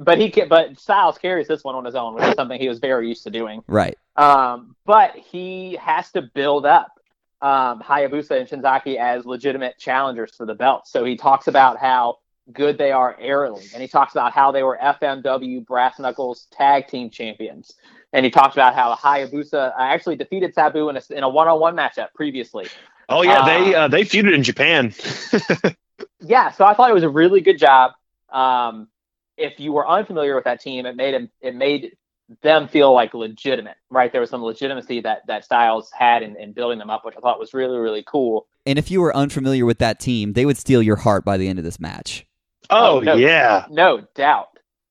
but 0.01 0.19
he 0.19 0.31
can, 0.31 0.49
but 0.49 0.79
Styles 0.79 1.17
carries 1.19 1.49
this 1.49 1.65
one 1.65 1.75
on 1.75 1.85
his 1.85 1.95
own, 1.95 2.15
which 2.15 2.25
is 2.25 2.35
something 2.35 2.61
he 2.61 2.69
was 2.69 2.79
very 2.79 3.09
used 3.09 3.25
to 3.25 3.31
doing. 3.31 3.63
Right. 3.67 3.97
Um, 4.17 4.77
but 4.85 5.17
he 5.17 5.79
has 5.81 6.11
to 6.13 6.23
build 6.23 6.67
up 6.67 6.93
um, 7.41 7.81
Hayabusa 7.81 8.33
and 8.33 8.49
Shinzaki 8.49 8.97
as 8.97 9.25
legitimate 9.25 9.79
challengers 9.79 10.35
for 10.37 10.45
the 10.45 10.55
belt. 10.55 10.87
So 10.87 11.05
he 11.05 11.17
talks 11.17 11.47
about 11.47 11.79
how 11.79 12.19
good 12.53 12.77
they 12.79 12.93
are 12.93 13.17
aerially, 13.19 13.73
and 13.73 13.81
he 13.81 13.89
talks 13.89 14.13
about 14.13 14.33
how 14.33 14.53
they 14.53 14.63
were 14.63 14.79
FMW 14.83 15.65
Brass 15.65 15.99
Knuckles 15.99 16.49
Tag 16.51 16.89
Team 16.89 17.09
Champions, 17.11 17.75
and 18.13 18.25
he 18.25 18.31
talks 18.31 18.55
about 18.55 18.75
how 18.75 18.95
Hayabusa 18.95 19.73
actually 19.79 20.17
defeated 20.17 20.55
Sabu 20.55 20.89
in 20.89 20.97
a, 20.97 21.03
in 21.11 21.23
a 21.23 21.29
one-on-one 21.29 21.77
matchup 21.77 22.09
previously. 22.15 22.67
Oh 23.09 23.23
yeah, 23.23 23.41
Uh, 23.41 23.47
they 23.47 23.75
uh, 23.75 23.89
they 23.89 24.03
feuded 24.03 24.35
in 24.35 24.43
Japan. 24.43 24.93
Yeah, 26.21 26.51
so 26.51 26.65
I 26.65 26.75
thought 26.75 26.91
it 26.91 26.95
was 26.95 27.05
a 27.05 27.09
really 27.09 27.41
good 27.41 27.59
job. 27.59 27.93
Um, 28.33 28.89
if 29.37 29.59
you 29.61 29.73
were 29.73 29.89
unfamiliar 29.89 30.35
with 30.35 30.45
that 30.45 30.61
team, 30.61 30.87
it 30.87 30.97
made 30.97 31.15
him 31.15 31.31
it 31.41 31.55
made 31.55 31.97
them 32.43 32.69
feel 32.69 32.93
like 32.93 33.15
legitimate, 33.15 33.77
right? 33.91 34.11
There 34.13 34.21
was 34.21 34.31
some 34.31 34.43
legitimacy 34.43 35.01
that 35.03 35.23
that 35.29 35.45
Styles 35.45 35.91
had 35.97 36.23
in, 36.23 36.37
in 36.37 36.53
building 36.53 36.79
them 36.79 36.91
up, 36.91 37.05
which 37.05 37.15
I 37.17 37.21
thought 37.21 37.39
was 37.39 37.55
really 37.55 37.79
really 37.79 38.05
cool. 38.07 38.47
And 38.67 38.79
if 38.79 38.91
you 38.91 39.01
were 39.01 39.15
unfamiliar 39.17 39.65
with 39.65 39.79
that 39.79 39.99
team, 40.01 40.35
they 40.35 40.45
would 40.45 40.59
steal 40.59 40.83
your 40.83 40.97
heart 40.97 41.25
by 41.25 41.37
the 41.39 41.49
end 41.49 41.59
of 41.59 41.65
this 41.65 41.81
match. 41.81 42.27
Oh, 42.71 42.97
Oh, 42.99 43.01
no. 43.01 43.15
yeah. 43.15 43.65
No 43.71 44.03
doubt. 44.15 44.49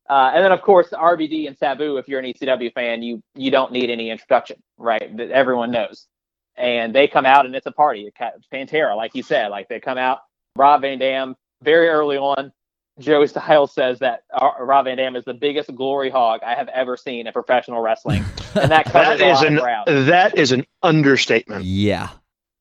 Uh, 0.09 0.31
and 0.33 0.43
then 0.43 0.51
of 0.53 0.61
course 0.61 0.89
RVD 0.89 1.47
and 1.47 1.57
Sabu. 1.57 1.97
If 1.97 2.07
you're 2.07 2.19
an 2.19 2.25
ECW 2.33 2.73
fan, 2.73 3.03
you 3.03 3.21
you 3.35 3.51
don't 3.51 3.71
need 3.73 3.89
any 3.89 4.09
introduction, 4.09 4.63
right? 4.77 5.15
That 5.17 5.29
Everyone 5.31 5.69
knows. 5.71 6.07
And 6.55 6.95
they 6.95 7.07
come 7.07 7.25
out 7.27 7.45
and 7.45 7.53
it's 7.55 7.67
a 7.67 7.71
party. 7.71 8.09
Pantera, 8.51 8.95
like 8.95 9.13
you 9.13 9.21
said, 9.21 9.49
like 9.49 9.67
they 9.67 9.79
come 9.79 9.97
out. 9.99 10.19
Rob 10.55 10.81
Van 10.81 10.97
Dam 10.97 11.35
very 11.61 11.87
early 11.89 12.17
on. 12.17 12.51
Joey 12.99 13.27
Styles 13.27 13.73
says 13.73 13.99
that 13.99 14.23
uh, 14.33 14.49
Rob 14.59 14.85
Van 14.85 14.97
Dam 14.97 15.15
is 15.15 15.23
the 15.25 15.33
biggest 15.33 15.73
glory 15.75 16.09
hog 16.09 16.41
I 16.45 16.55
have 16.55 16.67
ever 16.69 16.97
seen 16.97 17.27
in 17.27 17.33
professional 17.33 17.79
wrestling, 17.81 18.23
and 18.55 18.71
that 18.71 18.85
covers 18.91 19.19
That 19.19 19.21
a 19.21 19.33
lot 19.33 19.45
an 19.45 19.57
of 19.57 19.63
ground. 19.63 20.07
that 20.09 20.37
is 20.37 20.51
an 20.51 20.65
understatement. 20.81 21.65
Yeah. 21.65 22.09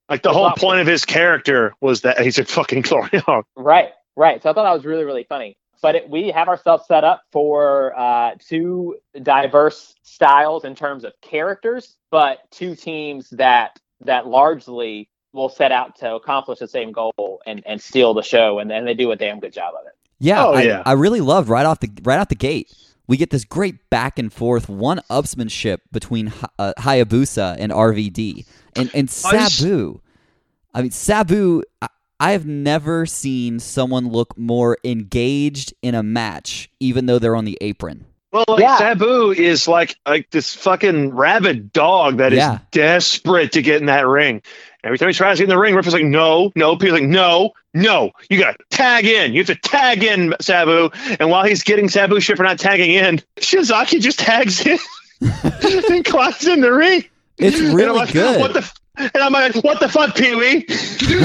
Like 0.09 0.21
the 0.21 0.29
It's 0.29 0.35
whole 0.37 0.47
not- 0.49 0.57
point 0.59 0.79
of 0.79 0.87
his 0.87 1.05
character 1.05 1.73
was 1.81 2.01
that 2.01 2.19
he's 2.21 2.37
a 2.39 2.45
fucking 2.45 2.81
glory 2.81 3.19
hog. 3.25 3.45
Right, 3.55 3.89
right. 4.15 4.41
So 4.41 4.49
I 4.49 4.53
thought 4.53 4.63
that 4.63 4.73
was 4.73 4.85
really, 4.85 5.03
really 5.03 5.25
funny. 5.27 5.57
But 5.81 5.95
it, 5.95 6.09
we 6.09 6.29
have 6.29 6.47
ourselves 6.47 6.85
set 6.87 7.03
up 7.03 7.21
for 7.31 7.93
uh, 7.97 8.31
two 8.47 8.97
diverse 9.21 9.93
styles 10.01 10.65
in 10.65 10.73
terms 10.73 11.03
of 11.03 11.13
characters, 11.21 11.97
but 12.09 12.39
two 12.51 12.75
teams 12.75 13.29
that 13.31 13.77
that 14.01 14.25
largely 14.27 15.07
will 15.33 15.49
set 15.49 15.71
out 15.71 15.97
to 15.97 16.15
accomplish 16.15 16.59
the 16.59 16.67
same 16.67 16.91
goal 16.91 17.41
and, 17.45 17.61
and 17.67 17.79
steal 17.81 18.13
the 18.15 18.23
show, 18.23 18.57
and, 18.59 18.71
and 18.71 18.87
they 18.87 18.93
do 18.95 19.11
a 19.11 19.15
damn 19.15 19.39
good 19.39 19.53
job 19.53 19.73
of 19.79 19.85
it. 19.85 19.93
Yeah, 20.19 20.45
Oh, 20.45 20.53
I, 20.53 20.61
yeah. 20.63 20.83
I 20.85 20.93
really 20.93 21.21
loved 21.21 21.49
right 21.49 21.65
off 21.65 21.79
the 21.79 21.89
right 22.03 22.17
out 22.19 22.29
the 22.29 22.35
gate. 22.35 22.73
We 23.07 23.17
get 23.17 23.29
this 23.29 23.45
great 23.45 23.89
back 23.89 24.19
and 24.19 24.31
forth 24.33 24.67
one 24.67 24.99
upsmanship 25.09 25.77
between 25.91 26.33
uh, 26.59 26.73
Hayabusa 26.77 27.55
and 27.59 27.71
RVD 27.71 28.45
and 28.75 28.89
and 28.93 29.09
Sabu. 29.09 30.01
I 30.73 30.81
mean 30.81 30.91
Sabu. 30.91 31.63
I, 31.81 31.87
I 32.19 32.31
have 32.31 32.47
never 32.47 33.05
seen 33.05 33.59
someone 33.59 34.09
look 34.09 34.35
more 34.37 34.77
engaged 34.83 35.73
in 35.83 35.93
a 35.93 36.01
match, 36.01 36.69
even 36.79 37.05
though 37.05 37.19
they're 37.19 37.35
on 37.35 37.45
the 37.45 37.57
apron. 37.61 38.05
Well, 38.33 38.43
like 38.47 38.59
Yeah. 38.59 38.77
Sabu 38.77 39.31
is 39.31 39.67
like 39.67 39.95
like 40.07 40.29
this 40.31 40.53
fucking 40.55 41.11
rabid 41.15 41.71
dog 41.71 42.17
that 42.17 42.33
is 42.33 42.37
Yeah. 42.37 42.59
desperate 42.71 43.51
to 43.53 43.61
get 43.61 43.79
in 43.81 43.85
that 43.85 44.05
ring. 44.07 44.41
Every 44.87 44.97
time 44.97 45.09
he 45.09 45.13
tries 45.13 45.37
to 45.37 45.41
get 45.41 45.49
in 45.49 45.49
the 45.49 45.57
ring, 45.57 45.75
Rip 45.75 45.85
is 45.85 45.91
like, 45.91 46.05
no, 46.05 46.53
no. 46.55 46.77
Peter's 46.77 46.93
like, 46.93 47.03
no, 47.03 47.51
no. 47.73 48.11
You 48.29 48.39
got 48.39 48.57
to 48.57 48.65
tag 48.69 49.05
in. 49.05 49.33
You 49.33 49.43
have 49.43 49.47
to 49.47 49.55
tag 49.55 50.01
in 50.01 50.33
Sabu. 50.39 50.89
And 51.19 51.29
while 51.29 51.43
he's 51.43 51.61
getting 51.63 51.89
Sabu 51.89 52.21
shit 52.21 52.37
for 52.37 52.43
not 52.43 52.57
tagging 52.57 52.91
in, 52.91 53.21
Shinzaki 53.35 53.99
just 53.99 54.19
tags 54.19 54.65
in 54.65 54.79
and 55.21 56.05
climbs 56.05 56.47
in 56.47 56.61
the 56.61 56.71
ring. 56.71 57.03
It's 57.37 57.59
really 57.59 57.97
like, 57.97 58.13
good. 58.13 58.39
What 58.39 58.53
the? 58.53 58.71
F- 58.97 59.11
And 59.13 59.23
I'm 59.23 59.31
like, 59.33 59.55
what 59.63 59.79
the 59.79 59.87
fuck, 59.89 60.15
Pee 60.15 60.35
Wee? 60.35 60.65
he, 60.67 61.15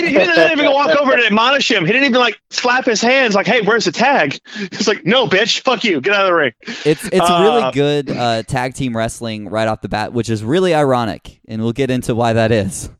he 0.00 0.12
didn't 0.12 0.52
even 0.52 0.72
walk 0.72 0.88
over 1.00 1.12
and 1.12 1.22
admonish 1.22 1.70
him. 1.70 1.84
He 1.86 1.92
didn't 1.92 2.08
even 2.08 2.20
like 2.20 2.40
slap 2.50 2.84
his 2.86 3.00
hands, 3.00 3.34
like, 3.34 3.46
hey, 3.46 3.60
where's 3.62 3.84
the 3.84 3.92
tag? 3.92 4.38
He's 4.70 4.88
like, 4.88 5.04
no, 5.04 5.26
bitch, 5.26 5.60
fuck 5.60 5.84
you, 5.84 6.00
get 6.00 6.14
out 6.14 6.22
of 6.22 6.26
the 6.28 6.34
ring. 6.34 6.52
It's 6.84 7.04
it's 7.06 7.20
Uh, 7.20 7.40
really 7.42 7.72
good 7.72 8.10
uh, 8.10 8.42
tag 8.44 8.74
team 8.74 8.96
wrestling 8.96 9.48
right 9.48 9.68
off 9.68 9.80
the 9.80 9.88
bat, 9.88 10.12
which 10.12 10.30
is 10.30 10.42
really 10.44 10.74
ironic, 10.74 11.40
and 11.48 11.62
we'll 11.62 11.72
get 11.72 11.90
into 11.90 12.14
why 12.14 12.32
that 12.34 12.52
is. 12.52 12.90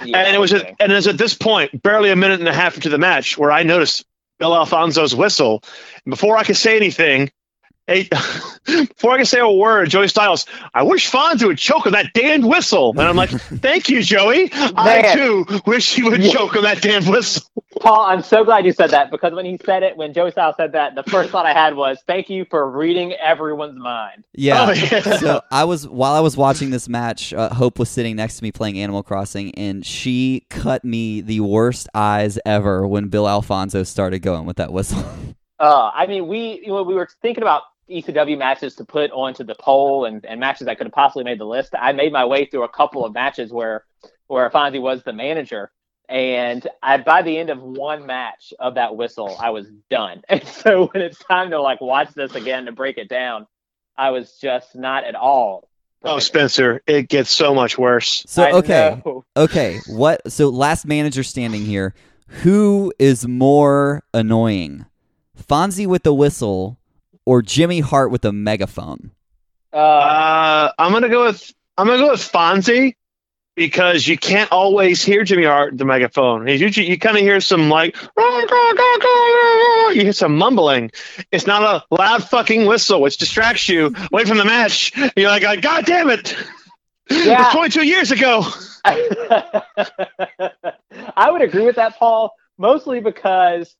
and 0.00 0.34
it 0.34 0.40
was 0.40 0.50
just, 0.50 0.64
and 0.80 0.90
it 0.90 0.94
was 0.94 1.06
at 1.06 1.18
this 1.18 1.34
point, 1.34 1.82
barely 1.82 2.10
a 2.10 2.16
minute 2.16 2.40
and 2.40 2.48
a 2.48 2.52
half 2.54 2.74
into 2.74 2.88
the 2.88 2.98
match, 2.98 3.38
where 3.38 3.52
I 3.52 3.62
noticed 3.62 4.04
Bill 4.38 4.54
Alfonso's 4.54 5.14
whistle. 5.14 5.62
And 6.04 6.10
before 6.10 6.36
I 6.36 6.42
could 6.44 6.56
say 6.56 6.76
anything, 6.76 7.30
hey, 7.88 8.08
before 8.66 9.12
I 9.12 9.16
can 9.16 9.26
say 9.26 9.40
a 9.40 9.50
word, 9.50 9.90
Joey 9.90 10.06
Styles, 10.08 10.46
I 10.74 10.82
wish 10.84 11.10
Fonzo 11.10 11.48
would 11.48 11.58
choke 11.58 11.86
on 11.86 11.92
that 11.92 12.12
damned 12.14 12.44
whistle. 12.46 12.90
And 12.90 13.00
I'm 13.00 13.16
like, 13.16 13.30
thank 13.30 13.88
you, 13.88 14.02
Joey. 14.02 14.50
I 14.52 15.14
too 15.14 15.44
wish 15.66 15.94
he 15.94 16.02
would 16.04 16.22
Yeah. 16.22 16.32
choke 16.32 16.54
on 16.54 16.62
that 16.62 16.80
damn 16.82 17.04
whistle. 17.06 17.42
Paul, 17.80 18.06
I'm 18.06 18.22
so 18.22 18.44
glad 18.44 18.64
you 18.66 18.72
said 18.72 18.90
that 18.90 19.10
because 19.10 19.32
when 19.32 19.44
he 19.44 19.58
said 19.64 19.82
it, 19.82 19.96
when 19.96 20.12
Joey 20.12 20.30
Styles 20.32 20.56
said 20.56 20.72
that, 20.72 20.94
the 20.94 21.02
first 21.04 21.30
thought 21.30 21.46
I 21.46 21.52
had 21.52 21.76
was, 21.76 21.98
"Thank 22.08 22.28
you 22.28 22.44
for 22.50 22.68
reading 22.68 23.12
everyone's 23.12 23.78
mind." 23.78 24.24
Yeah. 24.34 24.66
Oh, 24.68 24.72
yeah. 24.72 25.16
so 25.18 25.42
I 25.52 25.64
was 25.64 25.86
while 25.86 26.14
I 26.14 26.20
was 26.20 26.36
watching 26.36 26.70
this 26.70 26.88
match, 26.88 27.32
uh, 27.32 27.50
Hope 27.54 27.78
was 27.78 27.88
sitting 27.88 28.16
next 28.16 28.38
to 28.38 28.42
me 28.42 28.50
playing 28.50 28.78
Animal 28.80 29.02
Crossing, 29.04 29.54
and 29.54 29.86
she 29.86 30.44
cut 30.50 30.84
me 30.84 31.20
the 31.20 31.38
worst 31.40 31.88
eyes 31.94 32.38
ever 32.44 32.86
when 32.86 33.08
Bill 33.08 33.28
Alfonso 33.28 33.84
started 33.84 34.20
going 34.20 34.44
with 34.46 34.56
that 34.56 34.72
whistle. 34.72 35.04
Uh, 35.60 35.90
I 35.94 36.06
mean, 36.06 36.26
we 36.26 36.60
you 36.64 36.68
know, 36.68 36.82
we 36.82 36.94
were 36.94 37.08
thinking 37.22 37.42
about 37.42 37.62
ECW 37.90 38.38
matches 38.38 38.74
to 38.76 38.84
put 38.84 39.10
onto 39.10 39.44
the 39.44 39.54
poll 39.54 40.04
and, 40.04 40.24
and 40.24 40.40
matches 40.40 40.66
that 40.66 40.78
could 40.78 40.86
have 40.86 40.94
possibly 40.94 41.24
made 41.24 41.40
the 41.40 41.46
list. 41.46 41.74
I 41.78 41.92
made 41.92 42.12
my 42.12 42.24
way 42.24 42.46
through 42.46 42.64
a 42.64 42.68
couple 42.68 43.04
of 43.04 43.12
matches 43.12 43.52
where 43.52 43.84
where 44.26 44.48
Fonzie 44.50 44.80
was 44.80 45.02
the 45.02 45.12
manager, 45.12 45.70
and 46.08 46.66
I 46.82 46.98
by 46.98 47.22
the 47.22 47.36
end 47.38 47.50
of 47.50 47.60
one 47.62 48.06
match 48.06 48.52
of 48.58 48.74
that 48.74 48.96
whistle, 48.96 49.36
I 49.40 49.50
was 49.50 49.66
done. 49.90 50.22
And 50.28 50.46
so 50.46 50.86
when 50.88 51.02
it's 51.02 51.18
time 51.18 51.50
to 51.50 51.60
like 51.60 51.80
watch 51.80 52.12
this 52.14 52.34
again 52.34 52.66
to 52.66 52.72
break 52.72 52.98
it 52.98 53.08
down, 53.08 53.46
I 53.96 54.10
was 54.10 54.38
just 54.40 54.76
not 54.76 55.04
at 55.04 55.14
all. 55.14 55.68
Oh, 56.04 56.20
Spencer, 56.20 56.80
it 56.86 57.08
gets 57.08 57.30
so 57.30 57.54
much 57.54 57.76
worse. 57.76 58.22
So 58.28 58.44
I 58.44 58.52
okay, 58.52 59.02
know. 59.04 59.24
okay, 59.36 59.80
what? 59.88 60.30
So 60.30 60.48
last 60.48 60.86
manager 60.86 61.24
standing 61.24 61.64
here, 61.64 61.92
who 62.28 62.92
is 62.98 63.26
more 63.26 64.04
annoying, 64.14 64.86
Fonzie 65.36 65.86
with 65.86 66.04
the 66.04 66.14
whistle 66.14 66.78
or 67.28 67.42
Jimmy 67.42 67.80
Hart 67.80 68.10
with 68.10 68.24
a 68.24 68.32
megaphone? 68.32 69.10
Uh, 69.70 69.76
Uh, 69.76 70.72
I'm 70.78 70.92
gonna 70.92 71.10
go 71.10 71.26
with 71.26 71.52
I'm 71.76 71.86
gonna 71.86 71.98
go 71.98 72.12
with 72.12 72.20
Fonzie 72.20 72.94
because 73.54 74.08
you 74.08 74.16
can't 74.16 74.50
always 74.50 75.02
hear 75.02 75.24
Jimmy 75.24 75.44
Hart 75.44 75.76
the 75.76 75.84
megaphone. 75.84 76.48
You, 76.48 76.54
you, 76.54 76.68
you 76.84 76.98
kind 76.98 77.18
of 77.18 77.22
hear 77.22 77.38
some 77.42 77.68
like 77.68 77.94
you 79.92 80.00
hear 80.00 80.14
some 80.14 80.38
mumbling. 80.38 80.90
It's 81.30 81.46
not 81.46 81.62
a 81.62 81.84
loud 81.94 82.24
fucking 82.24 82.64
whistle, 82.64 83.02
which 83.02 83.18
distracts 83.18 83.68
you 83.68 83.94
away 84.10 84.24
from 84.24 84.38
the 84.38 84.46
match. 84.46 84.96
You're 85.14 85.28
like, 85.28 85.42
God 85.60 85.84
damn 85.84 86.08
it! 86.08 86.34
Yeah. 87.10 87.42
It's 87.44 87.52
22 87.52 87.82
years 87.86 88.10
ago. 88.10 88.42
I 88.86 89.62
would 91.30 91.42
agree 91.42 91.66
with 91.66 91.76
that, 91.76 91.98
Paul, 91.98 92.32
mostly 92.56 93.00
because 93.00 93.68
it, 93.68 93.74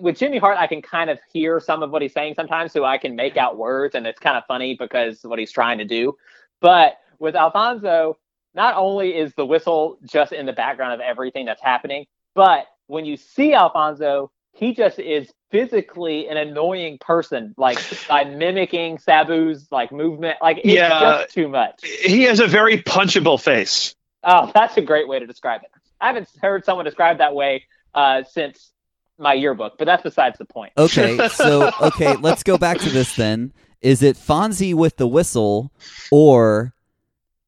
with 0.00 0.18
Jimmy 0.18 0.38
Hart, 0.38 0.58
I 0.58 0.66
can 0.66 0.82
kind 0.82 1.10
of 1.10 1.18
hear 1.32 1.60
some 1.60 1.82
of 1.82 1.90
what 1.90 2.02
he's 2.02 2.12
saying 2.12 2.34
sometimes, 2.34 2.72
so 2.72 2.84
I 2.84 2.98
can 2.98 3.16
make 3.16 3.36
out 3.36 3.56
words, 3.56 3.94
and 3.94 4.06
it's 4.06 4.18
kind 4.20 4.36
of 4.36 4.44
funny 4.46 4.76
because 4.78 5.20
what 5.22 5.38
he's 5.38 5.52
trying 5.52 5.78
to 5.78 5.84
do. 5.84 6.16
But 6.60 6.98
with 7.18 7.34
Alfonso, 7.36 8.18
not 8.54 8.74
only 8.76 9.16
is 9.16 9.32
the 9.34 9.46
whistle 9.46 9.98
just 10.04 10.32
in 10.32 10.46
the 10.46 10.52
background 10.52 10.94
of 10.94 11.00
everything 11.00 11.46
that's 11.46 11.62
happening, 11.62 12.06
but 12.34 12.66
when 12.86 13.04
you 13.04 13.16
see 13.16 13.54
Alfonso, 13.54 14.30
he 14.52 14.74
just 14.74 14.98
is 14.98 15.32
physically 15.50 16.28
an 16.28 16.36
annoying 16.36 16.98
person, 16.98 17.54
like 17.56 17.78
by 18.08 18.24
mimicking 18.24 18.98
Sabu's 18.98 19.68
like 19.70 19.92
movement. 19.92 20.38
Like 20.42 20.58
it's 20.58 20.66
Yeah. 20.66 21.00
just 21.00 21.34
too 21.34 21.48
much. 21.48 21.80
He 21.82 22.24
has 22.24 22.40
a 22.40 22.46
very 22.46 22.82
punchable 22.82 23.40
face. 23.40 23.94
Oh, 24.24 24.50
that's 24.52 24.76
a 24.76 24.82
great 24.82 25.08
way 25.08 25.18
to 25.18 25.26
describe 25.26 25.62
it. 25.62 25.70
I 26.00 26.08
haven't 26.08 26.28
heard 26.40 26.64
someone 26.64 26.84
describe 26.84 27.18
that 27.18 27.34
way 27.34 27.64
uh, 27.94 28.22
since 28.24 28.72
my 29.20 29.34
yearbook, 29.34 29.78
but 29.78 29.84
that's 29.84 30.02
besides 30.02 30.38
the 30.38 30.44
point. 30.44 30.72
Okay, 30.76 31.28
so 31.32 31.70
okay, 31.80 32.16
let's 32.16 32.42
go 32.42 32.58
back 32.58 32.78
to 32.78 32.90
this 32.90 33.14
then. 33.14 33.52
Is 33.82 34.02
it 34.02 34.16
Fonzie 34.16 34.74
with 34.74 34.96
the 34.96 35.06
whistle 35.06 35.72
or 36.10 36.74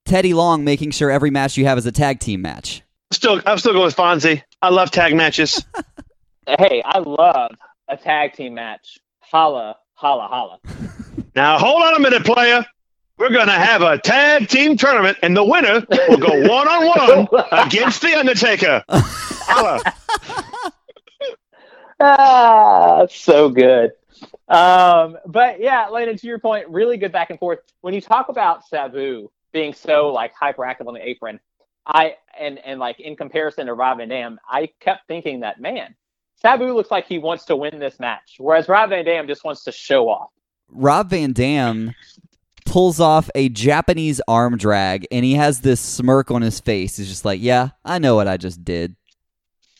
Teddy 0.05 0.35
Long 0.35 0.65
making 0.65 0.93
sure 0.93 1.11
every 1.11 1.31
match 1.31 1.57
you 1.57 1.67
have 1.67 1.79
is 1.79 1.87
a 1.87 1.93
tag 1.93 2.21
team 2.21 2.43
match? 2.43 2.83
Still, 3.11 3.43
I'm 3.45 3.59
still 3.59 3.73
going 3.73 3.85
with 3.85 3.97
Fonzie. 3.97 4.43
I 4.63 4.71
love 4.71 4.91
tag 4.91 5.15
matches. 5.15 5.65
Hey, 6.59 6.83
I 6.85 6.99
love 6.99 7.53
a 7.87 7.97
tag 7.97 8.33
team 8.33 8.55
match. 8.55 8.99
Holla, 9.21 9.77
holla, 9.95 10.27
holla. 10.27 10.59
now, 11.37 11.57
hold 11.57 11.83
on 11.83 11.95
a 11.95 12.01
minute, 12.01 12.25
player. 12.25 12.67
We're 13.17 13.31
going 13.31 13.47
to 13.47 13.53
have 13.53 13.83
a 13.83 13.99
tag 13.99 14.49
team 14.49 14.77
tournament, 14.77 15.19
and 15.23 15.37
the 15.37 15.45
winner 15.45 15.87
will 16.09 16.17
go 16.17 16.49
one 16.49 16.67
on 16.67 17.29
one 17.29 17.45
against 17.53 18.03
The 18.03 18.19
Undertaker. 18.19 18.83
Holla. 18.89 19.81
Ah, 22.03 23.07
so 23.11 23.49
good. 23.49 23.93
Um, 24.49 25.19
but 25.27 25.61
yeah, 25.61 25.89
Landon, 25.89 26.17
to 26.17 26.27
your 26.27 26.39
point, 26.39 26.69
really 26.69 26.97
good 26.97 27.13
back 27.13 27.31
and 27.31 27.39
forth. 27.39 27.61
When 27.81 27.95
you 27.95 28.01
talk 28.01 28.29
about 28.29 28.67
Sabu 28.67 29.31
being 29.53 29.73
so 29.75 30.09
like 30.09 30.35
hyperactive 30.35 30.87
on 30.87 30.95
the 30.95 31.07
apron, 31.07 31.41
I 31.87 32.17
and 32.39 32.59
and 32.59 32.79
like 32.79 33.01
in 33.01 33.17
comparison 33.17 33.67
to 33.67 33.75
Rob 33.75 33.99
Van 33.99 34.09
Dam, 34.09 34.39
I 34.49 34.69
kept 34.81 35.09
thinking 35.09 35.41
that 35.41 35.61
man, 35.61 35.95
Sabu 36.37 36.73
looks 36.73 36.91
like 36.91 37.07
he 37.07 37.19
wants 37.19 37.45
to 37.47 37.57
win 37.57 37.79
this 37.79 37.99
match, 37.99 38.37
whereas 38.39 38.69
Rob 38.69 38.91
Van 38.91 39.05
Dam 39.05 39.27
just 39.27 39.45
wants 39.45 39.65
to 39.65 39.73
show 39.73 40.09
off. 40.09 40.31
Rob 40.69 41.11
Van 41.11 41.33
Dam 41.33 41.95
pulls 42.65 43.01
off 43.01 43.29
a 43.35 43.49
Japanese 43.49 44.21
arm 44.27 44.57
drag 44.57 45.07
and 45.11 45.25
he 45.25 45.35
has 45.35 45.61
this 45.61 45.81
smirk 45.81 46.31
on 46.31 46.43
his 46.43 46.61
face. 46.61 46.97
He's 46.97 47.09
just 47.09 47.25
like, 47.25 47.41
Yeah, 47.41 47.71
I 47.85 47.99
know 47.99 48.15
what 48.15 48.29
I 48.29 48.37
just 48.37 48.65
did. 48.65 48.97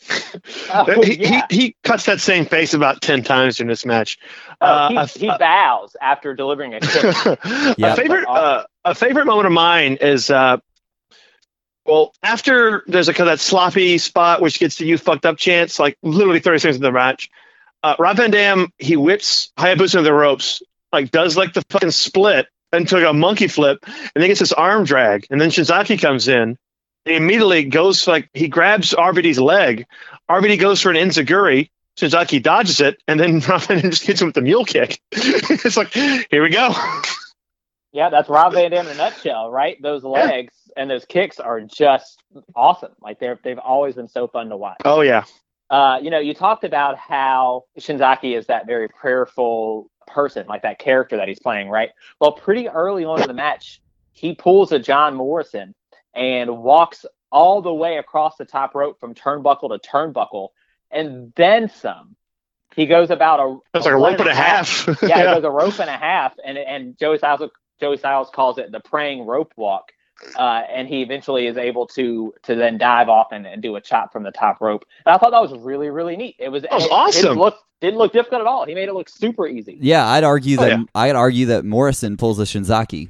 Oh, 0.73 1.01
he, 1.03 1.21
yeah. 1.21 1.45
he, 1.49 1.55
he 1.61 1.75
cuts 1.83 2.05
that 2.05 2.19
same 2.19 2.45
face 2.45 2.73
about 2.73 3.01
10 3.01 3.23
times 3.23 3.59
in 3.59 3.67
this 3.67 3.85
match. 3.85 4.17
Oh, 4.61 4.65
Uh, 4.65 4.89
he, 4.89 5.27
a- 5.27 5.31
he 5.33 5.37
bows 5.39 5.95
after 6.01 6.33
delivering 6.33 6.73
a 6.73 6.79
kick. 6.79 7.03
Yeah. 7.77 7.93
a 7.93 7.95
favorite 7.95 8.25
uh, 8.27 8.63
a 8.83 8.95
favorite 8.95 9.25
moment 9.25 9.45
of 9.47 9.53
mine 9.53 9.97
is 10.01 10.29
uh, 10.29 10.57
well 11.85 12.13
after 12.23 12.83
there's 12.87 13.07
a 13.09 13.13
kind 13.13 13.29
of 13.29 13.33
that 13.33 13.39
sloppy 13.43 13.97
spot 13.97 14.41
which 14.41 14.59
gets 14.59 14.77
the 14.77 14.85
you 14.85 14.97
fucked 14.97 15.25
up 15.25 15.37
chance 15.37 15.79
like 15.79 15.97
literally 16.01 16.39
30 16.39 16.59
seconds 16.59 16.75
into 16.77 16.87
the 16.87 16.91
match. 16.91 17.29
Uh, 17.83 17.95
Rob 17.99 18.17
Van 18.17 18.31
Dam 18.31 18.69
he 18.77 18.95
whips 18.97 19.51
Hayabusa 19.57 19.95
into 19.95 20.01
the 20.03 20.13
ropes 20.13 20.61
like 20.91 21.11
does 21.11 21.35
like 21.37 21.53
the 21.53 21.63
fucking 21.69 21.91
split 21.91 22.47
into 22.71 22.95
like 22.97 23.05
a 23.09 23.13
monkey 23.13 23.47
flip 23.47 23.79
and 23.85 24.11
then 24.15 24.27
gets 24.27 24.39
this 24.39 24.53
arm 24.53 24.83
drag 24.85 25.27
and 25.29 25.39
then 25.39 25.49
Shinzaki 25.49 25.99
comes 26.01 26.27
in. 26.27 26.57
He 27.05 27.15
immediately 27.15 27.65
goes 27.65 28.07
like 28.07 28.29
he 28.33 28.47
grabs 28.47 28.93
RVD's 28.93 29.39
leg. 29.39 29.85
RVD 30.29 30.59
goes 30.59 30.81
for 30.81 30.91
an 30.91 30.97
enziguri. 30.97 31.69
Shinzaki 31.97 32.41
dodges 32.41 32.81
it, 32.81 33.01
and 33.07 33.19
then 33.19 33.39
Rob 33.47 33.61
Van 33.61 33.79
Dam 33.79 33.91
just 33.91 34.03
hits 34.03 34.21
him 34.21 34.27
with 34.27 34.35
the 34.35 34.41
mule 34.41 34.65
kick. 34.65 34.99
it's 35.11 35.77
like, 35.77 35.93
here 35.93 36.41
we 36.41 36.49
go. 36.49 36.73
Yeah, 37.91 38.09
that's 38.09 38.27
Rob 38.27 38.53
Van 38.53 38.71
Dam 38.71 38.87
in 38.87 38.93
a 38.93 38.95
nutshell, 38.95 39.51
right? 39.51 39.79
Those 39.81 40.03
legs 40.03 40.53
and 40.75 40.89
those 40.89 41.05
kicks 41.05 41.39
are 41.39 41.61
just 41.61 42.23
awesome. 42.55 42.93
Like 42.99 43.19
they're 43.19 43.39
they've 43.43 43.59
always 43.59 43.93
been 43.95 44.07
so 44.07 44.27
fun 44.27 44.49
to 44.49 44.57
watch. 44.57 44.81
Oh 44.83 45.01
yeah. 45.01 45.25
Uh, 45.69 45.99
you 46.01 46.09
know, 46.09 46.19
you 46.19 46.33
talked 46.33 46.63
about 46.63 46.97
how 46.97 47.63
Shinzaki 47.79 48.37
is 48.37 48.47
that 48.47 48.67
very 48.67 48.87
prayerful 48.89 49.89
person, 50.07 50.45
like 50.47 50.63
that 50.63 50.79
character 50.79 51.17
that 51.17 51.27
he's 51.27 51.39
playing, 51.39 51.69
right? 51.69 51.91
Well, 52.19 52.31
pretty 52.31 52.67
early 52.67 53.05
on 53.05 53.21
in 53.21 53.27
the 53.27 53.33
match, 53.33 53.81
he 54.11 54.35
pulls 54.35 54.71
a 54.71 54.79
John 54.79 55.15
Morrison 55.15 55.73
and 56.13 56.57
walks 56.59 57.05
all 57.31 57.61
the 57.61 57.73
way 57.73 57.97
across 57.97 58.35
the 58.37 58.45
top 58.45 58.75
rope 58.75 58.99
from 58.99 59.15
turnbuckle 59.15 59.69
to 59.69 59.89
turnbuckle, 59.89 60.49
and 60.91 61.33
then 61.35 61.69
some. 61.69 62.15
He 62.75 62.85
goes 62.87 63.11
about 63.11 63.39
a 63.39 63.57
That's 63.73 63.85
like 63.85 63.93
a 63.93 63.97
rope 63.97 64.19
and 64.19 64.29
a 64.29 64.33
half. 64.35 64.87
yeah, 65.03 65.19
it 65.31 65.35
goes 65.35 65.43
a 65.43 65.49
rope 65.51 65.79
and 65.79 65.89
a 65.89 65.97
half, 65.97 66.33
and 66.43 66.57
and 66.57 66.97
Joey 66.97 67.17
Styles 67.19 67.49
Joey 67.79 67.97
Styles 67.97 68.29
calls 68.33 68.57
it 68.57 68.71
the 68.71 68.79
praying 68.79 69.25
rope 69.25 69.53
walk, 69.55 69.91
uh, 70.37 70.61
and 70.71 70.87
he 70.87 71.01
eventually 71.03 71.45
is 71.47 71.57
able 71.57 71.85
to 71.87 72.33
to 72.43 72.55
then 72.55 72.77
dive 72.79 73.09
off 73.09 73.27
and, 73.31 73.45
and 73.45 73.61
do 73.61 73.75
a 73.75 73.81
chop 73.81 74.11
from 74.11 74.23
the 74.23 74.31
top 74.31 74.59
rope. 74.61 74.85
And 75.05 75.13
I 75.13 75.17
thought 75.19 75.31
that 75.31 75.41
was 75.41 75.53
really 75.59 75.89
really 75.89 76.15
neat. 76.17 76.35
It 76.39 76.49
was, 76.49 76.63
That 76.63 76.71
was 76.71 76.85
it 76.85 76.91
awesome. 76.91 77.21
Didn't 77.21 77.37
look 77.39 77.57
didn't 77.81 77.97
look 77.99 78.13
difficult 78.13 78.41
at 78.41 78.47
all. 78.47 78.65
He 78.65 78.73
made 78.73 78.89
it 78.89 78.93
look 78.93 79.09
super 79.09 79.47
easy. 79.47 79.77
Yeah, 79.81 80.07
I'd 80.07 80.23
argue 80.23 80.57
Oh, 80.57 80.61
that 80.61 80.69
yeah. 80.71 80.83
I'd 80.95 81.15
argue 81.15 81.47
that 81.47 81.65
Morrison 81.65 82.17
pulls 82.17 82.39
a 82.39 82.43
Shinzaki. 82.43 83.09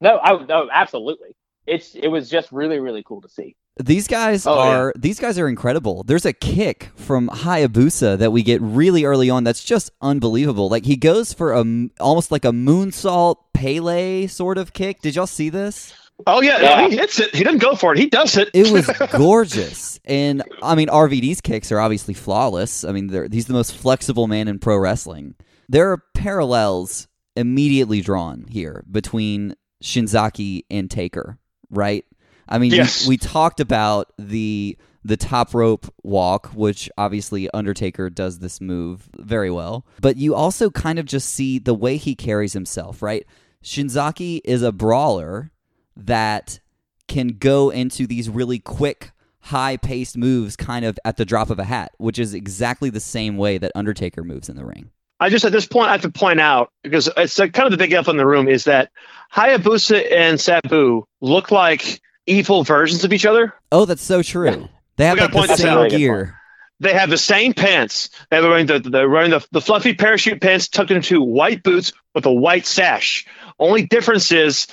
No, 0.00 0.18
I 0.18 0.44
no 0.46 0.68
absolutely. 0.72 1.36
It's 1.66 1.94
it 1.94 2.08
was 2.08 2.28
just 2.28 2.52
really 2.52 2.78
really 2.78 3.02
cool 3.02 3.20
to 3.22 3.28
see. 3.28 3.56
These 3.82 4.06
guys 4.06 4.46
Oh, 4.46 4.56
are 4.58 4.92
these 4.96 5.18
guys 5.18 5.38
are 5.38 5.48
incredible. 5.48 6.04
There's 6.04 6.24
a 6.26 6.32
kick 6.32 6.90
from 6.94 7.28
Hayabusa 7.28 8.18
that 8.18 8.30
we 8.30 8.42
get 8.42 8.60
really 8.62 9.04
early 9.04 9.30
on 9.30 9.42
that's 9.44 9.64
just 9.64 9.90
unbelievable. 10.00 10.68
Like 10.68 10.84
he 10.84 10.96
goes 10.96 11.32
for 11.32 11.52
a 11.52 11.64
almost 12.00 12.30
like 12.30 12.44
a 12.44 12.52
moonsault 12.52 13.36
Pele 13.52 14.26
sort 14.28 14.58
of 14.58 14.72
kick. 14.72 15.00
Did 15.00 15.16
y'all 15.16 15.26
see 15.26 15.48
this? 15.48 15.92
Oh 16.28 16.40
yeah, 16.42 16.60
Yeah. 16.60 16.88
He 16.88 16.96
hits 16.96 17.18
it. 17.18 17.34
He 17.34 17.42
doesn't 17.42 17.58
go 17.58 17.74
for 17.74 17.92
it. 17.92 17.98
He 17.98 18.08
does 18.08 18.36
it. 18.36 18.48
It 18.54 18.70
was 18.70 18.86
gorgeous. 19.16 19.98
And 20.04 20.44
I 20.62 20.74
mean 20.76 20.88
RVD's 20.88 21.40
kicks 21.40 21.72
are 21.72 21.80
obviously 21.80 22.14
flawless. 22.14 22.84
I 22.84 22.92
mean 22.92 23.08
they're, 23.08 23.28
he's 23.30 23.46
the 23.46 23.54
most 23.54 23.74
flexible 23.74 24.28
man 24.28 24.46
in 24.46 24.60
pro 24.60 24.76
wrestling. 24.76 25.34
There 25.68 25.90
are 25.90 26.02
parallels 26.14 27.08
immediately 27.34 28.00
drawn 28.02 28.44
here 28.48 28.84
between 28.88 29.56
Shinzaki 29.82 30.62
and 30.70 30.88
Taker, 30.90 31.38
right? 31.76 32.04
I 32.48 32.58
mean, 32.58 32.72
Yes. 32.72 33.06
we 33.06 33.16
talked 33.16 33.60
about 33.60 34.12
the 34.18 34.76
the 35.06 35.16
top 35.18 35.52
rope 35.54 35.92
walk, 36.02 36.46
which 36.54 36.88
obviously 36.96 37.50
Undertaker 37.50 38.08
does 38.08 38.38
this 38.38 38.58
move 38.58 39.10
very 39.18 39.50
well. 39.50 39.84
But 40.00 40.16
you 40.16 40.34
also 40.34 40.70
kind 40.70 40.98
of 40.98 41.04
just 41.04 41.28
see 41.28 41.58
the 41.58 41.74
way 41.74 41.98
he 41.98 42.14
carries 42.14 42.54
himself, 42.54 43.02
right? 43.02 43.26
Shinzaki 43.62 44.40
is 44.46 44.62
a 44.62 44.72
brawler 44.72 45.50
that 45.94 46.60
can 47.06 47.36
go 47.38 47.68
into 47.68 48.06
these 48.06 48.30
really 48.30 48.58
quick, 48.58 49.10
high 49.40 49.76
paced 49.76 50.16
moves 50.16 50.56
kind 50.56 50.86
of 50.86 50.98
at 51.04 51.18
the 51.18 51.26
drop 51.26 51.50
of 51.50 51.58
a 51.58 51.64
hat, 51.64 51.92
which 51.98 52.18
is 52.18 52.32
exactly 52.32 52.88
the 52.88 52.98
same 53.00 53.36
way 53.36 53.58
that 53.58 53.72
Undertaker 53.74 54.24
moves 54.24 54.48
in 54.48 54.56
the 54.56 54.64
ring. 54.64 54.90
I 55.20 55.28
just 55.28 55.44
at 55.44 55.52
this 55.52 55.66
point 55.66 55.88
I 55.88 55.92
have 55.92 56.02
to 56.02 56.10
point 56.10 56.40
out 56.40 56.70
because 56.82 57.08
it's 57.16 57.38
uh, 57.38 57.48
kind 57.48 57.66
of 57.66 57.70
the 57.70 57.76
big 57.76 57.92
elephant 57.92 58.14
in 58.14 58.18
the 58.18 58.26
room 58.26 58.48
is 58.48 58.64
that 58.64 58.90
Hayabusa 59.32 60.12
and 60.12 60.40
Sabu 60.40 61.06
look 61.20 61.50
like 61.50 62.00
evil 62.26 62.64
versions 62.64 63.04
of 63.04 63.12
each 63.12 63.26
other. 63.26 63.54
Oh, 63.72 63.84
that's 63.84 64.02
so 64.02 64.22
true. 64.22 64.68
They 64.96 65.06
have 65.06 65.18
like 65.18 65.32
the 65.32 65.56
same. 65.56 65.88
Gear. 65.88 66.38
They 66.80 66.92
have 66.92 67.10
the 67.10 67.18
same 67.18 67.54
pants. 67.54 68.10
They're 68.30 68.42
wearing 68.42 68.66
the 68.66 68.80
they're 68.80 69.08
wearing 69.08 69.30
the, 69.30 69.46
the 69.52 69.60
fluffy 69.60 69.94
parachute 69.94 70.40
pants 70.40 70.68
tucked 70.68 70.90
into 70.90 71.22
white 71.22 71.62
boots 71.62 71.92
with 72.14 72.26
a 72.26 72.32
white 72.32 72.66
sash. 72.66 73.26
Only 73.58 73.86
difference 73.86 74.32
is 74.32 74.66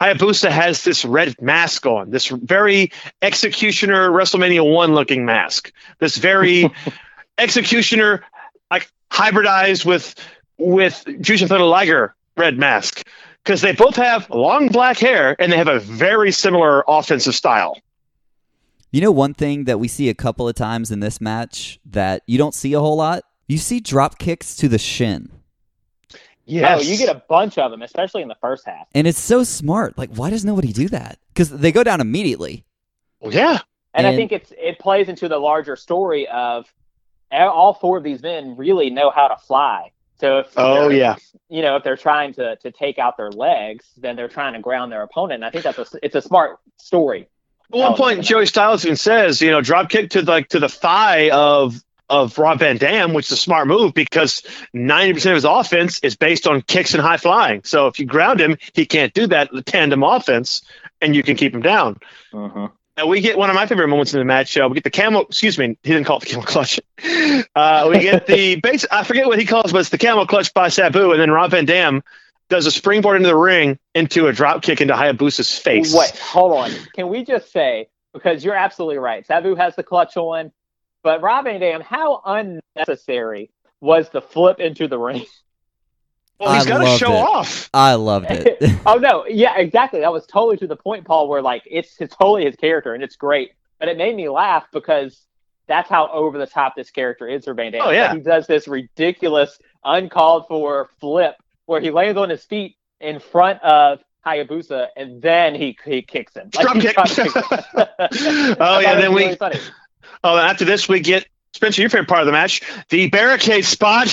Hayabusa 0.00 0.50
has 0.50 0.84
this 0.84 1.04
red 1.04 1.40
mask 1.40 1.86
on, 1.86 2.10
this 2.10 2.28
very 2.28 2.92
executioner 3.22 4.10
WrestleMania 4.10 4.70
one 4.70 4.94
looking 4.94 5.24
mask. 5.24 5.72
This 5.98 6.16
very 6.16 6.70
executioner 7.38 8.22
like 8.70 8.90
hybridized 9.10 9.84
with 9.84 10.14
with 10.58 11.04
Jushin 11.06 11.48
Thunder 11.48 11.64
Liger 11.64 12.14
red 12.36 12.58
mask. 12.58 13.06
Because 13.42 13.60
they 13.60 13.72
both 13.72 13.94
have 13.94 14.28
long 14.30 14.68
black 14.68 14.98
hair 14.98 15.36
and 15.38 15.52
they 15.52 15.56
have 15.56 15.68
a 15.68 15.78
very 15.78 16.32
similar 16.32 16.84
offensive 16.88 17.34
style. 17.34 17.78
You 18.90 19.00
know, 19.00 19.12
one 19.12 19.34
thing 19.34 19.64
that 19.64 19.78
we 19.78 19.86
see 19.86 20.08
a 20.08 20.14
couple 20.14 20.48
of 20.48 20.56
times 20.56 20.90
in 20.90 20.98
this 20.98 21.20
match 21.20 21.78
that 21.86 22.22
you 22.26 22.38
don't 22.38 22.54
see 22.54 22.72
a 22.72 22.80
whole 22.80 22.96
lot? 22.96 23.22
You 23.46 23.58
see 23.58 23.78
drop 23.78 24.18
kicks 24.18 24.56
to 24.56 24.68
the 24.68 24.78
shin. 24.78 25.30
Oh, 26.48 26.80
you 26.80 26.96
get 26.96 27.08
a 27.08 27.22
bunch 27.28 27.58
of 27.58 27.70
them, 27.70 27.82
especially 27.82 28.22
in 28.22 28.28
the 28.28 28.36
first 28.36 28.64
half. 28.66 28.86
And 28.94 29.06
it's 29.06 29.20
so 29.20 29.44
smart. 29.44 29.98
Like, 29.98 30.10
why 30.10 30.30
does 30.30 30.44
nobody 30.44 30.72
do 30.72 30.88
that? 30.88 31.18
Because 31.28 31.50
they 31.50 31.72
go 31.72 31.84
down 31.84 32.00
immediately. 32.00 32.64
Yeah. 33.20 33.60
And, 33.94 34.06
I 34.06 34.14
think 34.14 34.30
it's 34.30 34.52
it 34.58 34.78
plays 34.78 35.08
into 35.08 35.28
the 35.28 35.38
larger 35.38 35.74
story 35.74 36.28
of 36.28 36.72
all 37.32 37.74
four 37.74 37.98
of 37.98 38.04
these 38.04 38.22
men 38.22 38.56
really 38.56 38.90
know 38.90 39.10
how 39.10 39.28
to 39.28 39.36
fly. 39.36 39.90
So 40.20 40.38
if 40.38 40.52
Oh, 40.56 40.88
yeah. 40.88 41.16
you 41.48 41.62
know 41.62 41.76
if 41.76 41.84
they're 41.84 41.96
trying 41.96 42.32
to 42.34 42.56
to 42.56 42.70
take 42.70 42.98
out 42.98 43.16
their 43.16 43.30
legs, 43.30 43.84
then 43.96 44.16
they're 44.16 44.28
trying 44.28 44.54
to 44.54 44.60
ground 44.60 44.90
their 44.92 45.02
opponent. 45.02 45.36
And 45.42 45.44
I 45.44 45.50
think 45.50 45.64
that's 45.64 45.78
a 45.94 45.98
it's 46.02 46.14
a 46.14 46.22
smart 46.22 46.58
story. 46.78 47.28
At 47.72 47.78
one 47.78 47.92
Oh, 47.92 47.96
point. 47.96 48.22
Joey 48.24 48.46
Styles 48.46 48.84
even 48.84 48.96
says, 48.96 49.42
you 49.42 49.50
know, 49.50 49.60
drop 49.60 49.90
kick 49.90 50.10
to 50.10 50.22
like 50.22 50.48
to 50.50 50.60
the 50.60 50.68
thigh 50.68 51.30
of 51.30 51.82
of 52.08 52.38
Rob 52.38 52.60
Van 52.60 52.76
Dam, 52.76 53.12
which 53.14 53.26
is 53.26 53.32
a 53.32 53.36
smart 53.36 53.66
move 53.66 53.92
because 53.92 54.42
ninety 54.72 55.12
percent 55.12 55.32
of 55.32 55.36
his 55.38 55.44
offense 55.44 55.98
is 56.00 56.14
based 56.16 56.46
on 56.46 56.62
kicks 56.62 56.94
and 56.94 57.02
high 57.02 57.16
flying. 57.16 57.62
So 57.64 57.88
if 57.88 57.98
you 57.98 58.06
ground 58.06 58.40
him, 58.40 58.56
he 58.74 58.86
can't 58.86 59.12
do 59.12 59.26
that 59.26 59.50
the 59.52 59.62
tandem 59.62 60.02
offense, 60.04 60.62
and 61.02 61.14
you 61.16 61.22
can 61.24 61.36
keep 61.36 61.52
him 61.52 61.62
down. 61.62 61.98
Mm-hmm. 62.32 62.66
And 62.96 63.08
we 63.08 63.20
get 63.20 63.36
one 63.36 63.50
of 63.50 63.56
my 63.56 63.66
favorite 63.66 63.88
moments 63.88 64.14
in 64.14 64.18
the 64.20 64.24
match. 64.24 64.56
Uh, 64.56 64.68
we 64.70 64.74
get 64.74 64.84
the 64.84 64.90
camel. 64.90 65.22
Excuse 65.22 65.58
me, 65.58 65.76
he 65.82 65.92
didn't 65.92 66.04
call 66.04 66.16
it 66.16 66.20
the 66.20 66.26
camel 66.26 66.44
clutch. 66.44 66.80
Uh, 67.54 67.88
we 67.90 68.00
get 68.00 68.26
the 68.26 68.56
base. 68.60 68.84
I 68.90 69.02
forget 69.04 69.26
what 69.26 69.38
he 69.38 69.46
calls, 69.46 69.72
but 69.72 69.78
it's 69.78 69.88
the 69.88 69.98
camel 69.98 70.26
clutch 70.26 70.52
by 70.52 70.68
Sabu, 70.68 71.12
and 71.12 71.20
then 71.20 71.30
Rob 71.30 71.50
Van 71.50 71.64
Dam 71.64 72.02
does 72.48 72.66
a 72.66 72.70
springboard 72.70 73.16
into 73.16 73.28
the 73.28 73.36
ring 73.36 73.78
into 73.94 74.26
a 74.26 74.32
drop 74.32 74.62
kick 74.62 74.80
into 74.80 74.94
Hayabusa's 74.94 75.58
face. 75.58 75.94
Wait, 75.94 76.16
hold 76.18 76.52
on. 76.52 76.70
Can 76.94 77.08
we 77.08 77.24
just 77.24 77.52
say 77.52 77.88
because 78.12 78.44
you're 78.44 78.54
absolutely 78.54 78.98
right. 78.98 79.26
Sabu 79.26 79.54
has 79.54 79.76
the 79.76 79.82
clutch 79.82 80.16
on, 80.16 80.52
but 81.02 81.22
Rob 81.22 81.44
Van 81.44 81.60
Dam, 81.60 81.80
how 81.80 82.22
unnecessary 82.24 83.50
was 83.80 84.08
the 84.10 84.22
flip 84.22 84.58
into 84.58 84.88
the 84.88 84.98
ring? 84.98 85.24
Well, 86.38 86.52
he's 86.54 86.66
I 86.66 86.68
got 86.68 86.78
to 86.84 86.98
show 86.98 87.12
it. 87.12 87.18
off. 87.22 87.70
I 87.72 87.94
loved 87.94 88.26
it. 88.30 88.58
oh 88.86 88.96
no, 88.96 89.24
yeah, 89.26 89.56
exactly. 89.56 90.00
That 90.00 90.12
was 90.12 90.26
totally 90.26 90.56
to 90.58 90.66
the 90.66 90.76
point, 90.76 91.04
Paul. 91.06 91.28
Where 91.28 91.40
like 91.42 91.62
it's 91.66 91.98
it's 92.00 92.14
totally 92.14 92.44
his 92.44 92.56
character 92.56 92.92
and 92.94 93.02
it's 93.02 93.16
great, 93.16 93.52
but 93.78 93.88
it 93.88 93.96
made 93.96 94.14
me 94.14 94.28
laugh 94.28 94.66
because 94.72 95.18
that's 95.66 95.88
how 95.88 96.08
over 96.12 96.38
the 96.38 96.46
top 96.46 96.74
this 96.76 96.90
character 96.90 97.26
is 97.26 97.44
for 97.44 97.54
Van 97.54 97.72
Dam. 97.72 97.82
Oh, 97.84 97.90
yeah. 97.90 98.14
he 98.14 98.20
does 98.20 98.46
this 98.46 98.68
ridiculous, 98.68 99.58
uncalled 99.84 100.46
for 100.48 100.90
flip 101.00 101.36
where 101.64 101.80
he 101.80 101.90
lands 101.90 102.16
on 102.18 102.28
his 102.30 102.44
feet 102.44 102.76
in 103.00 103.18
front 103.18 103.60
of 103.62 103.98
Hayabusa 104.24 104.88
and 104.96 105.20
then 105.22 105.54
he 105.54 105.76
he 105.84 106.02
kicks 106.02 106.34
him. 106.34 106.50
Drop 106.50 106.76
he 106.76 106.82
kick. 106.82 106.96
kicks 106.96 107.16
him. 107.16 107.26
Oh, 108.60 108.78
yeah, 108.80 108.94
then 109.00 109.10
was 109.12 109.16
we- 109.16 109.24
really 109.24 109.36
funny. 109.36 109.58
Oh, 110.22 110.36
after 110.36 110.64
this, 110.64 110.88
we 110.88 111.00
get 111.00 111.26
Spencer, 111.52 111.80
your 111.80 111.90
favorite 111.90 112.08
part 112.08 112.20
of 112.20 112.26
the 112.26 112.32
match, 112.32 112.60
the 112.90 113.08
barricade 113.08 113.64
spot. 113.64 114.08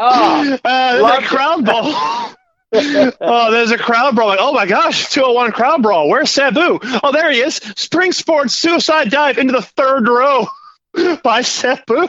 Oh, 0.00 0.58
uh, 0.64 0.92
there's 0.92 1.00
a 1.00 1.02
loved 1.02 1.24
it. 1.24 1.28
crowd 1.28 1.64
brawl. 1.64 2.34
oh, 3.20 3.50
there's 3.50 3.70
a 3.70 3.78
crowd 3.78 4.14
brawl. 4.14 4.28
Like, 4.28 4.38
oh 4.40 4.52
my 4.52 4.66
gosh, 4.66 5.10
201 5.10 5.52
crowd 5.52 5.82
brawl. 5.82 6.08
Where's 6.08 6.30
Sabu? 6.30 6.78
Oh, 7.02 7.12
there 7.12 7.30
he 7.30 7.40
is. 7.40 7.56
Spring 7.76 8.12
Sports 8.12 8.54
suicide 8.54 9.10
dive 9.10 9.38
into 9.38 9.52
the 9.52 9.62
third 9.62 10.06
row 10.06 10.46
by 11.22 11.42
Sabu. 11.42 12.08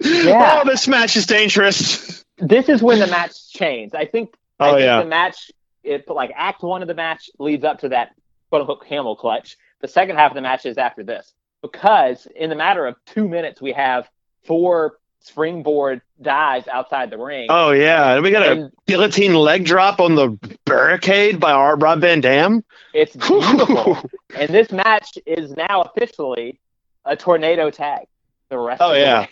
Yeah. 0.00 0.60
Oh, 0.62 0.68
this 0.68 0.86
match 0.88 1.16
is 1.16 1.26
dangerous. 1.26 2.24
this 2.38 2.68
is 2.68 2.82
when 2.82 2.98
the 2.98 3.06
match 3.06 3.50
changed. 3.52 3.94
I 3.94 4.06
think. 4.06 4.34
I 4.58 4.68
Oh, 4.68 4.72
think 4.74 4.84
yeah. 4.84 5.02
The 5.02 5.08
match, 5.08 5.50
it 5.84 6.08
like 6.08 6.32
Act 6.34 6.62
One 6.62 6.82
of 6.82 6.88
the 6.88 6.94
match 6.94 7.28
leads 7.38 7.64
up 7.64 7.80
to 7.80 7.90
that 7.90 8.10
quote 8.50 8.60
unquote 8.62 8.86
camel 8.86 9.16
clutch. 9.16 9.56
The 9.80 9.88
second 9.88 10.16
half 10.16 10.30
of 10.30 10.34
the 10.34 10.40
match 10.42 10.64
is 10.64 10.78
after 10.78 11.02
this 11.02 11.32
because 11.62 12.26
in 12.34 12.48
the 12.50 12.56
matter 12.56 12.86
of 12.86 12.96
two 13.06 13.28
minutes 13.28 13.60
we 13.60 13.72
have 13.72 14.08
four 14.44 14.98
springboard 15.26 16.00
dives 16.22 16.68
outside 16.68 17.10
the 17.10 17.18
ring. 17.18 17.46
Oh, 17.50 17.70
yeah. 17.72 18.14
And 18.14 18.22
we 18.22 18.30
got 18.30 18.46
a 18.46 18.50
And 18.52 18.72
guillotine 18.86 19.34
leg 19.34 19.64
drop 19.64 20.00
on 20.00 20.14
the 20.14 20.30
barricade 20.64 21.40
by 21.40 21.52
our 21.52 21.76
Rob 21.76 22.00
Van 22.00 22.20
Dam. 22.20 22.64
it's 22.94 23.14
beautiful. 23.28 23.98
and 24.36 24.48
this 24.50 24.70
match 24.70 25.18
is 25.26 25.50
now 25.52 25.82
officially 25.82 26.58
a 27.04 27.16
tornado 27.16 27.70
tag. 27.70 28.06
The 28.48 28.58
rest. 28.58 28.80
Oh, 28.80 28.92
of 28.92 28.98
yeah. 28.98 29.20
way. 29.22 29.30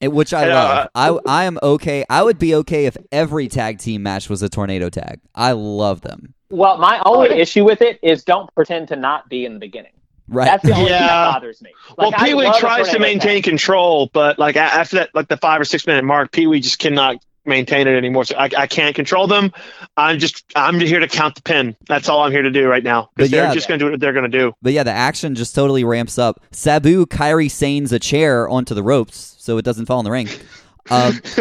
And 0.00 0.12
which 0.12 0.32
I 0.34 0.42
And, 0.44 0.52
uh, 0.52 0.88
love. 0.94 1.20
I 1.26 1.40
I 1.42 1.44
am 1.44 1.58
okay. 1.62 2.04
I 2.10 2.22
would 2.22 2.38
be 2.38 2.54
okay 2.56 2.86
if 2.86 2.96
every 3.12 3.46
tag 3.48 3.78
team 3.78 4.02
match 4.02 4.28
was 4.28 4.42
a 4.42 4.48
tornado 4.48 4.88
tag. 4.90 5.20
I 5.34 5.52
love 5.52 6.00
them. 6.00 6.34
Well, 6.50 6.78
my 6.78 7.00
only 7.06 7.30
issue 7.40 7.64
with 7.64 7.80
it 7.82 7.98
is 8.02 8.24
don't 8.24 8.52
pretend 8.54 8.88
to 8.88 8.96
not 8.96 9.28
be 9.28 9.44
in 9.44 9.54
the 9.54 9.60
beginning. 9.60 9.92
Right. 10.28 10.46
That's 10.46 10.62
the 10.64 10.72
only 10.72 10.84
thing 10.86 10.92
Yeah. 10.94 11.06
that 11.06 11.32
bothers 11.34 11.60
me. 11.62 11.70
Well, 11.98 12.10
Like, 12.10 12.20
I 12.20 12.24
Pee 12.26 12.34
Wee 12.34 12.50
tries 12.58 12.88
to 12.90 12.98
maintain 12.98 13.42
tag. 13.42 13.44
control, 13.44 14.10
but 14.12 14.38
like 14.38 14.56
after 14.56 14.96
that, 14.96 15.10
like 15.14 15.28
the 15.28 15.36
five 15.36 15.60
or 15.60 15.64
six 15.64 15.86
minute 15.86 16.04
mark, 16.04 16.32
Pee 16.32 16.46
Wee 16.46 16.60
just 16.60 16.78
cannot 16.78 17.16
maintain 17.46 17.86
it 17.86 17.94
anymore. 17.94 18.24
So 18.24 18.36
I, 18.36 18.48
I 18.56 18.66
can't 18.66 18.96
control 18.96 19.26
them. 19.26 19.52
I'm 19.98 20.18
just 20.18 20.44
I'm 20.56 20.80
here 20.80 21.00
to 21.00 21.08
count 21.08 21.34
the 21.34 21.42
pin. 21.42 21.76
That's 21.86 22.08
all 22.08 22.20
I'm 22.20 22.32
here 22.32 22.40
to 22.40 22.50
do 22.50 22.66
right 22.66 22.82
now 22.82 23.02
But 23.02 23.16
because 23.16 23.30
they're 23.32 23.44
yeah. 23.44 23.52
just 23.54 23.68
going 23.68 23.78
to 23.80 23.84
do 23.86 23.90
what 23.90 24.00
they're 24.00 24.14
going 24.14 24.30
to 24.30 24.38
do. 24.38 24.54
But 24.62 24.72
yeah, 24.72 24.82
the 24.82 24.92
action 24.92 25.34
just 25.34 25.54
totally 25.54 25.84
ramps 25.84 26.16
up. 26.18 26.40
Sabu 26.52 27.04
Kyrie 27.04 27.50
Sanes 27.50 27.92
a 27.92 27.98
chair 27.98 28.48
onto 28.48 28.74
the 28.74 28.82
ropes 28.82 29.34
so 29.38 29.58
it 29.58 29.64
doesn't 29.66 29.84
fall 29.84 29.98
in 30.00 30.04
the 30.06 30.10
ring. 30.10 30.28
Um, 30.90 31.20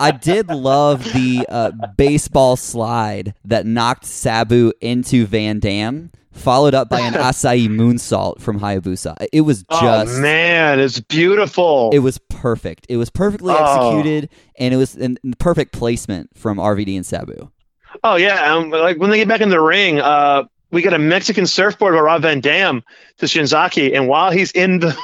I 0.00 0.10
did 0.20 0.48
love 0.48 1.04
the 1.04 1.46
uh, 1.48 1.70
baseball 1.96 2.56
slide 2.56 3.34
that 3.44 3.66
knocked 3.66 4.04
Sabu 4.04 4.72
into 4.80 5.26
Van 5.26 5.58
Dam, 5.60 6.10
followed 6.32 6.74
up 6.74 6.88
by 6.88 7.00
an 7.00 7.12
Asai 7.14 7.68
moonsault 7.68 8.40
from 8.40 8.58
Hayabusa. 8.60 9.14
It 9.32 9.42
was 9.42 9.62
just. 9.64 10.18
oh 10.18 10.20
man, 10.20 10.80
it's 10.80 11.00
beautiful. 11.00 11.90
It 11.92 12.00
was 12.00 12.18
perfect. 12.30 12.86
It 12.88 12.96
was 12.96 13.10
perfectly 13.10 13.54
Oh. 13.56 13.64
executed, 13.98 14.30
and 14.58 14.74
it 14.74 14.76
was 14.76 14.96
in 14.96 15.18
in 15.22 15.34
perfect 15.38 15.72
placement 15.72 16.30
from 16.36 16.58
RVD 16.58 16.96
and 16.96 17.06
Sabu. 17.06 17.50
oh 18.04 18.16
yeah, 18.16 18.54
um, 18.54 18.70
like 18.70 18.98
when 18.98 19.10
they 19.10 19.18
get 19.18 19.28
back 19.28 19.40
in 19.40 19.50
the 19.50 19.60
ring, 19.60 20.00
uh, 20.00 20.44
we 20.70 20.80
got 20.82 20.94
a 20.94 20.98
Mexican 20.98 21.46
surfboard 21.46 21.94
by 21.94 22.00
Rob 22.00 22.22
Van 22.22 22.40
Dam 22.40 22.82
to 23.18 23.26
Shinzaki, 23.26 23.94
and 23.94 24.08
while 24.08 24.30
he's 24.30 24.50
in 24.52 24.80
the 24.80 24.96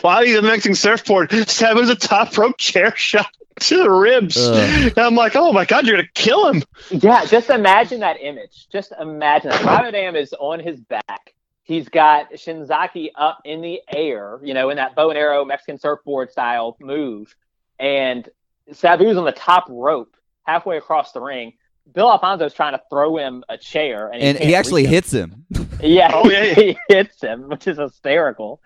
while 0.00 0.22
he's 0.22 0.36
in 0.36 0.44
the 0.44 0.50
Mexican 0.50 0.74
surfboard, 0.74 1.30
Sabu's 1.30 1.90
a 1.90 1.96
top 1.96 2.36
rope 2.36 2.58
chair 2.58 2.94
shot 2.96 3.26
to 3.60 3.82
the 3.82 3.90
ribs. 3.90 4.36
Ugh. 4.36 4.92
And 4.96 4.98
I'm 4.98 5.14
like, 5.14 5.36
oh 5.36 5.52
my 5.52 5.64
god, 5.64 5.86
you're 5.86 5.96
gonna 5.96 6.08
kill 6.14 6.50
him. 6.50 6.62
Yeah, 6.90 7.24
just 7.24 7.50
imagine 7.50 8.00
that 8.00 8.20
image. 8.20 8.68
Just 8.70 8.92
imagine 8.98 9.50
that. 9.50 9.64
Rob 9.64 9.82
Van 9.82 9.92
Dam 9.92 10.16
is 10.16 10.34
on 10.38 10.60
his 10.60 10.80
back. 10.80 11.34
He's 11.62 11.88
got 11.88 12.32
Shinzaki 12.32 13.10
up 13.16 13.40
in 13.44 13.60
the 13.60 13.80
air, 13.92 14.38
you 14.42 14.54
know, 14.54 14.70
in 14.70 14.76
that 14.76 14.94
bow 14.94 15.08
and 15.10 15.18
arrow 15.18 15.44
Mexican 15.44 15.78
surfboard 15.78 16.30
style 16.30 16.76
move. 16.80 17.34
And 17.78 18.28
Sabu's 18.70 19.16
on 19.16 19.24
the 19.24 19.32
top 19.32 19.66
rope, 19.68 20.16
halfway 20.44 20.76
across 20.76 21.12
the 21.12 21.20
ring. 21.20 21.54
Bill 21.92 22.10
Alfonso 22.10 22.44
is 22.46 22.52
trying 22.54 22.72
to 22.72 22.82
throw 22.90 23.16
him 23.16 23.44
a 23.48 23.56
chair, 23.56 24.08
and 24.08 24.20
he, 24.22 24.28
And 24.28 24.38
can't 24.38 24.48
he 24.50 24.54
actually 24.54 24.84
him. 24.84 24.90
hits 24.90 25.12
him. 25.12 25.46
Yeah, 25.82 26.10
Oh, 26.14 26.28
yeah, 26.30 26.42
yeah. 26.42 26.54
he 26.62 26.78
hits 26.88 27.20
him, 27.22 27.48
which 27.50 27.66
is 27.68 27.78
hysterical. 27.78 28.62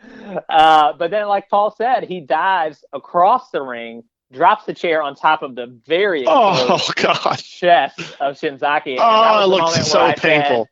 Uh, 0.49 0.93
but 0.93 1.11
then, 1.11 1.27
like 1.27 1.49
Paul 1.49 1.75
said, 1.77 2.05
he 2.05 2.21
dives 2.21 2.85
across 2.93 3.51
the 3.51 3.61
ring, 3.63 4.05
drops 4.33 4.65
the 4.65 4.75
chair 4.75 5.03
on 5.03 5.17
top 5.17 5.43
of 5.43 5.57
the 5.57 5.67
very 5.87 6.25
Oh 6.29 6.53
exposed 6.77 6.97
god. 7.03 7.37
chest 7.39 7.99
of 8.21 8.37
Shinzaki. 8.37 8.93
and 8.93 9.01
Oh, 9.01 9.43
it 9.43 9.47
looks 9.49 9.91
so 9.91 10.01
I 10.01 10.15
said, 10.15 10.23
painful. 10.23 10.69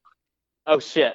oh 0.69 0.79
shit, 0.79 1.15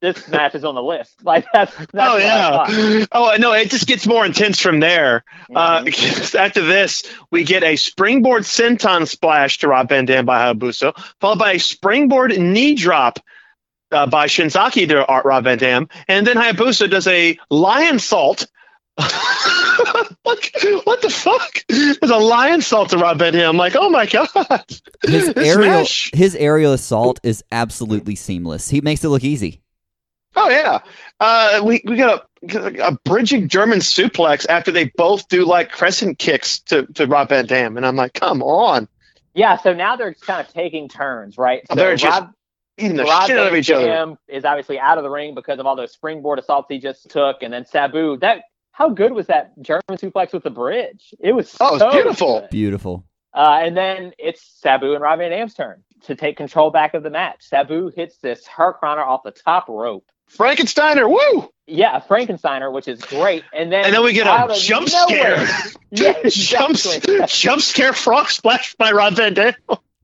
this 0.00 0.26
match 0.28 0.54
is 0.54 0.64
on 0.64 0.74
the 0.74 0.82
list. 0.82 1.14
Like 1.22 1.46
that's, 1.52 1.74
that's 1.76 1.90
oh 1.94 2.16
yeah. 2.16 3.04
Oh 3.12 3.36
no, 3.38 3.52
it 3.52 3.70
just 3.70 3.86
gets 3.86 4.06
more 4.06 4.24
intense 4.26 4.58
from 4.60 4.80
there. 4.80 5.24
Uh, 5.54 5.80
Mhm. 5.80 5.84
because 5.84 6.34
after 6.46 6.62
this, 6.64 7.02
we 7.30 7.44
get 7.44 7.62
a 7.62 7.76
springboard 7.76 8.42
senton 8.44 9.06
splash 9.06 9.58
to 9.58 9.68
Rob 9.68 9.88
Van 9.90 10.04
Dam 10.06 10.24
by 10.26 10.38
Hayabusa, 10.52 10.94
followed 11.20 11.38
by 11.38 11.52
a 11.52 11.58
springboard 11.58 12.38
knee 12.38 12.74
drop 12.74 13.18
uh, 13.92 14.06
by 14.06 14.26
Shinzaki 14.26 14.88
to 14.88 15.04
Art 15.06 15.24
Rob 15.24 15.44
Van 15.44 15.58
Dam, 15.58 15.88
and 16.08 16.26
then 16.26 16.36
Hayabusa 16.36 16.88
does 16.90 17.06
a 17.06 17.38
Lionsault. 17.52 18.46
what, 20.22 20.50
what 20.84 21.02
the 21.02 21.10
fuck? 21.10 21.64
There's 21.68 21.96
a 22.02 22.18
Lionsault 22.20 22.88
to 22.88 22.98
Rob 22.98 23.18
Van 23.18 23.32
Dam. 23.32 23.50
I'm 23.50 23.56
like, 23.56 23.74
oh 23.76 23.88
my 23.90 24.06
god. 24.06 24.64
His 25.02 25.32
aerial 25.36 25.80
match- 25.80 26.10
his 26.14 26.34
aerial 26.36 26.72
assault 26.72 27.18
is 27.22 27.42
absolutely 27.50 28.14
seamless. 28.14 28.68
He 28.68 28.80
makes 28.80 29.02
it 29.04 29.08
look 29.08 29.24
easy. 29.24 29.60
Oh 30.36 30.48
yeah, 30.48 30.78
uh, 31.18 31.60
we 31.64 31.82
we 31.84 31.96
got 31.96 32.26
a, 32.54 32.88
a 32.88 32.92
bridging 33.04 33.48
German 33.48 33.80
suplex 33.80 34.46
after 34.48 34.70
they 34.70 34.84
both 34.96 35.28
do 35.28 35.44
like 35.44 35.70
crescent 35.72 36.18
kicks 36.18 36.60
to 36.60 36.86
to 36.94 37.06
Rob 37.06 37.30
Van 37.30 37.46
Dam, 37.46 37.76
and 37.76 37.84
I'm 37.84 37.96
like, 37.96 38.14
come 38.14 38.42
on, 38.42 38.88
Yeah, 39.34 39.56
so 39.56 39.72
now 39.74 39.96
they're 39.96 40.14
kind 40.14 40.40
of 40.46 40.52
taking 40.52 40.88
turns, 40.88 41.36
right? 41.36 41.62
So 41.68 41.74
They're 41.74 41.96
just 41.96 42.20
Rob, 42.20 42.32
eating 42.78 42.96
the 42.96 43.04
Rob 43.04 43.26
shit 43.26 43.38
out 43.38 43.48
of 43.48 43.54
each 43.54 43.70
other. 43.70 43.86
Dam 43.86 44.18
is 44.28 44.44
obviously 44.44 44.78
out 44.78 44.98
of 44.98 45.04
the 45.04 45.10
ring 45.10 45.34
because 45.34 45.58
of 45.58 45.66
all 45.66 45.74
those 45.76 45.92
springboard 45.92 46.38
assaults 46.38 46.68
he 46.70 46.78
just 46.78 47.10
took, 47.10 47.42
and 47.42 47.52
then 47.52 47.66
Sabu. 47.66 48.16
That 48.18 48.42
how 48.72 48.88
good 48.88 49.12
was 49.12 49.26
that 49.26 49.60
German 49.60 49.82
suplex 49.90 50.32
with 50.32 50.44
the 50.44 50.50
bridge? 50.50 51.12
It 51.18 51.32
was 51.32 51.54
Oh, 51.60 51.74
it 51.76 51.82
was 51.82 51.94
beautiful. 51.94 52.40
good. 52.40 52.50
Beautiful. 52.50 53.04
Uh, 53.34 53.60
and 53.62 53.76
then 53.76 54.12
it's 54.18 54.42
Sabu 54.60 54.92
and 54.94 55.02
Rob 55.02 55.18
Van 55.18 55.30
Dam's 55.30 55.54
turn 55.54 55.82
to 56.04 56.14
take 56.14 56.36
control 56.36 56.70
back 56.70 56.94
of 56.94 57.02
the 57.02 57.10
match. 57.10 57.42
Sabu 57.42 57.90
hits 57.94 58.16
this 58.18 58.44
Hurricanrana 58.46 59.06
off 59.06 59.22
the 59.22 59.30
top 59.32 59.68
rope. 59.68 60.06
Frankensteiner, 60.36 61.08
woo! 61.08 61.48
Yeah, 61.66 61.96
a 61.96 62.00
Frankensteiner, 62.00 62.72
which 62.72 62.88
is 62.88 63.00
great. 63.02 63.44
And 63.52 63.70
then 63.72 63.84
And 63.84 63.94
then 63.94 64.02
we 64.02 64.12
get 64.12 64.26
a 64.26 64.52
jump 64.58 64.88
scare, 64.88 65.46
Yeah, 65.90 66.14
jump, 66.28 66.70
exactly. 66.70 67.18
jump 67.28 67.60
scare 67.62 67.92
frog 67.92 68.28
splash 68.28 68.74
by 68.74 68.90
Rob 68.92 69.14
Van 69.14 69.34
Dam. 69.34 69.54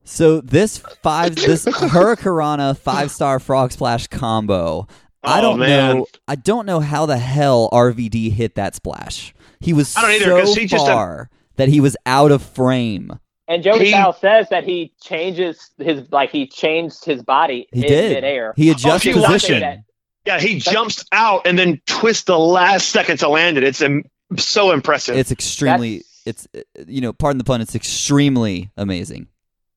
So 0.05 0.39
this 0.41 0.77
five 1.03 1.35
this 1.35 1.65
Hurricanrana 1.65 2.77
five 2.77 3.11
star 3.11 3.39
frog 3.39 3.71
splash 3.73 4.07
combo 4.07 4.87
I 5.23 5.39
Oh, 5.39 5.41
don't 5.41 5.59
man. 5.59 5.97
know. 5.97 6.05
I 6.27 6.35
don't 6.35 6.65
know 6.65 6.79
how 6.79 7.05
the 7.05 7.17
hell 7.17 7.69
RVD 7.73 8.31
hit 8.31 8.55
that 8.55 8.75
splash. 8.75 9.33
He 9.59 9.73
was 9.73 9.95
I 9.97 10.01
don't 10.03 10.11
either, 10.11 10.25
so 10.25 10.39
'cause 10.39 10.55
he 10.55 10.65
just, 10.67 10.85
uh, 10.87 10.93
far 10.93 11.29
that 11.57 11.67
he 11.67 11.81
was 11.81 11.97
out 12.05 12.31
of 12.31 12.41
frame. 12.41 13.11
And 13.49 13.63
Joey 13.63 13.85
He- 13.85 13.89
Styles 13.91 14.19
says 14.21 14.47
that 14.49 14.63
he 14.63 14.93
changes 15.01 15.71
his 15.79 16.03
like 16.11 16.29
he 16.31 16.47
changed 16.47 17.03
his 17.03 17.21
body 17.23 17.67
He 17.73 17.81
in 17.81 17.87
did. 17.87 18.13
midair. 18.15 18.53
He 18.55 18.69
adjusts 18.69 19.03
he 19.03 19.13
watched 19.15 19.25
position. 19.47 19.83
That- 20.27 20.41
Yeah, 20.41 20.47
he 20.47 20.59
jumps 20.59 21.05
out 21.11 21.47
and 21.47 21.57
then 21.57 21.81
twists 21.85 22.23
the 22.25 22.37
last 22.37 22.89
second 22.89 23.17
to 23.19 23.29
land 23.29 23.57
it. 23.57 23.63
It's 23.63 23.81
um, 23.81 24.03
so 24.37 24.71
impressive. 24.71 25.17
It's 25.17 25.31
extremely. 25.31 25.97
That's- 25.97 26.13
It's 26.25 26.47
uh, 26.55 26.83
you 26.87 27.01
know, 27.01 27.13
pardon 27.13 27.37
the 27.37 27.43
pun. 27.43 27.61
It's 27.61 27.75
extremely 27.75 28.69
amazing. 28.77 29.27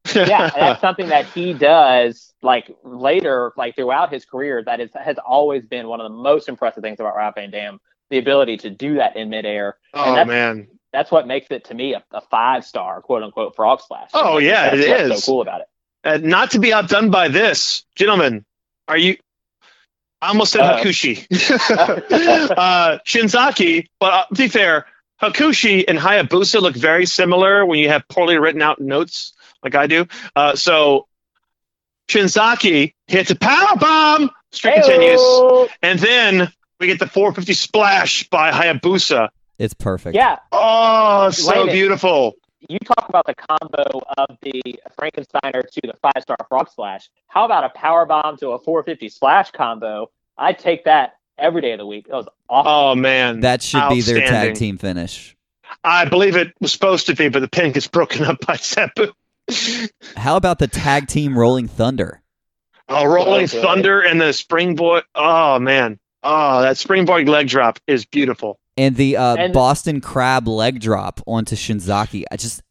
yeah, 0.15 0.49
that's 0.51 0.81
something 0.81 1.09
that 1.09 1.27
he 1.27 1.53
does 1.53 2.33
like 2.43 2.75
later, 2.83 3.53
like 3.57 3.77
throughout 3.77 4.13
his 4.13 4.25
career. 4.25 4.63
That 4.65 4.81
is 4.81 4.91
has 4.95 5.19
always 5.19 5.65
been 5.67 5.89
one 5.89 6.01
of 6.01 6.11
the 6.11 6.17
most 6.17 6.49
impressive 6.49 6.83
things 6.83 6.99
about 6.99 7.15
Rob 7.15 7.35
Van 7.35 7.51
Dam, 7.51 7.79
the 8.09 8.19
ability 8.19 8.57
to 8.59 8.71
do 8.71 8.95
that 8.95 9.17
in 9.17 9.29
midair. 9.31 9.77
oh 9.95 10.15
that's- 10.15 10.27
man. 10.27 10.69
That's 10.93 11.13
what 11.13 11.25
makes 11.29 11.47
it 11.51 11.67
to 11.67 11.75
me 11.75 11.95
a, 11.95 12.03
a 12.13 12.21
five 12.23 12.65
star 12.65 13.01
quote 13.03 13.23
unquote 13.23 13.55
frog 13.55 13.81
splash. 13.81 14.11
Oh, 14.13 14.39
I 14.39 14.41
yeah, 14.41 14.71
that's 14.75 14.85
it 14.85 14.89
what's 14.91 15.03
is. 15.19 15.25
so 15.25 15.31
cool 15.33 15.43
about 15.43 15.61
it. 15.61 15.67
Uh, 16.03 16.19
not 16.21 16.51
to 16.53 16.59
be 16.59 16.73
outdone 16.73 17.11
by 17.11 17.29
this, 17.29 17.85
gentlemen. 17.95 18.45
Are 18.89 18.97
you? 18.99 19.17
I 20.23 20.29
almost 20.29 20.53
said 20.53 20.61
Uh-oh. 20.61 20.83
Hakushi. 20.83 21.27
uh, 22.57 22.99
Shinzaki, 23.07 23.87
but 23.99 24.13
uh, 24.13 24.25
to 24.27 24.35
be 24.35 24.49
fair, 24.49 24.87
Hakushi 25.23 25.85
and 25.89 25.99
Hayabusa 25.99 26.61
look 26.61 26.77
very 26.77 27.07
similar 27.07 27.65
when 27.65 27.79
you 27.79 27.89
have 27.89 28.07
poorly 28.09 28.39
written 28.39 28.63
out 28.63 28.81
notes 28.81 29.33
like 29.63 29.75
I 29.75 29.87
do. 29.87 30.07
Uh, 30.37 30.57
so 30.57 31.07
Shinzaki 32.09 32.95
hits 33.07 33.31
a 33.31 33.37
power 33.37 33.77
bomb. 33.77 34.31
Streak 34.53 34.75
continues, 34.75 35.21
and 35.81 35.99
then 36.01 36.53
we 36.81 36.89
get 36.89 36.99
the 36.99 37.07
450 37.07 37.53
splash 37.53 38.29
by 38.31 38.51
Hayabusa. 38.51 39.29
It's 39.59 39.75
perfect. 39.75 40.17
Yeah, 40.17 40.39
Oh, 40.51 41.31
so 41.31 41.67
Wait 41.67 41.73
beautiful. 41.73 42.35
You 42.71 42.79
talk 42.79 43.09
about 43.09 43.27
the 43.27 43.35
combo 43.35 44.01
of 44.17 44.37
the 44.43 44.63
Frankensteiner 44.99 45.63
to 45.69 45.81
the 45.83 45.95
five 46.01 46.23
star 46.23 46.37
frog 46.49 46.71
splash. 46.71 47.11
How 47.27 47.45
about 47.45 47.65
a 47.65 47.71
power 47.71 48.07
bomb 48.07 48.37
to 48.39 48.51
a 48.51 48.59
450 48.59 49.09
splash 49.09 49.51
combo? 49.51 50.11
I'd 50.39 50.59
take 50.59 50.85
that 50.85 51.15
every 51.37 51.63
day 51.63 51.73
of 51.73 51.79
the 51.79 51.87
week. 51.87 52.07
That 52.07 52.15
was 52.17 52.29
awesome. 52.49 52.71
Oh 52.73 52.95
man, 52.95 53.41
That 53.41 53.63
should 53.63 53.89
be 53.89 54.01
their 54.03 54.27
tag 54.27 54.55
team 54.55 54.79
finish. 54.79 55.37
I 55.83 56.05
believe 56.05 56.37
it 56.37 56.53
was 56.61 56.73
supposed 56.73 57.07
to 57.07 57.15
be, 57.17 57.29
but 57.29 57.41
the 57.41 57.49
pin 57.49 57.73
gets 57.73 57.89
broken 57.89 58.25
up 58.25 58.39
by 58.47 58.57
Sabu. 58.57 59.13
How 60.17 60.37
about 60.37 60.59
the 60.61 60.69
tag 60.69 61.09
team 61.09 61.37
Rolling 61.37 61.67
Thunder? 61.67 62.23
Oh, 62.89 63.05
Rolling 63.05 63.45
Okay. 63.45 63.61
Thunder 63.61 64.01
and 64.01 64.21
the 64.21 64.33
Springboard. 64.33 65.05
Oh 65.15 65.59
man. 65.59 65.99
Oh, 66.23 66.63
that 66.63 66.77
Springboard 66.77 67.29
leg 67.29 67.49
drop 67.49 67.79
is 67.87 68.05
beautiful. 68.05 68.60
And 68.77 68.97
the 68.97 69.17
uh, 69.17 69.37
And- 69.37 69.53
Boston 69.53 70.01
Crab 70.01 70.49
leg 70.49 70.81
drop 70.81 71.21
onto 71.27 71.57
Shinzaki. 71.57 72.25
I 72.31 72.37
just. 72.37 72.63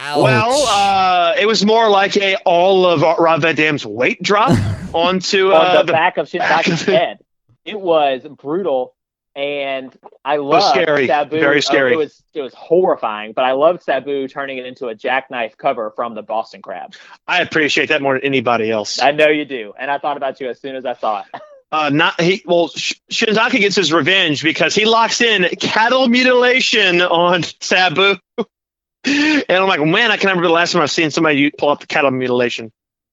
Ouch. 0.00 0.22
Well, 0.22 0.64
uh, 0.68 1.34
it 1.40 1.46
was 1.46 1.64
more 1.64 1.90
like 1.90 2.16
a 2.16 2.36
all 2.44 2.86
of 2.86 3.00
Rob 3.18 3.42
Van 3.42 3.56
Dam's 3.56 3.84
weight 3.84 4.22
drop 4.22 4.56
onto 4.94 5.50
On 5.50 5.76
uh, 5.76 5.82
the, 5.82 5.92
back 5.92 6.16
of 6.18 6.30
back 6.30 6.64
Shinzaki's 6.66 6.82
it. 6.82 6.94
head. 6.94 7.18
It 7.64 7.80
was 7.80 8.22
brutal, 8.22 8.94
and 9.34 9.92
I 10.24 10.36
love 10.36 10.62
scary. 10.62 11.08
Sabu. 11.08 11.40
Very 11.40 11.56
oh, 11.56 11.60
scary. 11.60 11.94
it 11.94 11.96
was 11.96 12.22
it 12.32 12.40
was 12.42 12.54
horrifying, 12.54 13.32
but 13.32 13.44
I 13.44 13.52
loved 13.52 13.82
Sabu 13.82 14.28
turning 14.28 14.58
it 14.58 14.66
into 14.66 14.86
a 14.86 14.94
jackknife 14.94 15.56
cover 15.56 15.92
from 15.96 16.14
the 16.14 16.22
Boston 16.22 16.62
Crab. 16.62 16.94
I 17.26 17.40
appreciate 17.42 17.88
that 17.88 18.00
more 18.00 18.14
than 18.14 18.24
anybody 18.24 18.70
else. 18.70 19.00
I 19.00 19.10
know 19.10 19.26
you 19.28 19.44
do, 19.44 19.74
and 19.76 19.90
I 19.90 19.98
thought 19.98 20.16
about 20.16 20.40
you 20.40 20.48
as 20.48 20.60
soon 20.60 20.76
as 20.76 20.86
I 20.86 20.94
saw 20.94 21.22
it. 21.22 21.40
Uh, 21.70 21.90
not 21.90 22.20
he. 22.20 22.42
Well, 22.46 22.68
Sh- 22.68 22.94
Shinzaki 23.10 23.58
gets 23.60 23.76
his 23.76 23.92
revenge 23.92 24.42
because 24.42 24.74
he 24.74 24.86
locks 24.86 25.20
in 25.20 25.44
cattle 25.60 26.08
mutilation 26.08 27.02
on 27.02 27.42
Sabu. 27.60 28.16
and 29.04 29.44
I'm 29.50 29.68
like, 29.68 29.80
man, 29.80 30.10
I 30.10 30.16
can 30.16 30.28
remember 30.28 30.46
the 30.48 30.52
last 30.54 30.72
time 30.72 30.82
I've 30.82 30.90
seen 30.90 31.10
somebody 31.10 31.50
pull 31.50 31.68
up 31.68 31.80
the 31.80 31.86
cattle 31.86 32.10
mutilation. 32.10 32.72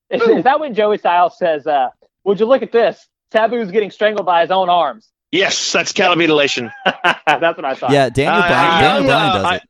Is, 0.09 0.21
is 0.21 0.43
that 0.45 0.59
when 0.59 0.73
Joey 0.73 0.97
Styles 0.97 1.37
says, 1.37 1.67
uh, 1.67 1.89
"Would 2.23 2.39
you 2.39 2.45
look 2.45 2.61
at 2.61 2.71
this? 2.71 3.05
Sabu's 3.33 3.71
getting 3.71 3.91
strangled 3.91 4.25
by 4.25 4.41
his 4.41 4.51
own 4.51 4.69
arms." 4.69 5.09
Yes, 5.31 5.73
that's 5.73 5.91
cattle 5.91 6.15
mutilation. 6.15 6.71
That's 6.85 7.57
what 7.57 7.65
I 7.65 7.73
thought. 7.75 7.91
yeah, 7.91 8.07
Daniel 8.09 8.41
Uh, 8.43 8.47
Bryan, 8.47 8.81
Daniel 8.81 8.95
young, 8.95 9.05
Bryan 9.07 9.29
uh, 9.29 9.33
does 9.33 9.45
I- 9.45 9.55
it. 9.55 9.63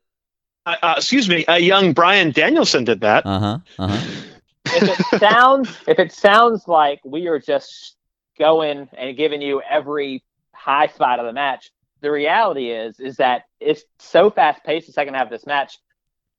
Uh, 0.68 0.76
uh, 0.82 0.94
excuse 0.98 1.30
me, 1.30 1.46
a 1.48 1.58
young 1.60 1.94
Bryan 1.94 2.32
Danielson 2.32 2.84
did 2.84 3.02
that. 3.02 3.26
Uh 3.26 3.40
huh. 3.40 3.58
Uh 3.80 3.88
huh. 3.88 4.22
if 4.66 4.84
it 5.00 5.20
sounds 5.20 5.70
if 5.88 5.98
it 5.98 6.12
sounds 6.12 6.68
like 6.68 7.00
we 7.04 7.28
are 7.28 7.40
just 7.40 7.95
going 8.38 8.90
and 8.98 9.18
giving 9.18 9.42
you 9.42 9.62
every 9.70 10.24
high 10.54 10.88
spot 10.88 11.20
of 11.20 11.26
the 11.26 11.34
match, 11.34 11.72
the 12.02 12.12
reality 12.12 12.70
is 12.72 13.00
is 13.00 13.18
that 13.18 13.44
it's 13.60 13.84
so 14.00 14.30
fast 14.30 14.64
paced 14.64 14.88
the 14.88 14.94
second 14.94 15.14
half 15.14 15.26
of 15.26 15.32
this 15.32 15.46
match. 15.46 15.78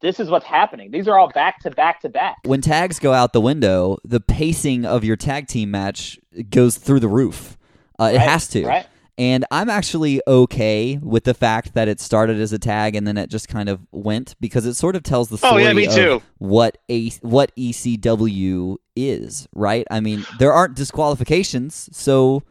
This 0.03 0.21
is 0.21 0.29
what's 0.29 0.45
happening. 0.45 0.91
These 0.91 1.09
are 1.09 1.19
all 1.19 1.31
back 1.31 1.61
to 1.61 1.71
back 1.71 2.03
to 2.03 2.09
back. 2.11 2.37
When 2.45 2.61
tags 2.61 2.99
go 2.99 3.13
out 3.15 3.33
the 3.33 3.41
window, 3.41 3.97
the 4.05 4.21
pacing 4.21 4.85
of 4.85 5.05
your 5.05 5.17
tag 5.17 5.49
team 5.49 5.71
match 5.71 6.19
goes 6.51 6.77
through 6.77 7.01
the 7.01 7.09
roof. 7.09 7.57
Uh, 7.99 8.11
it 8.13 8.21
has 8.21 8.47
to. 8.49 8.67
right? 8.67 8.87
And 9.19 9.47
I'm 9.51 9.71
actually 9.71 10.21
okay 10.29 10.99
with 11.03 11.25
the 11.25 11.33
fact 11.33 11.73
that 11.73 11.89
it 11.89 11.99
started 12.01 12.39
as 12.39 12.53
a 12.53 12.59
tag 12.59 12.95
and 12.95 13.07
then 13.07 13.17
it 13.17 13.31
just 13.31 13.49
kind 13.49 13.71
of 13.71 13.81
went 13.91 14.35
because 14.39 14.67
it 14.67 14.75
sort 14.75 14.95
of 14.95 15.03
tells 15.03 15.31
the 15.31 15.37
Oh, 15.37 15.49
story 15.49 15.63
yeah, 15.63 15.73
me 15.73 15.87
of 15.87 15.95
too. 15.95 16.23
what 16.37 16.77
a 16.91 17.09
what 17.23 17.51
ECW 17.57 18.77
is, 18.97 19.47
right? 19.55 19.87
I 19.91 20.01
mean, 20.01 20.25
there 20.39 20.53
aren't 20.53 20.75
disqualifications, 20.75 21.89
so 21.93 22.43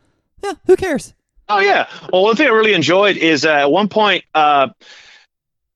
yeah, 0.44 0.54
who 0.68 0.76
cares? 0.76 1.14
Oh 1.50 1.60
yeah. 1.60 1.88
Well, 2.12 2.24
one 2.24 2.36
thing 2.36 2.48
I 2.48 2.52
really 2.52 2.74
enjoyed 2.74 3.18
is 3.18 3.46
uh, 3.46 3.52
at 3.52 3.72
one 3.72 3.88
point, 3.88 4.24
uh, 4.34 4.70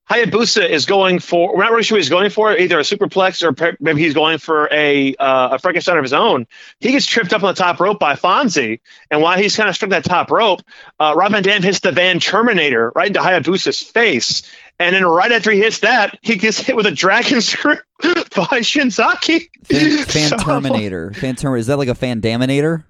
Hayabusa 0.10 0.68
is 0.68 0.86
going 0.86 1.20
for. 1.20 1.56
We're 1.56 1.64
not 1.64 1.72
really 1.72 1.84
sure 1.84 1.96
what 1.96 2.02
he's 2.02 2.10
going 2.10 2.30
for, 2.32 2.58
either 2.58 2.80
a 2.80 2.84
superplex 2.84 3.44
or 3.44 3.76
maybe 3.80 4.02
he's 4.02 4.16
going 4.16 4.40
for 4.40 4.68
a 4.72 5.16
uh, 5.16 5.50
a 5.54 5.60
Frankenstein 5.60 5.98
of 5.98 6.04
his 6.04 6.14
own. 6.14 6.48
He 6.80 6.92
gets 6.92 7.06
tripped 7.06 7.32
up 7.32 7.44
on 7.44 7.54
the 7.54 7.60
top 7.60 7.80
rope 7.80 8.00
by 8.00 8.16
Fonzie, 8.16 8.80
and 9.12 9.22
while 9.22 9.38
he's 9.38 9.56
kind 9.56 9.70
of 9.70 9.76
stuck 9.76 9.92
that 9.92 10.04
top 10.04 10.32
rope, 10.32 10.62
uh, 11.00 11.14
Rob 11.16 11.32
Van 11.34 11.44
Dam 11.44 11.62
hits 11.62 11.82
the 11.82 11.92
Van 11.92 12.20
Terminator 12.20 12.92
right 12.96 13.08
into 13.08 13.20
Hayabusa's 13.20 13.84
face, 13.84 14.42
and 14.80 14.96
then 14.96 15.06
right 15.06 15.32
after 15.32 15.52
he 15.52 15.60
hits 15.60 15.80
that, 15.82 16.18
he 16.24 16.38
gets 16.38 16.60
hit 16.60 16.76
with 16.76 16.88
a 16.88 16.92
dragon 16.92 17.40
screw 17.42 17.76
by 18.02 18.62
Shinzaki. 18.62 19.50
Fan, 19.66 20.06
fan 20.06 20.30
So- 20.30 20.38
Terminator. 20.38 21.14
Fan 21.14 21.36
Terminator. 21.36 21.58
Is 21.58 21.68
that 21.68 21.78
like 21.78 21.88
a 21.90 21.96
fan 21.96 22.20
Daminator? 22.20 22.84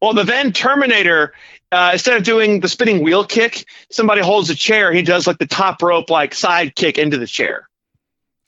Well, 0.00 0.14
the 0.14 0.24
Van 0.24 0.52
Terminator, 0.52 1.34
uh, 1.72 1.90
instead 1.92 2.16
of 2.16 2.22
doing 2.24 2.60
the 2.60 2.68
spinning 2.68 3.02
wheel 3.02 3.24
kick, 3.24 3.64
somebody 3.90 4.20
holds 4.22 4.50
a 4.50 4.54
chair. 4.54 4.92
He 4.92 5.02
does 5.02 5.26
like 5.26 5.38
the 5.38 5.46
top 5.46 5.82
rope, 5.82 6.10
like 6.10 6.34
side 6.34 6.74
kick 6.74 6.98
into 6.98 7.18
the 7.18 7.26
chair. 7.26 7.68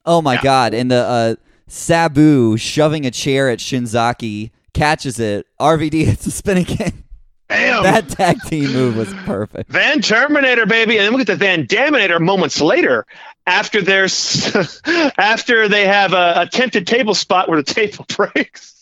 Oh 0.04 0.20
my 0.22 0.34
Yeah. 0.34 0.42
god! 0.42 0.74
And 0.74 0.90
the 0.90 0.96
uh, 0.96 1.34
Sabu 1.68 2.56
shoving 2.56 3.06
a 3.06 3.10
chair 3.10 3.48
at 3.48 3.58
Shinzaki 3.60 4.50
catches 4.74 5.18
it. 5.20 5.46
RVD 5.60 6.04
hits 6.06 6.26
a 6.26 6.30
spinning 6.30 6.64
kick. 6.64 6.94
Bam! 7.48 7.82
That 7.82 8.08
tag 8.08 8.40
team 8.42 8.72
move 8.72 8.96
was 8.96 9.12
perfect. 9.24 9.70
Van 9.70 10.00
Terminator, 10.00 10.64
baby, 10.66 10.96
and 10.96 11.06
then 11.06 11.12
we 11.12 11.18
get 11.18 11.26
the 11.26 11.36
Van 11.36 11.66
Daminator 11.66 12.20
moments 12.20 12.60
later. 12.60 13.06
After 13.46 13.82
there's, 13.82 14.54
after 15.18 15.68
they 15.68 15.86
have 15.86 16.12
a 16.12 16.34
attempted 16.36 16.86
table 16.86 17.14
spot 17.14 17.48
where 17.48 17.60
the 17.62 17.74
table 17.74 18.06
breaks. 18.16 18.81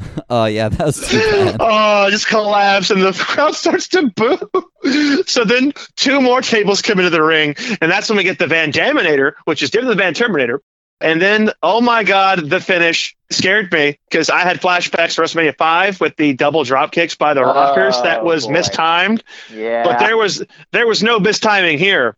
Oh 0.30 0.44
yeah, 0.44 0.68
that 0.68 0.84
was 0.86 1.08
too 1.08 1.18
bad. 1.18 1.56
Oh, 1.60 2.10
just 2.10 2.26
collapse, 2.28 2.90
and 2.90 3.00
the 3.02 3.12
crowd 3.18 3.54
starts 3.54 3.88
to 3.88 4.10
boo. 4.14 5.22
So 5.26 5.44
then 5.44 5.72
two 5.96 6.20
more 6.20 6.42
tables 6.42 6.82
come 6.82 6.98
into 6.98 7.10
the 7.10 7.22
ring, 7.22 7.54
and 7.80 7.90
that's 7.90 8.08
when 8.10 8.18
we 8.18 8.24
get 8.24 8.38
the 8.38 8.46
Van 8.46 8.70
Daminator, 8.72 9.32
which 9.44 9.62
is 9.62 9.70
different 9.70 9.88
than 9.88 9.96
the 9.96 10.02
Van 10.04 10.14
Terminator. 10.14 10.60
And 11.00 11.22
then, 11.22 11.52
oh 11.62 11.80
my 11.80 12.02
God, 12.04 12.50
the 12.50 12.60
finish 12.60 13.16
scared 13.30 13.72
me 13.72 13.98
because 14.10 14.28
I 14.30 14.40
had 14.40 14.60
flashbacks 14.60 15.14
to 15.14 15.22
WrestleMania 15.22 15.56
5 15.56 16.00
with 16.00 16.16
the 16.16 16.32
double 16.34 16.64
drop 16.64 16.90
kicks 16.92 17.14
by 17.14 17.34
the 17.34 17.42
Rockers. 17.42 17.94
Oh, 17.96 18.02
that 18.02 18.20
Oh, 18.20 18.24
was 18.24 18.46
boy. 18.46 18.52
mistimed, 18.54 19.22
Yeah. 19.54 19.84
but 19.84 19.98
there 20.00 20.16
was 20.16 20.44
there 20.72 20.86
was 20.88 21.02
no 21.02 21.20
mistiming 21.20 21.78
here. 21.78 22.16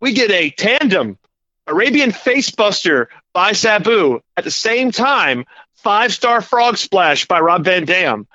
We 0.00 0.12
get 0.14 0.30
a 0.30 0.50
tandem 0.50 1.18
Arabian 1.66 2.12
Facebuster 2.12 3.06
by 3.32 3.52
Sabu 3.52 4.20
at 4.36 4.44
the 4.44 4.50
same 4.50 4.90
time, 4.90 5.44
five 5.84 6.12
star 6.12 6.40
frog 6.40 6.76
splash 6.78 7.26
by 7.26 7.38
Rob 7.38 7.64
Van 7.64 7.84
Dam. 7.84 8.26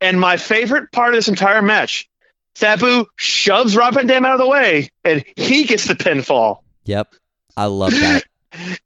And 0.00 0.18
my 0.18 0.36
favorite 0.36 0.90
part 0.92 1.10
of 1.10 1.18
this 1.18 1.28
entire 1.28 1.60
match, 1.60 2.08
Sabu 2.54 3.06
shoves 3.16 3.76
Rob 3.76 3.94
Van 3.94 4.06
Dam 4.06 4.24
out 4.24 4.34
of 4.34 4.38
the 4.40 4.48
way 4.48 4.90
and 5.04 5.24
he 5.36 5.64
gets 5.64 5.86
the 5.86 5.94
pinfall. 5.94 6.60
Yep, 6.84 7.14
I 7.56 7.66
love 7.66 7.90
that. 7.92 8.24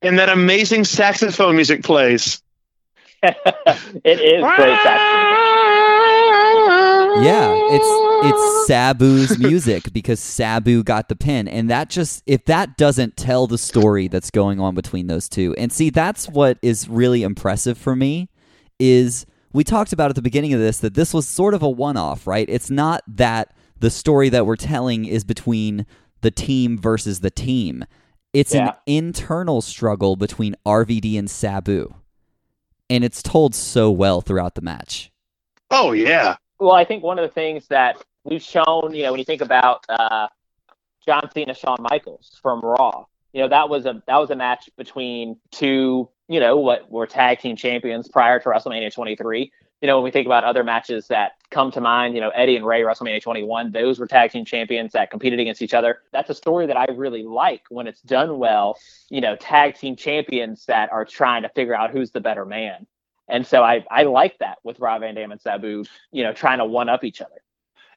And 0.00 0.20
that 0.20 0.28
amazing 0.28 0.84
saxophone 0.84 1.56
music 1.56 1.82
plays. 1.82 2.40
it 3.22 3.34
is 4.04 4.40
great. 4.40 4.78
Saxophone. 4.78 5.75
Yeah, 7.22 7.52
it's 7.70 8.26
it's 8.26 8.68
Sabu's 8.70 9.38
music 9.38 9.92
because 9.92 10.20
Sabu 10.20 10.82
got 10.82 11.08
the 11.08 11.16
pin, 11.16 11.48
and 11.48 11.70
that 11.70 11.88
just 11.90 12.22
if 12.26 12.44
that 12.46 12.76
doesn't 12.76 13.16
tell 13.16 13.46
the 13.46 13.58
story 13.58 14.08
that's 14.08 14.30
going 14.30 14.60
on 14.60 14.74
between 14.74 15.06
those 15.06 15.28
two, 15.28 15.54
and 15.56 15.72
see 15.72 15.90
that's 15.90 16.28
what 16.28 16.58
is 16.62 16.88
really 16.88 17.22
impressive 17.22 17.78
for 17.78 17.96
me 17.96 18.28
is 18.78 19.24
we 19.52 19.64
talked 19.64 19.92
about 19.92 20.10
at 20.10 20.16
the 20.16 20.22
beginning 20.22 20.52
of 20.52 20.60
this 20.60 20.78
that 20.78 20.94
this 20.94 21.14
was 21.14 21.26
sort 21.26 21.54
of 21.54 21.62
a 21.62 21.68
one 21.70 21.96
off, 21.96 22.26
right? 22.26 22.46
It's 22.48 22.70
not 22.70 23.02
that 23.08 23.54
the 23.78 23.90
story 23.90 24.28
that 24.28 24.44
we're 24.46 24.56
telling 24.56 25.04
is 25.06 25.24
between 25.24 25.86
the 26.20 26.30
team 26.30 26.76
versus 26.78 27.20
the 27.20 27.30
team. 27.30 27.84
It's 28.34 28.54
Yeah. 28.54 28.68
an 28.68 28.74
internal 28.86 29.62
struggle 29.62 30.16
between 30.16 30.56
RVD 30.66 31.18
and 31.18 31.30
Sabu. 31.30 31.94
And 32.90 33.02
it's 33.04 33.22
told 33.22 33.54
so 33.54 33.90
well 33.90 34.20
throughout 34.20 34.54
the 34.54 34.60
match. 34.60 35.10
Oh 35.70 35.92
yeah. 35.92 36.36
Well, 36.58 36.72
I 36.72 36.84
think 36.84 37.02
one 37.02 37.18
of 37.18 37.22
the 37.28 37.32
things 37.32 37.66
that 37.68 38.02
we've 38.24 38.42
shown, 38.42 38.94
you 38.94 39.02
know, 39.02 39.12
when 39.12 39.18
you 39.18 39.24
think 39.24 39.42
about 39.42 39.84
uh, 39.88 40.28
John 41.04 41.28
Cena, 41.32 41.54
Shawn 41.54 41.78
Michaels 41.80 42.38
from 42.42 42.60
Raw, 42.60 43.04
you 43.32 43.42
know, 43.42 43.48
that 43.48 43.68
was 43.68 43.84
a 43.84 44.02
that 44.06 44.16
was 44.16 44.30
a 44.30 44.36
match 44.36 44.70
between 44.78 45.36
two, 45.50 46.08
you 46.28 46.40
know, 46.40 46.56
what 46.56 46.90
were 46.90 47.06
tag 47.06 47.40
team 47.40 47.56
champions 47.56 48.08
prior 48.08 48.40
to 48.40 48.48
WrestleMania 48.48 48.92
23. 48.92 49.52
You 49.82 49.86
know, 49.86 49.98
when 49.98 50.04
we 50.04 50.10
think 50.10 50.24
about 50.24 50.44
other 50.44 50.64
matches 50.64 51.08
that 51.08 51.32
come 51.50 51.70
to 51.72 51.82
mind, 51.82 52.14
you 52.14 52.22
know, 52.22 52.30
Eddie 52.30 52.56
and 52.56 52.64
Ray 52.64 52.80
WrestleMania 52.80 53.20
21, 53.20 53.72
those 53.72 53.98
were 53.98 54.06
tag 54.06 54.30
team 54.30 54.46
champions 54.46 54.92
that 54.92 55.10
competed 55.10 55.38
against 55.38 55.60
each 55.60 55.74
other. 55.74 55.98
That's 56.12 56.30
a 56.30 56.34
story 56.34 56.66
that 56.66 56.78
I 56.78 56.86
really 56.86 57.24
like 57.24 57.64
when 57.68 57.86
it's 57.86 58.00
done 58.00 58.38
well. 58.38 58.78
You 59.10 59.20
know, 59.20 59.36
tag 59.36 59.74
team 59.74 59.94
champions 59.94 60.64
that 60.64 60.90
are 60.90 61.04
trying 61.04 61.42
to 61.42 61.50
figure 61.50 61.74
out 61.74 61.90
who's 61.90 62.12
the 62.12 62.22
better 62.22 62.46
man. 62.46 62.86
And 63.28 63.46
so 63.46 63.62
I, 63.62 63.84
I 63.90 64.04
like 64.04 64.38
that 64.38 64.58
with 64.62 64.78
Rob 64.78 65.00
Van 65.00 65.14
Dam 65.14 65.32
and 65.32 65.40
Sabu, 65.40 65.84
you 66.12 66.22
know, 66.22 66.32
trying 66.32 66.58
to 66.58 66.64
one 66.64 66.88
up 66.88 67.04
each 67.04 67.20
other. 67.20 67.34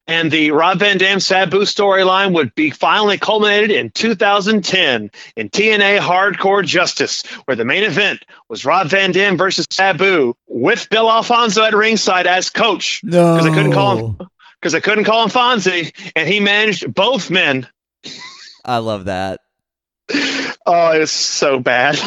And 0.07 0.31
the 0.31 0.49
Rob 0.49 0.79
Van 0.79 0.97
Dam 0.97 1.19
Sabu 1.19 1.61
storyline 1.61 2.33
would 2.33 2.55
be 2.55 2.71
finally 2.71 3.19
culminated 3.19 3.69
in 3.69 3.91
2010 3.91 5.11
in 5.35 5.49
TNA 5.49 5.99
Hardcore 5.99 6.65
Justice, 6.65 7.23
where 7.45 7.55
the 7.55 7.63
main 7.63 7.83
event 7.83 8.25
was 8.47 8.65
Rob 8.65 8.87
Van 8.87 9.11
Dam 9.11 9.37
versus 9.37 9.67
Sabu 9.69 10.33
with 10.47 10.89
Bill 10.89 11.11
Alfonso 11.11 11.63
at 11.63 11.75
ringside 11.75 12.25
as 12.25 12.49
coach 12.49 13.01
No. 13.03 13.35
because 13.35 13.51
I 13.51 13.53
couldn't 13.53 13.73
call 13.73 13.97
him 13.97 14.29
because 14.59 14.73
I 14.73 14.79
couldn't 14.79 15.03
call 15.05 15.23
him 15.23 15.29
Fonzie, 15.29 15.93
and 16.15 16.27
he 16.27 16.39
managed 16.39 16.93
both 16.93 17.29
men. 17.29 17.67
I 18.65 18.79
love 18.79 19.05
that. 19.05 19.39
Oh, 20.11 20.91
it 20.91 20.99
was 20.99 21.11
so 21.11 21.59
bad. 21.59 21.95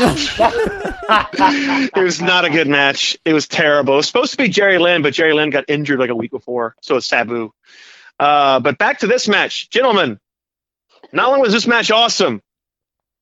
it 1.95 2.03
was 2.03 2.21
not 2.21 2.45
a 2.45 2.51
good 2.51 2.69
match. 2.69 3.17
It 3.25 3.33
was 3.33 3.47
terrible. 3.47 3.95
It 3.95 3.99
was 3.99 4.07
supposed 4.07 4.33
to 4.33 4.37
be 4.37 4.49
Jerry 4.49 4.79
Lynn, 4.79 5.03
but 5.03 5.15
Jerry 5.15 5.33
Lynn 5.33 5.51
got 5.51 5.65
injured 5.69 5.99
like 5.99 6.11
a 6.11 6.15
week 6.15 6.31
before, 6.31 6.75
so 6.81 6.97
it's 6.97 7.07
Sabu. 7.07 7.53
Uh, 8.19 8.61
but 8.61 8.79
back 8.79 9.01
to 9.01 9.07
this 9.07 9.29
match, 9.29 9.71
gentlemen. 9.71 10.19
Not 11.13 11.29
only 11.29 11.41
was 11.43 11.53
this 11.53 11.67
match 11.67 11.91
awesome, 11.91 12.41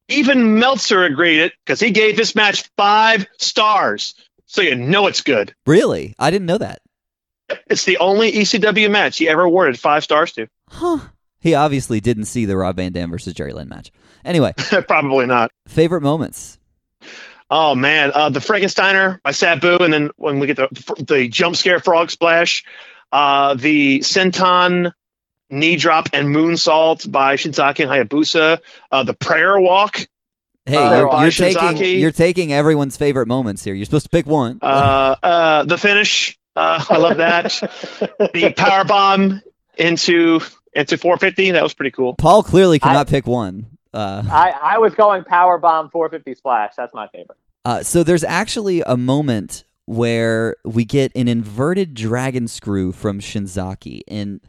even 0.09 0.59
Meltzer 0.59 1.05
agreed 1.05 1.41
it 1.41 1.53
because 1.64 1.81
he 1.81 1.91
gave 1.91 2.16
this 2.16 2.35
match 2.35 2.70
five 2.76 3.26
stars. 3.39 4.14
So 4.47 4.62
you 4.62 4.74
know 4.74 5.07
it's 5.07 5.22
good. 5.22 5.55
Really? 5.66 6.14
I 6.18 6.31
didn't 6.31 6.47
know 6.47 6.59
that. 6.59 6.81
It's 7.68 7.85
the 7.85 7.99
only 7.99 8.33
ECW 8.33 8.91
match 8.91 9.18
he 9.18 9.28
ever 9.28 9.43
awarded 9.43 9.78
five 9.78 10.05
stars 10.05 10.33
to. 10.33 10.49
Huh. 10.68 10.99
He 11.41 11.55
obviously 11.55 12.01
didn't 12.01 12.26
see 12.26 12.45
the 12.45 12.57
Rob 12.57 12.76
Van 12.76 12.93
Dam 12.93 13.11
versus 13.11 13.32
Jerry 13.34 13.53
Lynn 13.53 13.68
match. 13.68 13.91
Anyway, 14.24 14.53
Probably 14.86 15.26
not. 15.26 15.51
favorite 15.66 16.03
moments. 16.03 16.59
Oh 17.51 17.74
man, 17.74 18.12
uh, 18.14 18.30
the 18.30 18.41
Frankensteiner 18.41 19.20
by 19.22 19.32
Sabu, 19.32 19.78
and 19.78 19.93
then 19.93 20.11
when 20.16 20.38
we 20.38 20.47
get 20.47 20.57
the 20.57 20.68
the 21.07 21.28
jump 21.28 21.57
scare 21.57 21.80
frog 21.80 22.11
splash, 22.11 22.64
uh, 23.11 23.55
the 23.55 24.01
senton 24.01 24.93
knee 25.49 25.76
drop 25.76 26.11
and 26.12 26.28
moonsault 26.28 27.11
by 27.11 27.34
Shinzaki 27.34 27.80
and 27.80 27.91
Hayabusa, 28.09 28.59
uh, 28.93 29.03
the 29.03 29.14
prayer 29.14 29.59
walk, 29.59 30.07
Hey, 30.66 30.76
Uh, 30.76 30.99
you're, 31.01 31.22
you're 31.22 31.30
taking 31.32 31.99
you're 32.01 32.12
taking 32.12 32.53
everyone's 32.53 32.97
favorite 32.97 33.26
moments 33.26 33.64
here. 33.64 33.74
You're 33.74 33.86
supposed 33.86 34.05
to 34.05 34.11
pick 34.11 34.26
one. 34.26 34.59
uh, 34.62 35.16
uh, 35.22 35.64
the 35.64 35.78
finish. 35.78 36.38
Uh, 36.55 36.84
I 36.88 36.99
love 36.99 37.16
that. 37.16 37.47
the 38.34 38.53
power 38.57 38.84
bomb 38.84 39.41
into 39.76 40.41
into 40.73 40.97
450. 40.99 41.53
That 41.53 41.62
was 41.62 41.75
pretty 41.75 41.91
cool. 41.91 42.14
Paul 42.14 42.43
clearly 42.43 42.77
I- 42.77 42.87
cannot 42.87 43.09
pick 43.09 43.27
one. 43.27 43.66
Uh, 43.93 44.23
I, 44.31 44.55
I 44.62 44.79
was 44.79 44.95
going 44.95 45.25
power 45.25 45.59
bomb 45.59 45.91
450 45.91 46.37
splash. 46.37 46.75
That's 46.77 46.95
my 46.95 47.09
favorite. 47.09 47.39
uh, 47.64 47.83
so 47.83 48.05
there's 48.05 48.23
actually 48.23 48.83
a 48.83 48.97
moment 48.97 49.64
where 49.87 50.55
we 50.64 50.85
get 50.85 51.11
an 51.16 51.27
inverted 51.27 51.95
dragon 51.95 52.47
screw 52.47 52.93
from 52.93 53.18
Shinzaki, 53.18 54.03
and 54.07 54.41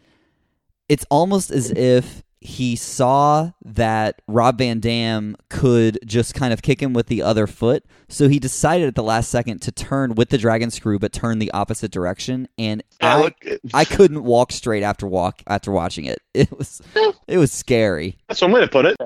it's 0.88 1.05
almost 1.09 1.49
as 1.49 1.72
if 1.72 2.22
he 2.41 2.75
saw 2.75 3.51
that 3.63 4.21
Rob 4.27 4.57
Van 4.57 4.79
Dam 4.79 5.37
could 5.49 5.99
just 6.05 6.33
kind 6.33 6.51
of 6.51 6.63
kick 6.63 6.81
him 6.81 6.91
with 6.91 7.05
the 7.05 7.21
other 7.21 7.45
foot, 7.45 7.85
so 8.09 8.27
he 8.27 8.39
decided 8.39 8.87
at 8.87 8.95
the 8.95 9.03
last 9.03 9.29
second 9.29 9.61
to 9.61 9.71
turn 9.71 10.15
with 10.15 10.29
the 10.29 10.39
dragon 10.39 10.71
screw, 10.71 10.97
but 10.97 11.13
turn 11.13 11.37
the 11.37 11.51
opposite 11.51 11.91
direction. 11.91 12.47
And 12.57 12.83
Yeah, 12.99 13.15
I, 13.15 13.21
look, 13.21 13.35
I 13.75 13.85
couldn't 13.85 14.23
walk 14.23 14.51
straight 14.51 14.81
after 14.81 15.05
walk 15.05 15.43
after 15.47 15.71
watching 15.71 16.05
it. 16.05 16.19
It 16.33 16.57
was 16.57 16.81
it 17.27 17.37
was 17.37 17.51
scary. 17.51 18.17
that's 18.27 18.41
one 18.41 18.51
way 18.53 18.61
to 18.61 18.67
put 18.67 18.85
it. 18.85 18.97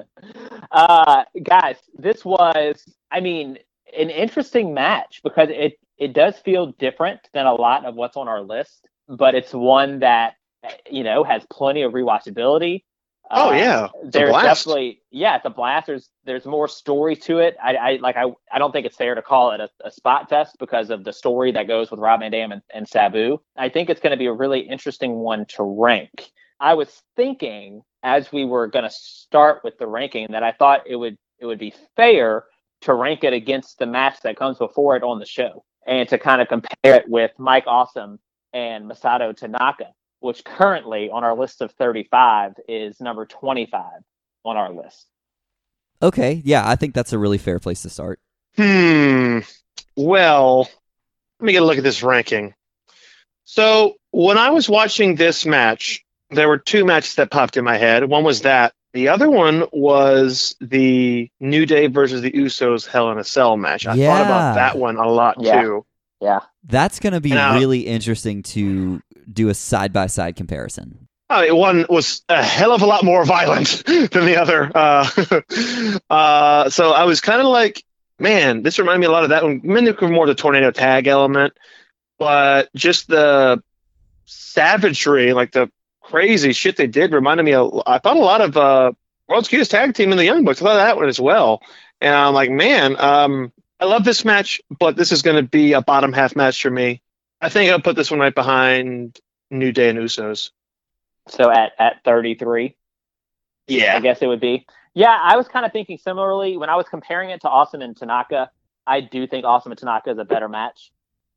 Uh, 0.71 1.23
guys, 1.43 1.75
this 1.97 2.23
was, 2.23 2.83
I 3.11 3.19
mean, 3.19 3.57
an 3.97 4.09
interesting 4.09 4.73
match 4.73 5.21
because 5.23 5.49
it, 5.51 5.77
it 5.97 6.13
does 6.13 6.37
feel 6.37 6.67
different 6.79 7.19
than 7.33 7.45
a 7.45 7.53
lot 7.53 7.83
of 7.83 7.95
what's 7.95 8.15
on 8.15 8.27
our 8.27 8.41
list, 8.41 8.87
but 9.09 9.35
it's 9.35 9.53
one 9.53 9.99
that, 9.99 10.35
you 10.89 11.03
know, 11.03 11.23
has 11.23 11.45
plenty 11.51 11.81
of 11.81 11.93
rewatchability. 11.93 12.83
Oh 13.31 13.49
Uh, 13.49 13.53
yeah, 13.53 13.87
a 14.11 14.11
there's 14.11 14.29
blast. 14.29 14.65
definitely 14.65 15.01
yeah 15.11 15.39
the 15.39 15.49
a 15.49 15.51
blast 15.51 15.87
there's 15.87 16.09
there's 16.25 16.45
more 16.45 16.67
story 16.67 17.15
to 17.17 17.39
it. 17.39 17.55
I, 17.63 17.75
I 17.75 17.95
like 18.01 18.17
I, 18.17 18.25
I 18.51 18.59
don't 18.59 18.71
think 18.71 18.85
it's 18.85 18.97
fair 18.97 19.15
to 19.15 19.21
call 19.21 19.51
it 19.51 19.59
a, 19.59 19.69
a 19.83 19.91
spot 19.91 20.29
fest 20.29 20.57
because 20.59 20.89
of 20.91 21.03
the 21.03 21.13
story 21.13 21.51
that 21.53 21.67
goes 21.67 21.89
with 21.91 21.99
rob 21.99 22.19
van 22.21 22.31
dam 22.31 22.51
and, 22.51 22.61
and 22.73 22.87
sabu. 22.87 23.39
I 23.57 23.69
think 23.69 23.89
it's 23.89 24.01
going 24.01 24.11
to 24.11 24.17
be 24.17 24.27
a 24.27 24.33
really 24.33 24.61
interesting 24.61 25.15
one 25.15 25.45
to 25.57 25.63
rank. 25.63 26.31
I 26.59 26.75
was 26.75 27.01
thinking 27.15 27.81
as 28.03 28.31
we 28.31 28.45
were 28.45 28.67
going 28.67 28.83
to 28.85 28.91
start 28.91 29.61
with 29.63 29.77
the 29.79 29.87
ranking 29.87 30.27
that 30.31 30.43
i 30.43 30.51
thought 30.51 30.81
it 30.87 30.95
would 30.95 31.17
it 31.39 31.45
would 31.47 31.59
be 31.59 31.73
fair 31.95 32.43
to 32.81 32.93
rank 32.93 33.23
it 33.23 33.33
against 33.33 33.79
the 33.79 33.85
match 33.85 34.21
that 34.21 34.37
comes 34.37 34.57
before 34.59 34.95
it 34.95 35.03
on 35.03 35.17
the 35.19 35.25
show 35.25 35.63
and 35.87 36.07
to 36.07 36.17
kind 36.19 36.39
of 36.41 36.47
compare 36.47 36.95
it 36.95 37.09
with 37.09 37.31
mike 37.39 37.63
awesome 37.67 38.19
and 38.53 38.85
masato 38.89 39.35
tanaka 39.35 39.85
which 40.25 40.43
currently 40.43 41.09
on 41.09 41.23
our 41.23 41.35
list 41.35 41.61
of 41.61 41.71
35 41.73 42.53
is 42.67 42.99
number 42.99 43.25
25 43.25 43.83
on 44.43 44.57
our 44.57 44.73
list. 44.73 45.05
Okay, 46.01 46.41
yeah, 46.43 46.67
I 46.67 46.75
think 46.75 46.93
that's 46.93 47.13
a 47.13 47.17
really 47.19 47.37
fair 47.37 47.59
place 47.59 47.83
to 47.83 47.89
start. 47.89 48.19
Hmm. 48.57 49.39
Well, 49.95 50.67
let 51.39 51.45
me 51.45 51.53
get 51.53 51.61
a 51.61 51.65
look 51.65 51.77
at 51.77 51.83
this 51.83 52.03
ranking. 52.03 52.53
So 53.45 53.95
when 54.11 54.37
I 54.37 54.49
was 54.49 54.67
watching 54.67 55.15
this 55.15 55.45
match, 55.45 56.03
there 56.31 56.47
were 56.47 56.57
two 56.57 56.83
matches 56.83 57.15
that 57.15 57.31
popped 57.31 57.55
in 57.55 57.63
my 57.63 57.77
head. 57.77 58.03
One 58.05 58.23
was 58.23 58.41
that. 58.41 58.73
The 58.93 59.09
other 59.09 59.29
one 59.29 59.65
was 59.71 60.55
the 60.61 61.29
New 61.39 61.65
Day 61.65 61.87
versus 61.87 62.21
the 62.21 62.31
Usos 62.31 62.87
Hell 62.87 63.11
in 63.11 63.19
a 63.19 63.23
Cell 63.23 63.57
match. 63.57 63.85
I 63.85 63.95
thought 63.97 64.21
about 64.21 64.55
that 64.55 64.77
one 64.77 64.97
a 64.97 65.07
lot 65.07 65.35
Yeah. 65.39 65.61
too. 65.61 65.85
Yeah. 66.21 66.39
That's 66.67 66.99
going 66.99 67.13
to 67.13 67.21
be 67.21 67.31
Now- 67.31 67.55
really 67.55 67.81
interesting 67.81 68.43
to 68.43 69.01
do 69.31 69.49
a 69.49 69.53
side 69.53 69.93
by 69.93 70.07
side 70.07 70.35
comparison. 70.35 71.07
Mean, 71.29 71.55
one 71.55 71.85
was 71.89 72.21
a 72.29 72.43
hell 72.43 72.71
of 72.71 72.81
a 72.81 72.85
lot 72.85 73.03
more 73.03 73.25
violent 73.25 73.83
than 73.85 74.25
the 74.25 74.39
other. 74.39 74.71
Uh, 74.75 75.89
uh, 76.13 76.69
so 76.69 76.91
I 76.91 77.05
was 77.05 77.19
kind 77.19 77.41
of 77.41 77.47
like, 77.47 77.83
man, 78.19 78.61
this 78.61 78.77
reminded 78.77 78.99
me 78.99 79.07
a 79.07 79.11
lot 79.11 79.23
of 79.23 79.29
that 79.29 79.43
one. 79.43 79.61
Maybe 79.63 79.93
more 80.07 80.27
the 80.27 80.35
tornado 80.35 80.69
tag 80.71 81.07
element, 81.07 81.53
but 82.19 82.69
just 82.75 83.07
the 83.07 83.61
savagery, 84.25 85.33
like 85.33 85.51
the 85.51 85.71
crazy 86.01 86.53
shit 86.53 86.77
they 86.77 86.87
did, 86.87 87.11
reminded 87.11 87.43
me. 87.43 87.53
Of, 87.53 87.81
I 87.87 87.97
thought 87.97 88.17
a 88.17 88.19
lot 88.19 88.41
of 88.41 88.55
uh, 88.55 88.91
World's 89.27 89.47
Cutest 89.47 89.71
Tag 89.71 89.95
Team 89.95 90.11
in 90.11 90.17
the 90.17 90.25
Young 90.25 90.43
Bucks. 90.43 90.61
I 90.61 90.65
thought 90.65 90.71
of 90.77 90.77
that 90.77 90.97
one 90.97 91.09
as 91.09 91.19
well. 91.19 91.61
And 92.01 92.13
I'm 92.13 92.33
like, 92.33 92.51
man, 92.51 92.95
um, 92.99 93.51
I 93.85 93.87
love 93.87 94.03
this 94.03 94.25
match, 94.25 94.61
but 94.79 94.95
this 94.95 95.11
is 95.11 95.21
going 95.21 95.37
to 95.37 95.43
be 95.43 95.73
a 95.73 95.81
bottom 95.81 96.11
half 96.11 96.35
match 96.35 96.59
for 96.61 96.71
me. 96.71 97.03
I 97.39 97.49
think 97.49 97.71
I'll 97.71 97.79
put 97.79 97.95
this 97.95 98.09
one 98.09 98.19
right 98.19 98.33
behind 98.33 99.19
New 99.51 99.71
Day 99.71 99.89
and 99.89 99.99
Usos. 99.99 100.49
So 101.27 101.51
at, 101.51 101.73
at 101.77 102.03
33, 102.03 102.75
Yeah. 103.67 103.95
I 103.95 103.99
guess 103.99 104.21
it 104.21 104.27
would 104.27 104.39
be. 104.39 104.65
Yeah, 104.95 105.15
I 105.21 105.35
was 105.37 105.47
kind 105.47 105.65
of 105.67 105.71
thinking 105.71 105.99
similarly 105.99 106.57
when 106.57 106.69
I 106.69 106.75
was 106.77 106.87
comparing 106.89 107.29
it 107.29 107.41
to 107.41 107.49
Awesome 107.49 107.81
and 107.81 107.95
Tanaka. 107.95 108.49
I 108.87 109.01
do 109.01 109.27
think 109.27 109.45
Awesome 109.45 109.71
and 109.71 109.77
Tanaka 109.77 110.09
is 110.11 110.17
a 110.17 110.25
better 110.25 110.49
match. 110.49 110.91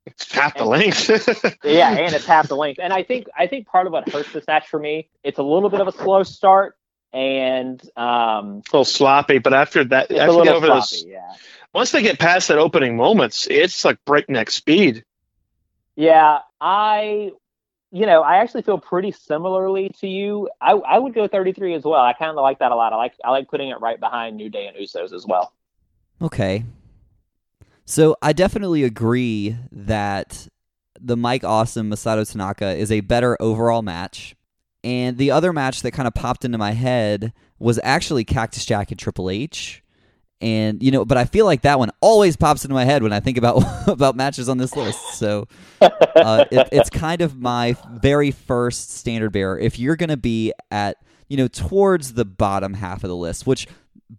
It's 0.07 0.33
half 0.33 0.57
the 0.57 0.65
length. 0.65 1.11
Yeah, 1.65 1.91
and 1.91 2.15
it's 2.15 2.25
half 2.25 2.49
the 2.49 2.57
length. 2.57 2.81
And 2.83 2.95
I 2.95 3.03
think 3.03 3.27
I 3.37 3.47
think 3.47 3.67
part 3.67 3.87
of 3.87 3.93
what 3.93 4.09
hurts 4.09 4.33
this 4.33 4.47
match 4.47 4.69
for 4.69 4.81
me, 4.81 5.11
it's 5.23 5.39
a 5.39 5.43
little 5.43 5.69
bit 5.69 5.83
of 5.83 5.89
a 5.89 5.93
slow 5.93 6.23
start 6.23 6.77
and 7.13 7.81
um 7.97 8.05
a 8.07 8.63
little 8.73 8.85
sloppy, 8.87 9.39
but 9.39 9.53
after 9.53 9.85
that, 9.85 10.11
it's 10.11 10.19
a 10.19 10.23
after 10.23 10.33
get 10.33 10.39
little 10.39 10.55
over 10.55 10.67
sloppy, 10.67 10.81
this, 10.81 11.05
yeah. 11.07 11.35
Once 11.75 11.91
they 11.91 12.03
get 12.03 12.19
past 12.19 12.49
that 12.49 12.59
opening 12.59 12.97
moments, 12.97 13.47
it's 13.51 13.85
like 13.85 13.99
breakneck 14.05 14.51
speed. 14.51 15.05
Yeah, 15.97 16.39
I, 16.61 17.33
you 17.91 18.07
know, 18.07 18.23
I 18.23 18.37
actually 18.37 18.63
feel 18.63 18.79
pretty 18.79 19.13
similarly 19.13 19.91
to 20.01 20.07
you. 20.07 20.49
I, 20.61 20.73
I 20.73 20.99
would 20.99 21.15
go 21.15 21.27
33 21.27 21.75
as 21.75 21.85
well. 21.85 22.01
I 22.01 22.13
kind 22.13 22.31
of 22.31 22.37
like 22.37 22.61
that 22.61 22.73
a 22.73 22.77
lot. 22.77 22.93
I 22.93 22.97
like 22.97 23.15
I 23.25 23.31
like 23.31 23.49
putting 23.49 23.69
it 23.69 23.81
right 23.81 23.99
behind 23.99 24.37
New 24.37 24.49
Day 24.49 24.67
and 24.67 24.77
Usos 24.77 25.13
as 25.13 25.27
well. 25.27 25.53
Okay. 26.21 26.65
So 27.85 28.17
I 28.21 28.33
definitely 28.33 28.85
agree 28.85 29.57
that 29.73 30.49
the 31.01 31.17
Mike 31.17 31.45
Awesome 31.45 31.91
Masato 31.91 32.31
Tanaka 32.31 32.75
is 32.75 32.93
a 32.93 33.01
better 33.01 33.37
overall 33.41 33.83
match. 33.83 34.37
And 34.85 35.17
the 35.19 35.31
other 35.31 35.53
match 35.53 35.83
that 35.83 35.93
kind 35.93 36.07
of 36.07 36.15
popped 36.15 36.45
into 36.45 36.59
my 36.59 36.73
head 36.73 37.33
was 37.59 37.81
actually 37.83 38.25
Cactus 38.25 38.65
Jack 38.65 38.91
and 38.91 38.99
Triple 38.99 39.31
H. 39.31 39.83
And 40.41 40.83
you 40.83 40.91
know, 40.91 41.05
but 41.05 41.19
I 41.19 41.25
feel 41.25 41.47
like 41.47 41.63
that 41.63 41.79
one 41.79 41.91
always 42.01 42.37
pops 42.37 42.65
into 42.65 42.75
my 42.75 42.85
head 42.85 43.03
when 43.03 43.13
I 43.13 43.21
think 43.21 43.39
about 43.39 43.63
about 43.89 44.15
matches 44.17 44.49
on 44.49 44.59
this 44.59 44.77
list. 44.77 45.15
So 45.15 45.49
uh, 45.81 46.45
it, 46.51 46.69
it's 46.71 46.91
kind 46.91 47.23
of 47.23 47.37
my 47.37 47.77
very 47.95 48.31
first 48.31 48.93
standard 48.93 49.33
bearer. 49.33 49.59
If 49.59 49.79
you're 49.79 49.97
going 49.97 50.11
to 50.11 50.17
be 50.17 50.53
at 50.71 50.99
you 51.29 51.37
know 51.37 51.49
towards 51.49 52.15
the 52.15 52.25
bottom 52.25 52.75
half 52.75 53.03
of 53.03 53.09
the 53.09 53.17
list, 53.17 53.47
which 53.47 53.67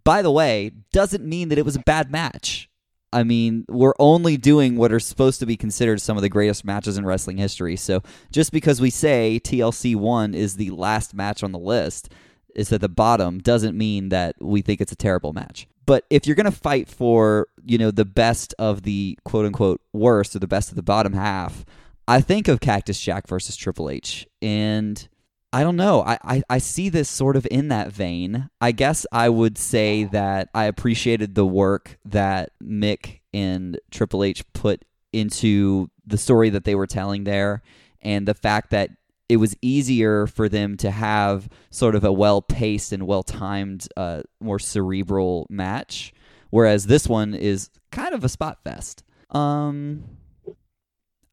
by 0.04 0.22
the 0.22 0.30
way 0.30 0.72
doesn't 0.92 1.24
mean 1.24 1.48
that 1.48 1.58
it 1.58 1.64
was 1.64 1.76
a 1.76 1.80
bad 1.80 2.10
match. 2.10 2.68
I 3.12 3.24
mean, 3.24 3.64
we're 3.68 3.94
only 3.98 4.36
doing 4.36 4.76
what 4.76 4.92
are 4.92 5.00
supposed 5.00 5.40
to 5.40 5.46
be 5.46 5.56
considered 5.56 6.00
some 6.00 6.16
of 6.16 6.22
the 6.22 6.28
greatest 6.28 6.64
matches 6.64 6.96
in 6.96 7.04
wrestling 7.04 7.38
history. 7.38 7.74
So 7.74 8.02
just 8.30 8.52
because 8.52 8.80
we 8.80 8.90
say 8.90 9.40
TLC 9.42 9.96
1 9.96 10.34
is 10.34 10.54
the 10.54 10.70
last 10.70 11.12
match 11.12 11.42
on 11.42 11.50
the 11.50 11.58
list, 11.58 12.12
is 12.54 12.72
at 12.72 12.80
the 12.80 12.88
bottom, 12.88 13.38
doesn't 13.38 13.76
mean 13.76 14.08
that 14.10 14.36
we 14.40 14.62
think 14.62 14.80
it's 14.80 14.92
a 14.92 14.96
terrible 14.96 15.32
match. 15.32 15.66
But 15.86 16.04
if 16.10 16.26
you're 16.26 16.36
going 16.36 16.44
to 16.44 16.52
fight 16.52 16.88
for, 16.88 17.48
you 17.64 17.78
know, 17.78 17.90
the 17.90 18.04
best 18.04 18.54
of 18.58 18.82
the 18.82 19.18
quote 19.24 19.46
unquote 19.46 19.80
worst 19.92 20.36
or 20.36 20.38
the 20.38 20.46
best 20.46 20.70
of 20.70 20.76
the 20.76 20.82
bottom 20.82 21.12
half, 21.14 21.64
I 22.06 22.20
think 22.20 22.48
of 22.48 22.60
Cactus 22.60 23.00
Jack 23.00 23.26
versus 23.26 23.56
Triple 23.56 23.90
H. 23.90 24.26
And 24.40 25.08
I 25.52 25.62
don't 25.62 25.76
know. 25.76 26.02
I, 26.02 26.18
I, 26.22 26.42
I, 26.48 26.58
see 26.58 26.88
this 26.88 27.08
sort 27.08 27.36
of 27.36 27.46
in 27.50 27.68
that 27.68 27.90
vein. 27.90 28.48
I 28.60 28.70
guess 28.70 29.04
I 29.10 29.28
would 29.28 29.58
say 29.58 30.04
that 30.04 30.48
I 30.54 30.64
appreciated 30.66 31.34
the 31.34 31.46
work 31.46 31.98
that 32.04 32.50
Mick 32.62 33.20
and 33.34 33.80
Triple 33.90 34.22
H 34.22 34.44
put 34.52 34.84
into 35.12 35.90
the 36.06 36.18
story 36.18 36.50
that 36.50 36.64
they 36.64 36.76
were 36.76 36.86
telling 36.86 37.24
there 37.24 37.62
and 38.00 38.28
the 38.28 38.34
fact 38.34 38.70
that 38.70 38.90
it 39.30 39.36
was 39.36 39.56
easier 39.62 40.26
for 40.26 40.48
them 40.48 40.76
to 40.78 40.90
have 40.90 41.48
sort 41.70 41.94
of 41.94 42.02
a 42.02 42.12
well 42.12 42.42
paced 42.42 42.92
and 42.92 43.06
well 43.06 43.22
timed, 43.22 43.86
uh, 43.96 44.22
more 44.40 44.58
cerebral 44.58 45.46
match. 45.48 46.12
Whereas 46.50 46.86
this 46.86 47.06
one 47.06 47.34
is 47.34 47.70
kind 47.92 48.12
of 48.12 48.24
a 48.24 48.28
spot 48.28 48.58
fest. 48.64 49.04
Um, 49.30 50.04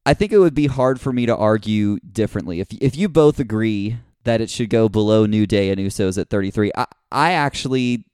I 0.06 0.14
think 0.14 0.30
it 0.30 0.38
would 0.38 0.54
be 0.54 0.68
hard 0.68 1.00
for 1.00 1.12
me 1.12 1.26
to 1.26 1.36
argue 1.36 1.98
differently. 2.00 2.60
If 2.60 2.68
if 2.80 2.96
you 2.96 3.08
both 3.08 3.40
agree 3.40 3.98
that 4.22 4.40
it 4.40 4.50
should 4.50 4.70
go 4.70 4.88
below 4.88 5.26
New 5.26 5.46
Day 5.46 5.70
and 5.70 5.80
Usos 5.80 6.20
at 6.20 6.28
33. 6.28 6.70
I, 6.76 6.86
I 7.10 7.32
actually 7.32 8.04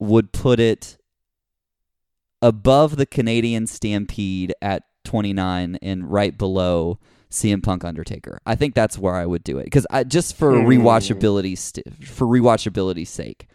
would 0.00 0.32
put 0.32 0.58
it 0.58 0.98
above 2.42 2.96
the 2.96 3.06
Canadian 3.06 3.66
Stampede 3.66 4.52
at 4.60 4.82
29 5.04 5.78
and 5.80 6.10
right 6.10 6.36
below 6.36 6.98
CM 7.30 7.62
Punk 7.62 7.84
Undertaker. 7.84 8.40
I 8.44 8.54
think 8.56 8.74
that's 8.74 8.98
where 8.98 9.14
I 9.14 9.26
would 9.26 9.44
do 9.44 9.58
it 9.58 9.64
because 9.64 9.86
I 9.90 10.04
just 10.04 10.36
for 10.36 10.52
mm. 10.52 10.66
rewatchability 10.66 11.56
st- 11.56 12.04
for 12.04 12.26
rewatchability's 12.26 13.10
sake, 13.10 13.46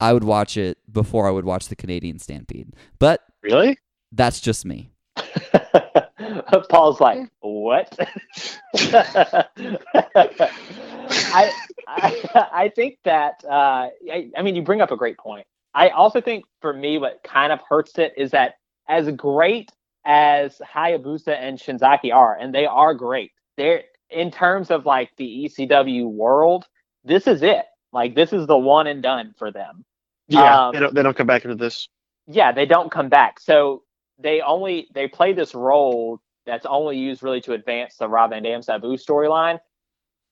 I 0.00 0.12
would 0.12 0.24
watch 0.24 0.56
it 0.56 0.78
before 0.90 1.26
I 1.26 1.30
would 1.30 1.44
watch 1.44 1.68
the 1.68 1.76
Canadian 1.76 2.18
Stampede. 2.18 2.74
But 2.98 3.22
really, 3.42 3.78
that's 4.12 4.40
just 4.40 4.64
me. 4.64 4.90
Paul's 6.68 7.00
like, 7.00 7.28
what? 7.40 7.96
I, 11.18 11.50
I, 11.88 12.48
I 12.52 12.72
think 12.74 12.98
that 13.04 13.44
uh, 13.44 13.88
I, 14.10 14.30
I 14.36 14.42
mean 14.42 14.54
you 14.56 14.62
bring 14.62 14.80
up 14.80 14.90
a 14.90 14.96
great 14.96 15.18
point. 15.18 15.46
I 15.74 15.90
also 15.90 16.20
think 16.20 16.44
for 16.60 16.72
me, 16.72 16.98
what 16.98 17.22
kind 17.22 17.52
of 17.52 17.60
hurts 17.68 17.98
it 17.98 18.14
is 18.16 18.30
that 18.30 18.54
as 18.88 19.10
great 19.12 19.70
as 20.06 20.58
Hayabusa 20.74 21.36
and 21.36 21.58
Shinzaki 21.58 22.14
are, 22.14 22.34
and 22.38 22.54
they 22.54 22.64
are 22.64 22.94
great, 22.94 23.32
they're 23.56 23.82
in 24.08 24.30
terms 24.30 24.70
of 24.70 24.86
like 24.86 25.10
the 25.16 25.50
ECW 25.50 26.06
world, 26.06 26.64
this 27.04 27.26
is 27.26 27.42
it. 27.42 27.64
Like 27.92 28.14
this 28.14 28.32
is 28.32 28.46
the 28.46 28.56
one 28.56 28.86
and 28.86 29.02
done 29.02 29.34
for 29.36 29.50
them. 29.50 29.84
Yeah, 30.28 30.66
um, 30.66 30.72
they 30.72 30.80
don't 30.80 30.94
they 30.94 31.02
don't 31.02 31.16
come 31.16 31.26
back 31.26 31.44
into 31.44 31.56
this. 31.56 31.88
Yeah, 32.26 32.52
they 32.52 32.66
don't 32.66 32.90
come 32.90 33.08
back. 33.08 33.40
So 33.40 33.82
they 34.18 34.40
only 34.40 34.88
they 34.94 35.08
play 35.08 35.32
this 35.32 35.54
role 35.54 36.20
that's 36.46 36.66
only 36.66 36.98
used 36.98 37.22
really 37.22 37.40
to 37.42 37.52
advance 37.52 37.96
the 37.96 38.08
Rob 38.08 38.30
Van 38.30 38.42
Dam 38.42 38.62
Sabu 38.62 38.96
storyline. 38.96 39.58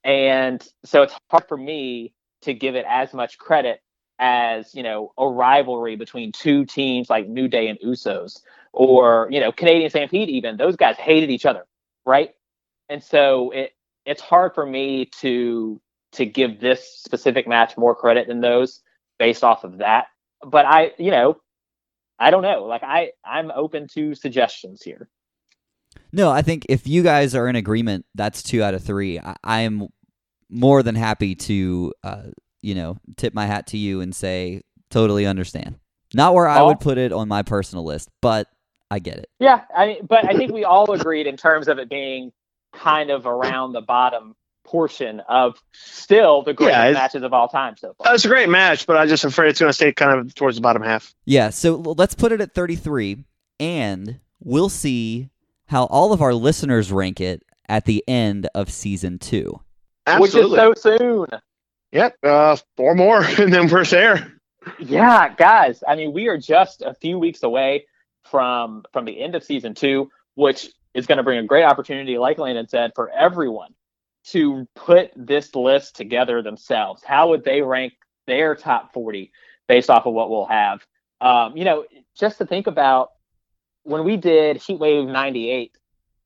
And 0.05 0.67
so 0.85 1.03
it's 1.03 1.15
hard 1.31 1.49
for 1.49 1.57
me 1.57 2.15
to 2.43 2.55
give 2.55 2.77
it 2.77 2.85
as 2.89 3.13
much 3.13 3.39
credit 3.39 3.81
as, 4.19 4.75
you 4.75 4.83
know, 4.83 5.13
a 5.19 5.27
rivalry 5.27 5.97
between 5.97 6.31
two 6.31 6.65
teams 6.67 7.11
like 7.11 7.27
New 7.27 7.49
Day 7.49 7.69
and 7.69 7.79
Usos 7.81 8.41
or, 8.75 9.29
you 9.31 9.41
know, 9.41 9.53
Canadian 9.53 9.89
Stampede 9.89 10.29
even. 10.29 10.57
Those 10.57 10.77
guys 10.77 10.97
hated 10.97 11.31
each 11.31 11.47
other, 11.47 11.65
right? 12.05 12.31
And 12.89 13.03
so 13.03 13.51
it 13.51 13.73
it's 14.05 14.21
hard 14.21 14.55
for 14.55 14.67
me 14.67 15.07
to 15.21 15.81
to 16.13 16.27
give 16.27 16.61
this 16.61 17.01
specific 17.03 17.49
match 17.49 17.77
more 17.77 17.95
credit 17.95 18.29
than 18.29 18.41
those 18.41 18.83
based 19.19 19.43
off 19.43 19.65
of 19.65 19.79
that. 19.79 20.07
But 20.47 20.67
I, 20.67 20.93
you 20.99 21.11
know, 21.11 21.39
I 22.19 22.31
don't 22.31 22.43
know. 22.43 22.65
Like 22.65 22.83
I 22.83 23.13
I'm 23.25 23.51
open 23.51 23.89
to 23.95 24.15
suggestions 24.15 24.83
here. 24.83 25.09
No, 26.13 26.31
I 26.31 26.43
think 26.43 26.67
if 26.69 26.87
you 26.87 27.03
guys 27.03 27.35
are 27.35 27.49
in 27.49 27.57
agreement, 27.57 28.05
that's 28.15 28.43
two 28.43 28.63
out 28.63 28.75
of 28.75 28.83
three. 28.83 29.19
I, 29.19 29.61
am 29.61 29.89
more 30.49 30.83
than 30.83 30.95
happy 30.95 31.35
to, 31.35 31.93
uh, 32.03 32.23
you 32.63 32.75
know, 32.75 32.99
tip 33.17 33.35
my 33.35 33.47
hat 33.47 33.69
to 33.69 33.79
you 33.79 34.01
and 34.01 34.15
say 34.15 34.63
totally 34.91 35.27
understand. 35.27 35.77
Not 36.13 36.35
where 36.35 36.47
I 36.47 36.63
would 36.63 36.79
put 36.79 36.99
it 36.99 37.13
on 37.13 37.27
my 37.27 37.43
personal 37.43 37.85
list, 37.85 38.09
but 38.21 38.47
I 38.95 39.01
get 39.01 39.19
it. 39.19 39.29
Yeah, 39.41 39.63
I 39.77 39.99
but 40.09 40.25
I 40.25 40.35
think 40.37 40.53
we 40.53 40.63
all 40.65 40.93
agreed 40.93 41.27
in 41.27 41.37
terms 41.37 41.67
of 41.67 41.81
it 41.81 41.91
being 41.91 42.31
kind 42.73 43.11
of 43.11 43.27
around 43.27 43.73
the 43.73 43.81
bottom 43.81 44.37
portion 44.65 45.21
of 45.29 45.61
still 45.73 46.43
the 46.43 46.55
greatest 46.55 46.79
yeah, 46.79 46.93
matches 46.93 47.25
of 47.25 47.33
all 47.33 47.49
time 47.49 47.77
so 47.77 47.93
far. 47.99 48.15
It's 48.15 48.25
a 48.25 48.29
great 48.29 48.49
match, 48.49 48.87
but 48.87 48.97
I'm 48.97 49.09
just 49.09 49.25
afraid 49.25 49.49
it's 49.49 49.59
going 49.59 49.69
to 49.69 49.75
stay 49.75 49.93
kind 49.93 50.21
of 50.21 50.33
towards 50.37 50.57
the 50.57 50.63
bottom 50.63 50.81
half. 50.81 51.13
Yeah, 51.25 51.51
so 51.51 51.75
let's 51.75 52.15
put 52.15 52.31
it 52.31 52.41
at 52.41 52.55
33, 52.55 53.25
and 53.59 54.21
we'll 54.39 54.69
see 54.69 55.29
how 55.67 55.87
all 55.87 56.13
of 56.13 56.23
our 56.23 56.33
listeners 56.33 56.93
rank 56.93 57.21
it 57.21 57.43
at 57.69 57.87
the 57.87 58.05
end 58.07 58.49
of 58.55 58.71
season 58.71 59.19
two. 59.19 59.59
Absolutely. 60.07 60.61
Which 60.61 60.77
is 60.77 60.83
so 60.83 60.97
soon. 60.99 61.27
Yep, 61.91 62.17
uh, 62.23 62.57
four 62.77 62.95
more, 62.95 63.25
and 63.39 63.53
then 63.53 63.69
we're 63.69 63.85
there. 63.85 64.33
Yeah, 64.79 65.35
guys. 65.35 65.83
I 65.87 65.97
mean, 65.97 66.13
we 66.13 66.29
are 66.29 66.39
just 66.39 66.81
a 66.83 66.95
few 66.95 67.19
weeks 67.19 67.43
away 67.43 67.87
from 68.25 68.85
from 68.93 69.05
the 69.05 69.21
end 69.21 69.35
of 69.35 69.45
season 69.45 69.75
two, 69.75 70.11
which 70.35 70.71
is 70.95 71.07
going 71.07 71.19
to 71.19 71.25
bring 71.25 71.39
a 71.39 71.43
great 71.45 71.65
opportunity, 71.65 72.19
like 72.19 72.39
Landon 72.39 72.69
said, 72.69 72.93
for 72.95 73.11
everyone 73.11 73.75
to 74.27 74.67
put 74.75 75.11
this 75.17 75.55
list 75.55 75.97
together 75.97 76.41
themselves. 76.41 77.03
How 77.05 77.29
would 77.29 77.45
they 77.45 77.63
rank 77.63 77.95
their 78.27 78.55
top 78.55 78.93
40 78.93 79.31
based 79.69 79.91
off 79.91 80.07
of 80.07 80.15
what 80.15 80.31
we'll 80.31 80.47
have? 80.47 80.81
Um, 81.21 81.57
you 81.57 81.65
know, 81.65 81.85
just 82.17 82.39
to 82.39 82.47
think 82.47 82.67
about 82.67 83.11
when 83.83 84.05
we 84.05 84.17
did 84.17 84.57
Heat 84.57 84.79
Wave 84.79 85.07
98, 85.07 85.77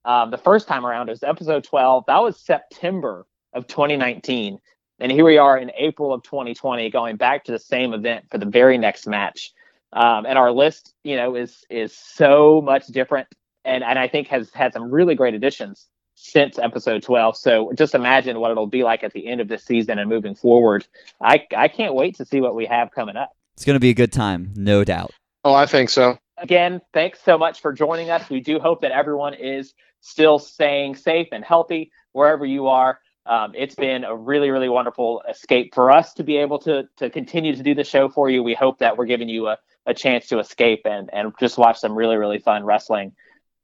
um, 0.04 0.30
the 0.30 0.38
first 0.38 0.68
time 0.68 0.86
around, 0.86 1.08
it 1.08 1.12
was 1.12 1.22
episode 1.22 1.64
12. 1.64 2.04
That 2.06 2.22
was 2.22 2.38
September 2.38 3.26
of 3.52 3.66
2019. 3.66 4.58
And 5.00 5.12
here 5.12 5.24
we 5.24 5.38
are 5.38 5.58
in 5.58 5.70
April 5.76 6.12
of 6.12 6.22
2020, 6.22 6.90
going 6.90 7.16
back 7.16 7.44
to 7.44 7.52
the 7.52 7.58
same 7.58 7.92
event 7.94 8.26
for 8.30 8.38
the 8.38 8.46
very 8.46 8.78
next 8.78 9.06
match. 9.06 9.52
Um, 9.92 10.26
and 10.26 10.36
our 10.36 10.52
list, 10.52 10.94
you 11.04 11.16
know, 11.16 11.34
is 11.34 11.64
is 11.70 11.96
so 11.96 12.60
much 12.60 12.86
different, 12.88 13.28
and 13.64 13.82
and 13.82 13.98
I 13.98 14.08
think 14.08 14.28
has 14.28 14.50
had 14.52 14.72
some 14.72 14.90
really 14.90 15.14
great 15.14 15.34
additions 15.34 15.86
since 16.14 16.58
episode 16.58 17.02
12. 17.02 17.36
So 17.36 17.72
just 17.74 17.94
imagine 17.94 18.40
what 18.40 18.50
it'll 18.50 18.66
be 18.66 18.82
like 18.82 19.04
at 19.04 19.12
the 19.12 19.26
end 19.26 19.40
of 19.40 19.48
this 19.48 19.64
season 19.64 19.98
and 19.98 20.08
moving 20.08 20.34
forward. 20.34 20.86
I 21.20 21.46
I 21.56 21.68
can't 21.68 21.94
wait 21.94 22.16
to 22.16 22.24
see 22.24 22.40
what 22.40 22.54
we 22.54 22.66
have 22.66 22.90
coming 22.90 23.16
up. 23.16 23.30
It's 23.56 23.64
going 23.64 23.74
to 23.74 23.80
be 23.80 23.90
a 23.90 23.94
good 23.94 24.12
time, 24.12 24.52
no 24.54 24.84
doubt. 24.84 25.12
Oh, 25.44 25.54
I 25.54 25.66
think 25.66 25.90
so 25.90 26.18
again, 26.40 26.80
thanks 26.92 27.20
so 27.24 27.36
much 27.36 27.60
for 27.60 27.72
joining 27.72 28.10
us. 28.10 28.28
We 28.30 28.40
do 28.40 28.58
hope 28.58 28.82
that 28.82 28.92
everyone 28.92 29.34
is 29.34 29.74
still 30.00 30.38
staying 30.38 30.96
safe 30.96 31.28
and 31.32 31.44
healthy 31.44 31.90
wherever 32.12 32.46
you 32.46 32.68
are. 32.68 33.00
Um, 33.28 33.52
it's 33.54 33.74
been 33.74 34.04
a 34.04 34.16
really, 34.16 34.50
really 34.50 34.70
wonderful 34.70 35.22
escape 35.28 35.74
for 35.74 35.90
us 35.90 36.14
to 36.14 36.24
be 36.24 36.38
able 36.38 36.58
to 36.60 36.88
to 36.96 37.10
continue 37.10 37.54
to 37.54 37.62
do 37.62 37.74
the 37.74 37.84
show 37.84 38.08
for 38.08 38.30
you. 38.30 38.42
We 38.42 38.54
hope 38.54 38.78
that 38.78 38.96
we're 38.96 39.06
giving 39.06 39.28
you 39.28 39.48
a, 39.48 39.58
a 39.84 39.92
chance 39.92 40.28
to 40.28 40.38
escape 40.38 40.82
and 40.86 41.10
and 41.12 41.32
just 41.38 41.58
watch 41.58 41.78
some 41.78 41.94
really, 41.94 42.16
really 42.16 42.38
fun 42.38 42.64
wrestling 42.64 43.12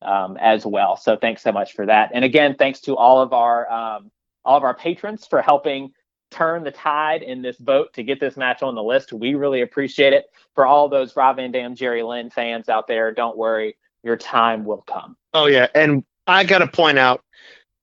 um, 0.02 0.36
as 0.38 0.66
well. 0.66 0.96
So 0.96 1.16
thanks 1.16 1.42
so 1.42 1.50
much 1.50 1.72
for 1.72 1.86
that. 1.86 2.10
And 2.12 2.24
again, 2.24 2.56
thanks 2.58 2.80
to 2.82 2.96
all 2.96 3.22
of 3.22 3.32
our 3.32 3.70
um, 3.72 4.10
all 4.44 4.58
of 4.58 4.64
our 4.64 4.74
patrons 4.74 5.26
for 5.26 5.40
helping 5.40 5.92
turn 6.30 6.64
the 6.64 6.70
tide 6.70 7.22
in 7.22 7.40
this 7.40 7.56
boat 7.56 7.92
to 7.94 8.02
get 8.02 8.20
this 8.20 8.36
match 8.36 8.62
on 8.62 8.74
the 8.74 8.82
list. 8.82 9.12
We 9.12 9.34
really 9.34 9.62
appreciate 9.62 10.12
it. 10.12 10.26
For 10.54 10.66
all 10.66 10.88
those 10.88 11.16
Rob 11.16 11.36
Van 11.36 11.52
Dam, 11.52 11.74
Jerry 11.74 12.02
Lynn 12.02 12.28
fans 12.28 12.68
out 12.68 12.86
there, 12.86 13.12
don't 13.12 13.36
worry, 13.36 13.76
your 14.02 14.16
time 14.16 14.64
will 14.64 14.82
come. 14.82 15.16
Oh 15.32 15.46
yeah, 15.46 15.68
and 15.74 16.04
I 16.26 16.44
got 16.44 16.58
to 16.58 16.66
point 16.66 16.98
out 16.98 17.24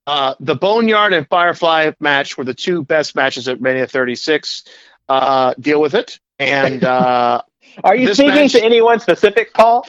uh, 0.06 0.34
the 0.40 0.54
Boneyard 0.54 1.12
and 1.12 1.28
Firefly 1.28 1.92
match 2.00 2.36
were 2.36 2.44
the 2.44 2.54
two 2.54 2.84
best 2.84 3.14
matches 3.14 3.48
at 3.48 3.60
Mania 3.60 3.86
36. 3.86 4.64
Uh, 5.08 5.54
deal 5.60 5.80
with 5.80 5.94
it. 5.94 6.18
And 6.38 6.84
uh, 6.84 7.42
are 7.84 7.96
you 7.96 8.12
speaking 8.14 8.34
match, 8.34 8.52
to 8.52 8.62
anyone 8.62 9.00
specific, 9.00 9.52
Paul? 9.54 9.86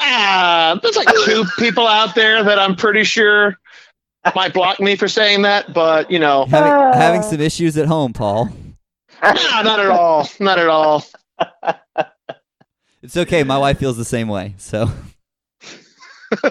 Uh, 0.00 0.78
there's 0.80 0.96
like 0.96 1.08
two 1.24 1.44
people 1.58 1.86
out 1.86 2.14
there 2.14 2.42
that 2.42 2.58
I'm 2.58 2.76
pretty 2.76 3.04
sure 3.04 3.58
might 4.34 4.54
block 4.54 4.80
me 4.80 4.96
for 4.96 5.06
saying 5.06 5.42
that, 5.42 5.74
but 5.74 6.10
you 6.10 6.18
know, 6.18 6.46
having, 6.46 6.98
having 6.98 7.22
some 7.22 7.40
issues 7.40 7.76
at 7.76 7.86
home, 7.86 8.12
Paul. 8.12 8.46
nah, 9.22 9.62
not 9.62 9.80
at 9.80 9.86
all, 9.86 10.28
not 10.40 10.58
at 10.58 10.68
all. 10.68 11.04
It's 13.02 13.18
okay. 13.18 13.44
My 13.44 13.58
wife 13.58 13.78
feels 13.78 13.98
the 13.98 14.04
same 14.04 14.28
way. 14.28 14.54
So 14.56 14.90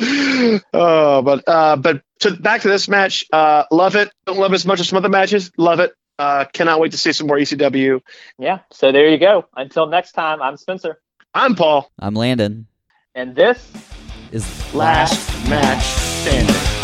oh, 0.00 1.22
but 1.22 1.44
uh, 1.46 1.76
but 1.76 2.02
to, 2.20 2.32
back 2.32 2.62
to 2.62 2.68
this 2.68 2.88
match, 2.88 3.24
uh, 3.32 3.64
love 3.70 3.96
it. 3.96 4.10
Don't 4.26 4.38
love 4.38 4.52
it 4.52 4.56
as 4.56 4.66
much 4.66 4.80
as 4.80 4.88
some 4.88 4.96
other 4.96 5.08
matches. 5.08 5.50
Love 5.56 5.80
it. 5.80 5.92
Uh, 6.18 6.44
cannot 6.52 6.80
wait 6.80 6.92
to 6.92 6.98
see 6.98 7.12
some 7.12 7.26
more 7.26 7.36
ECW. 7.36 8.00
Yeah. 8.38 8.60
So 8.72 8.92
there 8.92 9.08
you 9.08 9.18
go. 9.18 9.46
Until 9.56 9.86
next 9.86 10.12
time, 10.12 10.42
I'm 10.42 10.56
Spencer. 10.56 11.00
I'm 11.34 11.54
Paul. 11.54 11.90
I'm 11.98 12.14
Landon. 12.14 12.66
And 13.14 13.36
this 13.36 13.72
Is 14.32 14.74
Last 14.74 15.48
match 15.48 15.82
standing. 15.82 16.77